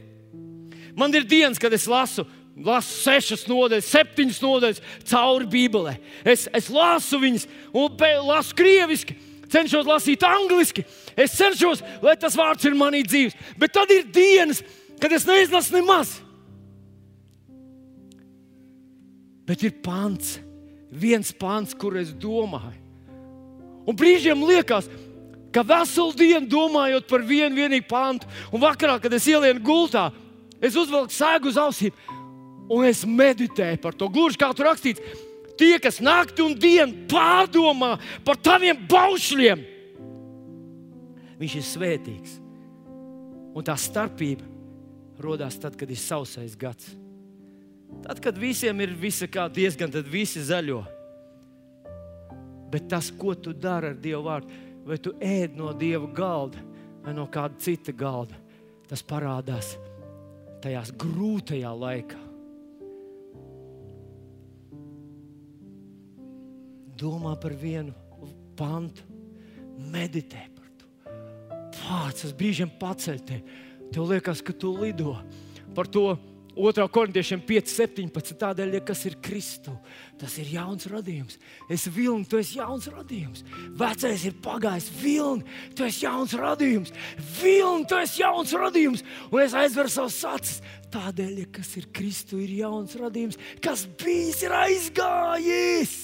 Man 0.96 1.14
ir 1.14 1.26
dienas, 1.28 1.60
kad 1.60 1.72
es 1.72 1.86
lasu, 1.90 2.24
lasu 2.56 2.96
sešas 3.04 3.46
nodaļas, 3.48 3.90
septiņas 3.90 4.40
nodaļas 4.42 4.82
cauri 5.10 5.48
Bībelē. 5.50 5.96
Es, 6.24 6.48
es 6.56 6.70
lasu 6.72 7.20
viņas, 7.22 7.46
un 7.76 8.06
lasu 8.26 8.56
krieviski, 8.58 9.16
cenšos 9.50 9.88
lasīt 9.88 10.24
angliski. 10.26 10.84
Es 11.16 11.36
cenšos, 11.38 11.84
lai 12.02 12.16
tas 12.20 12.36
vārds 12.38 12.66
ir 12.66 12.76
manī 12.78 13.02
dzīves. 13.06 13.36
Bet 13.58 13.74
tad 13.76 13.90
ir 13.94 14.06
dienas, 14.12 14.62
kad 15.00 15.12
es 15.12 15.26
neizlasu 15.28 15.78
nemaz. 15.78 16.18
Bet 19.48 19.64
ir 19.66 19.74
pants, 19.82 20.38
viens 20.90 21.32
pants, 21.34 21.74
kur 21.74 21.96
es 21.98 22.12
domāju. 22.14 22.78
Un 23.88 23.96
brīžiem 23.98 24.42
liekas, 24.46 24.86
ka 25.50 25.64
veselu 25.66 26.14
dienu 26.14 26.46
domājot 26.50 27.08
par 27.10 27.24
vienu 27.26 27.58
vienīgu 27.58 27.88
pantu, 27.90 28.28
un 28.54 28.62
vakarā, 28.62 29.00
kad 29.02 29.14
es 29.16 29.26
ielienu 29.26 29.62
gultā, 29.66 30.10
Es 30.60 30.76
uzvelku 30.76 31.14
sēgu 31.14 31.50
uz 31.50 31.58
ausīm 31.60 31.94
un 32.70 32.86
es 32.86 33.02
meditēju 33.06 33.80
par 33.82 33.96
to. 33.98 34.08
Gluži 34.12 34.38
kā 34.40 34.50
tur 34.54 34.68
rakstīts, 34.70 35.02
tie, 35.58 35.74
kas 35.82 35.98
naktī 36.04 36.44
un 36.44 36.54
dienu 36.58 37.06
pārdomā 37.10 37.96
par 38.26 38.38
taviem 38.38 38.78
baušļiem, 38.90 39.66
viņš 41.40 41.58
ir 41.58 41.66
svētīgs. 41.66 42.38
Un 43.50 43.66
tā 43.66 43.74
starpība 43.80 44.46
radās 45.20 45.58
tad, 45.60 45.74
kad 45.76 45.90
ir 45.90 45.98
sausais 46.00 46.54
gads. 46.56 46.94
Tad, 48.04 48.20
kad 48.22 48.38
visiem 48.38 48.78
ir 48.84 48.94
visa 48.94 49.26
kā 49.26 49.48
diezgan, 49.50 49.90
tad 49.90 50.06
visi 50.08 50.40
zaļo. 50.46 50.84
Bet 52.70 52.86
tas, 52.92 53.10
ko 53.10 53.34
tu 53.34 53.50
dari 53.50 53.90
ar 53.90 53.96
Dieva 53.98 54.22
vārdu, 54.28 54.60
vai 54.86 54.96
tu 55.02 55.10
ēd 55.18 55.58
no 55.58 55.72
Dieva 55.74 56.06
galda 56.14 56.62
vai 57.02 57.16
no 57.16 57.26
kāda 57.26 57.58
cita 57.58 57.90
galda, 57.90 58.38
tas 58.86 59.02
parādās 59.02 59.74
tajās 60.62 60.92
grūtajā 61.00 61.70
laikā. 61.76 62.20
Domā 67.00 67.32
par 67.40 67.54
vienu 67.56 67.94
pantu, 68.58 69.06
meditē 69.92 70.42
par 70.56 70.68
to. 70.76 70.90
Pārcis 71.80 72.34
brīžiem 72.36 72.72
paceļ 72.80 73.22
te. 73.24 73.40
Tev 73.90 74.10
liekas, 74.10 74.42
ka 74.44 74.52
tu 74.52 74.74
lido 74.76 75.16
par 75.74 75.88
to 75.88 76.12
2. 76.60 76.86
korintiešiem 76.92 77.40
5.17. 77.48 78.34
Tādēļ, 78.40 78.74
ja 78.76 78.80
kas 78.84 79.04
ir 79.08 79.16
Kristus, 79.24 79.96
tas 80.20 80.36
ir 80.42 80.50
jauns 80.52 80.86
radījums. 80.90 81.38
Es 81.72 81.86
vilnu, 81.88 82.26
tu 82.28 82.40
esi 82.40 82.58
jauns 82.60 82.88
radījums. 82.92 83.44
Vecais 83.80 84.26
ir 84.28 84.36
pagājis, 84.44 84.90
vilni, 85.00 85.46
tu 85.76 85.86
esi 85.88 86.04
jauns 86.04 86.36
radījums. 86.36 86.92
Vilni, 87.40 87.88
tu 87.88 88.00
esi 88.00 88.20
jauns 88.22 88.52
radījums. 88.56 89.06
Un 89.30 89.44
es 89.46 89.56
aizveru 89.56 89.92
savus 89.92 90.20
acis. 90.28 90.60
Tādēļ, 90.90 91.32
ja 91.44 91.52
kas 91.54 91.70
ir 91.78 91.86
Kristus, 91.94 92.42
ir 92.42 92.58
jauns 92.64 92.98
radījums, 92.98 93.40
kas 93.62 93.86
bijis, 94.00 94.42
ir 94.44 94.56
aizgājis. 94.58 95.96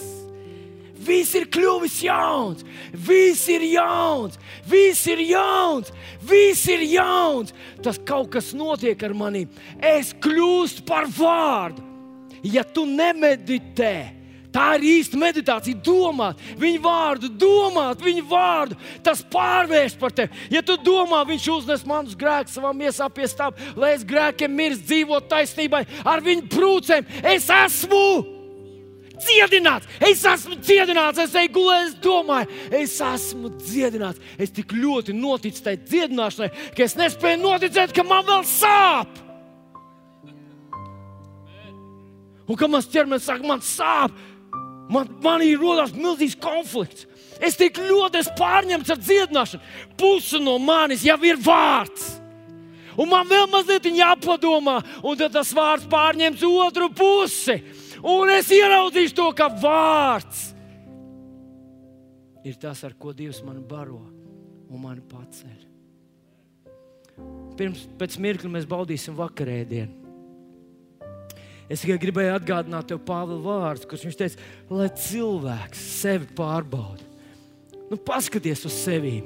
Viss 0.97 1.35
ir 1.37 1.45
kļuvis 1.53 1.99
jauns, 2.07 2.65
viss 2.93 3.47
ir 3.53 3.65
jauns, 3.69 4.39
viss 4.69 5.07
ir 5.11 5.21
jauns, 5.29 5.93
viss 6.25 6.69
ir 6.73 6.85
jauns. 6.89 7.53
Tas 7.85 8.01
kaut 8.01 8.31
kas 8.33 8.53
notiek 8.57 9.03
ar 9.05 9.15
mani. 9.17 9.45
Es 9.77 10.15
kļūstu 10.25 10.87
par 10.89 11.09
vārdu. 11.13 11.85
Ja 12.47 12.63
tu 12.63 12.85
nemeditē, 12.87 14.13
tā 14.55 14.67
ir 14.79 14.87
īsta 15.01 15.19
meditācija. 15.21 15.81
Domāt 15.85 16.41
viņu 16.61 16.81
vārdu, 16.85 17.31
domāt 17.43 18.05
viņu 18.05 18.25
vārdu, 18.31 18.79
tas 19.05 19.25
pārvērst 19.33 19.99
par 20.01 20.15
tevi. 20.17 20.47
Ja 20.55 20.63
tu 20.65 20.79
domā, 20.81 21.25
viņš 21.29 21.51
uznes 21.57 21.85
manus 21.89 22.17
grēkus 22.19 22.57
savā 22.57 22.73
miesā 22.77 23.11
pie 23.13 23.29
stāv, 23.29 23.59
lai 23.77 23.97
es 23.97 24.07
grēkiem 24.07 24.55
mirst, 24.55 24.87
dzīvot 24.87 25.29
taisnībai 25.33 25.85
ar 26.07 26.25
viņu 26.25 26.49
brūcēm, 26.55 27.11
es 27.35 27.51
esmu 27.53 28.36
dziedināts. 29.21 29.89
Es 30.01 30.25
esmu 30.29 30.59
dziedināts, 30.61 31.21
es 31.23 31.35
eju 31.37 31.53
gulēt, 31.57 31.91
es 31.91 31.95
domāju, 32.05 32.59
es 32.81 32.97
esmu 33.05 33.51
dziedināts. 33.61 34.23
Es 34.39 34.53
tik 34.55 34.75
ļoti 34.77 35.15
noticu 35.17 35.65
tai 35.65 35.77
dziedināšanai, 35.81 36.51
ka 36.77 36.85
es 36.87 36.97
nespēju 36.99 37.43
noticēt, 37.43 37.95
ka 37.97 38.05
man 38.07 38.27
vēl 38.29 38.45
sāp. 38.51 39.23
Un 42.47 42.59
kad 42.59 42.71
mans 42.71 42.87
ķermenis 42.91 43.27
saka, 43.27 43.47
man 43.47 43.63
sāp, 43.65 44.15
man, 44.93 45.09
man 45.23 45.43
ir 45.43 45.59
rodas 45.59 45.95
milzīgs 45.97 46.39
konflikts. 46.39 47.09
Es 47.43 47.59
tik 47.59 47.81
ļoti 47.83 48.23
esmu 48.23 48.37
pārņemts 48.39 48.93
ar 48.95 49.01
dziedināšanu. 49.03 49.75
Puse 49.99 50.39
no 50.41 50.57
manis 50.63 51.05
jau 51.05 51.19
ir 51.27 51.41
vārds. 51.43 52.15
Un 52.97 53.11
man 53.11 53.29
vēl 53.29 53.45
mazliet 53.53 53.85
jāpadomā, 53.93 54.79
un 55.05 55.19
tad 55.21 55.35
tas 55.35 55.51
vārds 55.53 55.85
pārņems 55.93 56.45
otru 56.49 56.89
pusi. 56.97 57.59
Un 58.07 58.31
es 58.31 58.51
ieraudzīšu 58.55 59.17
to, 59.19 59.31
ka 59.35 59.49
vārds 59.51 60.53
ir 62.47 62.59
tas, 62.63 62.85
ar 62.87 62.95
ko 62.95 63.11
Dievs 63.17 63.43
man 63.43 63.59
baro 63.67 63.99
un 64.71 64.83
man 64.83 65.01
paceļ. 65.11 65.65
Pirms 67.59 67.87
pēc 67.99 68.19
mirkļa 68.23 68.51
mēs 68.53 68.69
baudīsim 68.71 69.17
vakarēdienu. 69.19 70.05
Es 71.67 71.83
tikai 71.83 71.97
gribēju 71.99 72.37
atgādināt 72.37 72.87
tev 72.87 73.01
Pāvila 73.03 73.43
vārdus, 73.43 73.89
kurš 73.91 74.05
viņš 74.07 74.19
teica, 74.21 74.49
lai 74.71 74.87
cilvēks 75.03 75.83
sevi 75.97 76.29
pārbauda. 76.39 77.03
Nu, 77.91 77.99
paskaties 77.99 78.63
uz 78.69 78.77
sevi. 78.85 79.17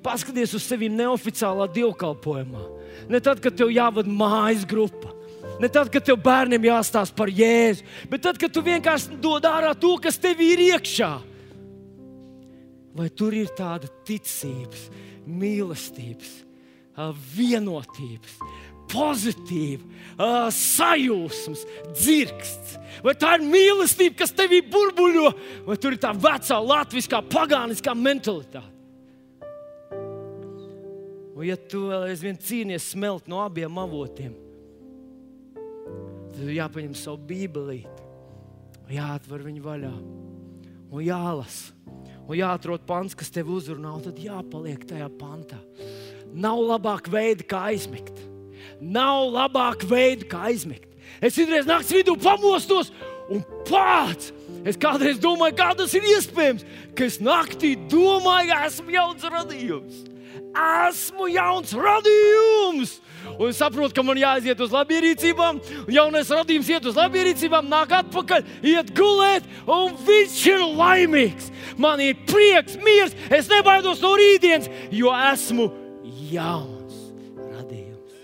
Paskaties 0.00 0.54
uz 0.56 0.64
sevi 0.64 0.88
neoficiālā 0.92 1.66
dievkalpojumā. 1.74 2.64
Ne 3.12 3.20
tad, 3.20 3.42
kad 3.44 3.56
tev 3.56 3.72
jāvada 3.74 4.08
mājas 4.08 4.64
grupa. 4.68 5.12
Ne 5.60 5.68
tad, 5.68 5.90
kad 5.92 6.04
tev 6.06 6.16
bērniem 6.24 6.70
jāstāsta 6.70 7.16
par 7.16 7.28
jēzu, 7.28 7.84
bet 8.08 8.22
tad, 8.24 8.38
kad 8.40 8.52
tu 8.52 8.62
vienkārši 8.64 9.18
dod 9.20 9.44
ārā 9.44 9.74
to, 9.76 9.92
kas 10.00 10.16
tev 10.20 10.40
ir 10.40 10.62
iekšā. 10.70 11.10
Vai 12.96 13.10
tur 13.12 13.36
ir 13.36 13.52
tāda 13.54 13.90
ticības, 14.08 14.88
mīlestības, 15.28 16.32
vienotības, 17.36 18.40
pozitīva, 18.90 19.84
sajūsmas, 20.56 21.62
dzirksts. 21.92 22.76
Vai 23.04 23.14
tā 23.20 23.36
ir 23.38 23.46
mīlestība, 23.46 24.18
kas 24.24 24.34
tevī 24.36 24.64
burbuļo, 24.66 25.30
vai 25.68 25.78
tur 25.80 25.94
ir 25.94 26.02
tā 26.02 26.10
vecā 26.16 26.58
latviskā, 26.58 27.22
pagāniskā 27.30 27.94
mentalitāte? 27.96 28.66
Un, 31.36 31.46
ja 31.46 31.56
tu 31.56 31.86
vēl 31.88 32.10
aizvien 32.10 32.36
cīnies 32.36 32.90
smelt 32.92 33.28
no 33.30 33.38
abiem 33.40 33.78
avotiem, 33.80 34.34
tad 34.34 34.49
jāpaņem 36.48 36.96
savu 36.96 37.20
bībelīti, 37.28 38.08
jāatver 38.94 39.44
viņu 39.44 39.64
vaļā 39.64 39.92
un 40.90 41.04
jālasa. 41.04 41.76
Un 42.30 42.38
jāatrod 42.38 42.84
pants, 42.86 43.16
kas 43.18 43.32
tev 43.34 43.48
uzrunā, 43.50 43.90
un 43.96 44.04
tad 44.04 44.18
jāpaliek 44.22 44.84
tajā 44.86 45.08
pantā. 45.18 45.58
Nav 46.30 46.60
labāka 46.62 47.10
veida, 47.10 47.42
kā 47.42 47.64
aizmigt. 47.72 48.14
Nav 48.80 49.32
labāka 49.34 49.88
veida, 49.90 50.28
kā 50.30 50.44
aizmigt. 50.52 50.86
Es 51.18 51.34
citreiz 51.34 51.66
naktas 51.66 51.90
vidū 51.90 52.14
pamostos 52.22 52.92
un 53.32 53.42
pats. 53.66 54.30
Es 54.62 54.78
kādreiz 54.78 55.18
domāju, 55.18 55.56
kā 55.58 55.72
tas 55.74 55.94
ir 55.96 56.06
iespējams, 56.14 56.62
ka 56.94 57.08
es 57.08 57.18
naktī 57.24 57.72
domāju, 57.90 58.52
ka 58.52 58.68
esmu 58.68 58.94
jauns 58.94 59.26
radījums. 59.34 60.00
Esmu 60.50 61.28
jauns 61.30 61.72
radījums! 61.76 62.98
Un 63.40 63.52
saprotu, 63.56 63.94
ka 63.94 64.02
man 64.04 64.18
jāiziet 64.18 64.60
uz 64.64 64.72
labierīcībām, 64.74 65.60
un 65.86 65.92
jaunais 65.94 66.30
radījums 66.32 66.70
iet 66.72 66.86
uz 66.88 66.96
labierīcībām, 66.98 67.68
nāk 67.70 67.92
atpakaļ, 68.00 68.44
iet 68.66 68.92
gulēt, 68.96 69.46
un 69.68 69.96
viņš 70.06 70.38
ir 70.50 70.64
laimīgs. 70.78 71.50
Man 71.80 72.02
ir 72.04 72.18
prieks, 72.28 72.78
miers, 72.84 73.16
es 73.32 73.48
nebaidos 73.52 74.02
no 74.04 74.14
rītdienas, 74.18 74.68
jo 74.92 75.12
esmu 75.30 75.70
jauns 76.32 76.98
radījums. 77.38 78.16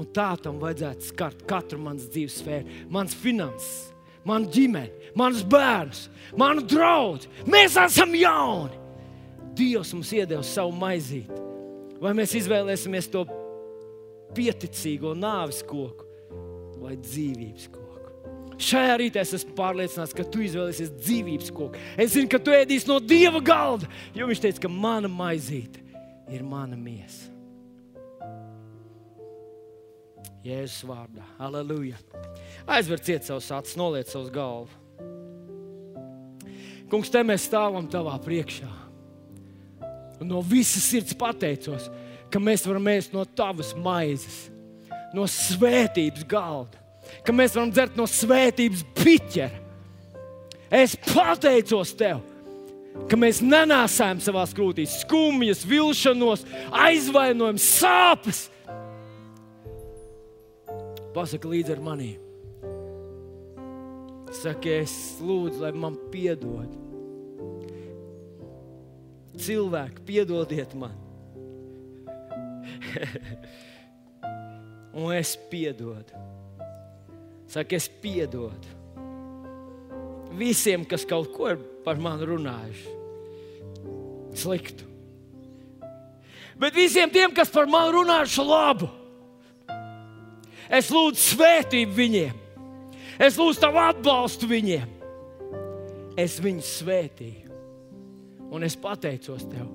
Un 0.00 0.10
tā 0.16 0.30
tam 0.40 0.60
vajadzētu 0.62 1.10
skart 1.10 1.46
katru 1.48 1.80
manas 1.82 2.08
dzīves 2.12 2.40
sfēru, 2.40 2.82
manas 2.92 3.16
finanses, 3.16 3.90
manu 4.24 4.52
ģimeni, 4.52 5.12
manus 5.16 5.44
bērnus, 5.44 6.06
manu 6.38 6.64
draugu. 6.68 7.28
Mēs 7.48 7.76
esam 7.80 8.16
jauni. 8.16 8.79
Dievs 9.60 9.92
mums 9.92 10.12
iedeva 10.16 10.44
savu 10.46 10.72
maizīti. 10.72 11.36
Vai 12.00 12.14
mēs 12.16 12.32
izvēlēsimies 12.38 13.10
to 13.12 13.26
pieticīgo 14.32 15.12
nāves 15.18 15.60
koku 15.68 16.06
vai 16.80 16.96
dzīvības 16.96 17.68
koku? 17.68 17.86
Šajā 18.60 18.96
rītā 19.00 19.22
es 19.24 19.34
esmu 19.38 19.54
pārliecināts, 19.56 20.12
ka 20.16 20.24
tu 20.28 20.42
izvēlēsies 20.44 20.92
dzīvības 20.98 21.52
koku. 21.56 21.80
Es 22.00 22.12
zinu, 22.12 22.28
ka 22.32 22.40
tu 22.40 22.52
ēdīsi 22.52 22.88
no 22.90 22.98
Dieva 23.00 23.40
galda, 23.44 23.88
jo 24.16 24.28
Viņš 24.28 24.42
teica, 24.44 24.64
ka 24.64 24.72
mana 24.72 25.08
maizīte 25.12 25.80
ir 26.32 26.44
mana 26.46 26.76
miesa. 26.76 27.28
Jēzus 30.44 30.84
vārdā, 30.88 31.24
aleluja. 31.40 31.98
Aizverciet 32.64 33.26
savus 33.28 33.50
acis, 33.52 33.76
noliec 33.76 34.08
savus 34.08 34.30
galvu. 34.32 34.72
Kungs, 36.90 37.12
te 37.12 37.20
mēs 37.24 37.44
stāvam 37.48 37.84
tavā 37.92 38.16
priekšā. 38.24 38.70
Un 40.20 40.28
no 40.28 40.42
visas 40.44 40.84
sirds 40.84 41.16
pateicos, 41.16 41.88
ka 42.30 42.40
mēs 42.42 42.66
varam 42.68 42.88
ēst 42.92 43.14
no 43.16 43.24
tavas 43.24 43.72
maizes, 43.74 44.48
no 45.16 45.24
svētības 45.26 46.26
galda, 46.28 46.76
ka 47.24 47.32
mēs 47.34 47.56
varam 47.56 47.72
dzert 47.72 47.96
no 47.98 48.06
svētības 48.08 48.84
piķera. 49.00 49.66
Es 50.70 50.94
pateicos 51.08 51.90
tev, 51.98 52.20
ka 53.10 53.18
mēs 53.18 53.40
nenāsām 53.42 54.20
savā 54.22 54.44
krūtīs 54.54 55.00
skumjas, 55.02 55.64
vilšanos, 55.66 56.44
aizvainojumus, 56.70 57.66
sāpes. 57.80 58.44
Pasaka 61.16 61.50
līdzi 61.50 61.74
ar 61.74 61.82
mani. 61.82 62.12
Saka, 64.30 64.76
es 64.84 64.92
lūdzu, 65.18 65.64
lai 65.64 65.72
man 65.74 65.96
piedod. 66.12 66.89
Cilvēki, 69.40 70.04
piedodiet 70.08 70.74
man. 70.78 70.96
Un 75.00 75.14
es 75.14 75.36
piedodu. 75.50 76.26
Saka, 77.50 77.78
es 77.78 77.88
piedodu 78.02 78.80
visiem, 80.40 80.84
kas 80.86 81.04
kaut 81.08 81.32
ko 81.34 81.54
par 81.84 82.00
mani 82.00 82.26
runājuši. 82.28 82.96
Sliktu. 84.40 84.86
Bet 86.60 86.76
visiem 86.76 87.10
tiem, 87.10 87.32
kas 87.34 87.50
par 87.52 87.68
mani 87.70 87.94
runājuši 87.96 88.46
labu, 88.46 88.90
es 90.70 90.90
lūdzu 90.92 91.34
svētību 91.34 91.96
viņiem. 91.96 92.36
Es 93.20 93.36
lūdzu 93.40 93.60
tavu 93.60 93.80
atbalstu 93.82 94.48
viņiem. 94.48 94.98
Es 96.20 96.38
viņus 96.40 96.76
svētīju. 96.80 97.49
Un 98.50 98.66
es 98.66 98.74
pateicos 98.78 99.44
tev, 99.46 99.68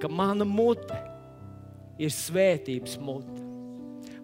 ka 0.00 0.08
mana 0.08 0.44
mute 0.44 0.98
ir 2.02 2.12
svētības 2.12 2.98
mute. 3.00 3.40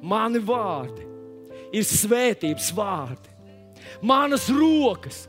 Mani 0.03 0.41
vārdi 0.45 1.07
ir 1.75 1.87
svētības 1.87 2.71
vārdi. 2.77 3.35
Manas 4.05 4.47
rokas 4.53 5.25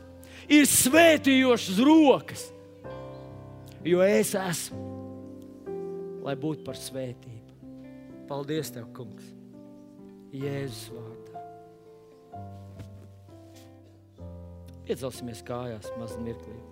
ir 0.49 0.67
svētījošas 0.69 1.81
rokas, 1.85 2.45
jo 3.85 4.01
es 4.05 4.33
esmu, 4.37 4.81
lai 6.25 6.35
būtu 6.37 6.65
par 6.67 6.77
svētību. 6.77 7.37
Paldies, 8.29 8.69
Tev, 8.69 8.89
Kungs, 8.93 9.31
Jēzus 10.35 10.91
vārdā. 10.93 11.45
Iecelsimies 14.89 15.41
kājās 15.45 15.89
mazliet 15.97 16.27
mirklī. 16.27 16.68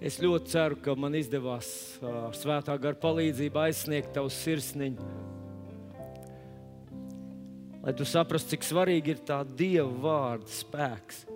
Es 0.00 0.16
ļoti 0.16 0.48
ceru, 0.48 0.78
ka 0.80 0.94
man 0.96 1.12
izdevās 1.18 1.66
ar 2.00 2.32
svētā 2.32 2.72
gara 2.80 2.96
palīdzību 2.96 3.60
aizsniegt 3.60 4.14
tavu 4.16 4.30
sirsniņu. 4.32 5.08
Lai 7.84 7.92
tu 7.96 8.06
saprastu, 8.08 8.54
cik 8.54 8.64
svarīgi 8.64 9.12
ir 9.12 9.20
tā 9.28 9.42
Dieva 9.44 9.92
vārda 10.00 10.48
spēks. 10.52 11.26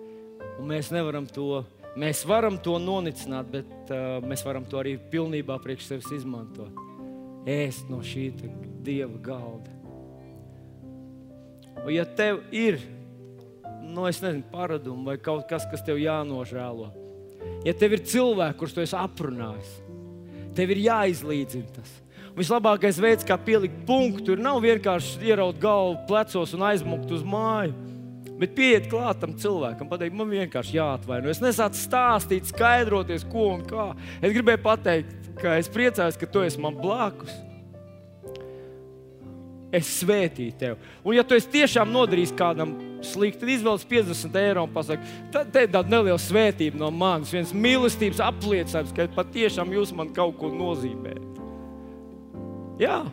Un 0.57 0.69
mēs 0.71 0.89
nevaram 0.93 1.29
to, 1.29 1.61
mēs 1.93 2.23
varam 2.25 2.57
to 2.57 2.79
nonicināt, 2.81 3.53
bet 3.53 3.93
uh, 3.93 4.17
mēs 4.25 4.41
varam 4.45 4.65
to 4.65 4.81
arī 4.81 4.95
pilnībā 5.13 5.59
priekš 5.61 5.91
sevis 5.91 6.11
izmantot. 6.17 6.73
Ēst 7.45 7.93
no 7.93 8.01
šī 8.01 8.31
Dieva 8.85 9.21
galda. 9.21 9.73
Un 11.85 11.93
ja 11.93 12.09
tev 12.17 12.41
ir, 12.49 12.81
nu, 13.85 14.07
nezinu, 14.07 14.41
paradumi 14.49 15.05
vai 15.05 15.19
kaut 15.21 15.45
kas, 15.49 15.69
kas 15.69 15.85
tev 15.85 16.01
jānožēlo, 16.01 16.89
Ja 17.65 17.73
tev 17.73 17.95
ir 17.97 18.03
cilvēki, 18.05 18.57
kurus 18.59 18.75
tu 18.75 18.83
esi 18.83 18.97
aprunājis, 18.99 19.71
tev 20.57 20.73
ir 20.75 20.83
jāizlīdzina 20.85 21.77
tas. 21.77 21.93
Vislabākais 22.35 22.99
veids, 22.99 23.23
kā 23.23 23.37
pielikt 23.39 23.85
punktu, 23.87 24.35
ir 24.35 24.41
nav 24.43 24.59
vienkārši 24.63 25.23
ieraut 25.29 25.59
galvu 25.61 26.01
plecos 26.09 26.51
un 26.57 26.65
aizmukt 26.67 27.13
uz 27.15 27.23
māju. 27.23 27.73
Bet 28.35 28.51
pieiet 28.57 28.89
klāt 28.91 29.21
tam 29.21 29.37
cilvēkam, 29.39 29.87
pateikt, 29.87 30.17
man 30.19 30.27
vienkārši 30.27 30.75
jāatvainojas. 30.75 31.39
Es 31.39 31.43
nesācu 31.45 31.79
stāstīt, 31.79 32.49
skaidroties, 32.51 33.23
ko 33.31 33.53
un 33.53 33.63
kā. 33.69 33.93
Es 34.19 34.35
gribēju 34.35 34.59
pateikt, 34.65 35.29
ka 35.39 35.55
es 35.55 35.71
priecājos, 35.71 36.19
ka 36.19 36.27
tu 36.27 36.43
esi 36.43 36.59
man 36.59 36.75
blakus. 36.75 37.31
Es 39.73 39.89
svētīju 39.99 40.53
tevi. 40.59 40.91
Un, 41.03 41.15
ja 41.17 41.23
tu 41.25 41.37
tiešām 41.37 41.89
nodarīsi 41.91 42.35
kādam 42.37 42.75
slikti, 43.05 43.41
tad 43.41 43.51
izvēlies 43.55 43.85
50 43.89 44.39
eiro 44.39 44.63
un 44.65 44.73
pasaki, 44.73 45.13
tad 45.33 45.51
te 45.53 45.65
ir 45.65 45.71
tāda 45.73 45.91
neliela 45.91 46.21
svētība 46.21 46.79
no 46.79 46.91
manis, 46.93 47.33
viens 47.33 47.53
mīlestības 47.53 48.21
apliecinājums, 48.23 48.93
ka 48.95 49.09
patiešām 49.17 49.73
jūs 49.75 49.93
man 49.97 50.13
kaut 50.15 50.37
ko 50.39 50.51
nozīmējat. 50.53 51.41
Jā. 52.81 53.03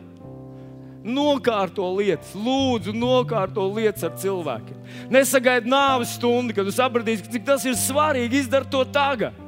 Nokārto 1.03 1.89
lietas, 1.97 2.31
lūdzu, 2.39 2.93
nokārto 2.95 3.65
lietas 3.75 4.07
ar 4.07 4.13
cilvēkiem. 4.23 4.85
Nesagaidi 5.11 5.71
nāves 5.73 6.15
stundu, 6.15 6.55
kad 6.55 6.69
tu 6.69 6.75
sapratīsi, 6.75 7.27
cik 7.33 7.49
tas 7.49 7.67
ir 7.67 7.75
svarīgi. 7.79 8.45
Izdari 8.45 8.71
to 8.71 8.85
tagad. 8.95 9.41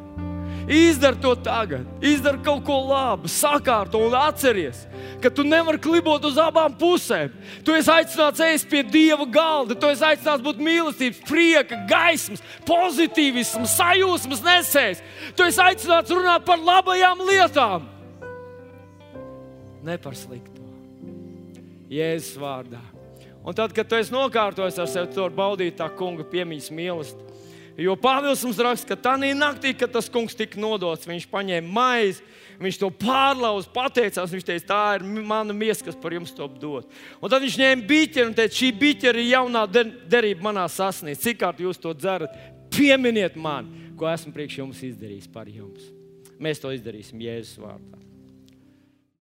Izdari 0.69 1.21
to 1.21 1.35
tagad, 1.37 1.85
izdari 2.01 2.39
kaut 2.45 2.63
ko 2.65 2.79
labu, 2.89 3.29
sakārto 3.29 4.01
un 4.01 4.15
atceries, 4.17 4.87
ka 5.21 5.29
tu 5.29 5.45
nevari 5.45 5.77
klibot 5.83 6.25
uz 6.25 6.39
abām 6.41 6.73
pusēm. 6.81 7.35
Tu 7.67 7.75
esi 7.77 7.93
aicināts 7.93 8.41
ēst 8.41 8.71
pie 8.71 8.81
Dieva 8.89 9.27
galda, 9.29 9.77
tu 9.77 9.91
esi 9.93 10.07
aicināts 10.09 10.45
būt 10.45 10.63
mīlestības, 10.65 11.21
prieka, 11.29 11.83
gaismas, 11.91 12.41
pozitīvismas, 12.65 13.77
sajūsmas 13.77 14.41
nesējs. 14.47 15.05
Tu 15.37 15.51
esi 15.51 15.61
aicināts 15.67 16.17
runāt 16.17 16.49
par 16.49 16.65
labajām 16.65 17.21
lietām, 17.29 17.85
ne 19.85 20.01
par 20.01 20.17
sliktu. 20.17 20.65
Jēzus 21.93 22.41
vārdā. 22.41 22.81
Un 23.45 23.53
tad, 23.53 23.75
kad 23.77 23.85
tu 23.85 24.01
esi 24.01 24.15
nokārtojis 24.15 24.81
ar 24.81 24.89
sevi, 24.89 25.13
tu 25.13 25.21
vari 25.21 25.37
baudīt 25.37 25.77
tā 25.77 25.91
kunga 25.93 26.25
piemiņas 26.25 26.73
mīlestību. 26.73 27.34
Jo 27.81 27.97
Pāvils 27.99 28.45
mums 28.47 28.59
raksta, 28.63 28.95
ka 28.95 28.97
tā 29.03 29.15
naktī, 29.35 29.73
kad 29.75 29.91
tas 29.91 30.07
kungs 30.07 30.37
tika 30.39 30.61
nodots, 30.63 31.09
viņš 31.09 31.25
paņēma 31.27 31.73
maizi, 31.75 32.23
viņš 32.63 32.79
to 32.79 32.91
pārlauza, 33.03 33.71
pateicās. 33.75 34.31
Viņš 34.31 34.47
teica, 34.47 34.67
tā 34.69 34.83
ir 34.99 35.07
mana 35.27 35.57
miesa, 35.57 35.83
kas 35.83 35.99
par 35.99 36.15
jums 36.15 36.31
to 36.35 36.47
dod. 36.47 36.87
Un 37.19 37.33
tad 37.33 37.43
viņš 37.43 37.59
ņēma 37.59 37.89
biķeri 37.91 38.29
un 38.31 38.37
teica, 38.39 38.55
šī 38.61 38.71
biķeri 38.79 39.25
ir 39.25 39.33
jaunā 39.35 39.67
derība 39.67 40.51
manā 40.53 40.69
sasniegta. 40.71 41.25
Cik 41.27 41.43
kārt 41.43 41.65
jūs 41.65 41.83
to 41.83 41.91
dzerat? 41.99 42.39
Pieminiet 42.75 43.35
man, 43.35 43.67
ko 43.99 44.07
esmu 44.11 44.31
priekš 44.35 44.63
jums 44.63 44.87
izdarījis 44.87 45.31
par 45.35 45.51
jums. 45.51 45.91
Mēs 46.39 46.63
to 46.63 46.71
izdarīsim 46.75 47.23
Jēzus 47.27 47.59
vārdā. 47.63 47.99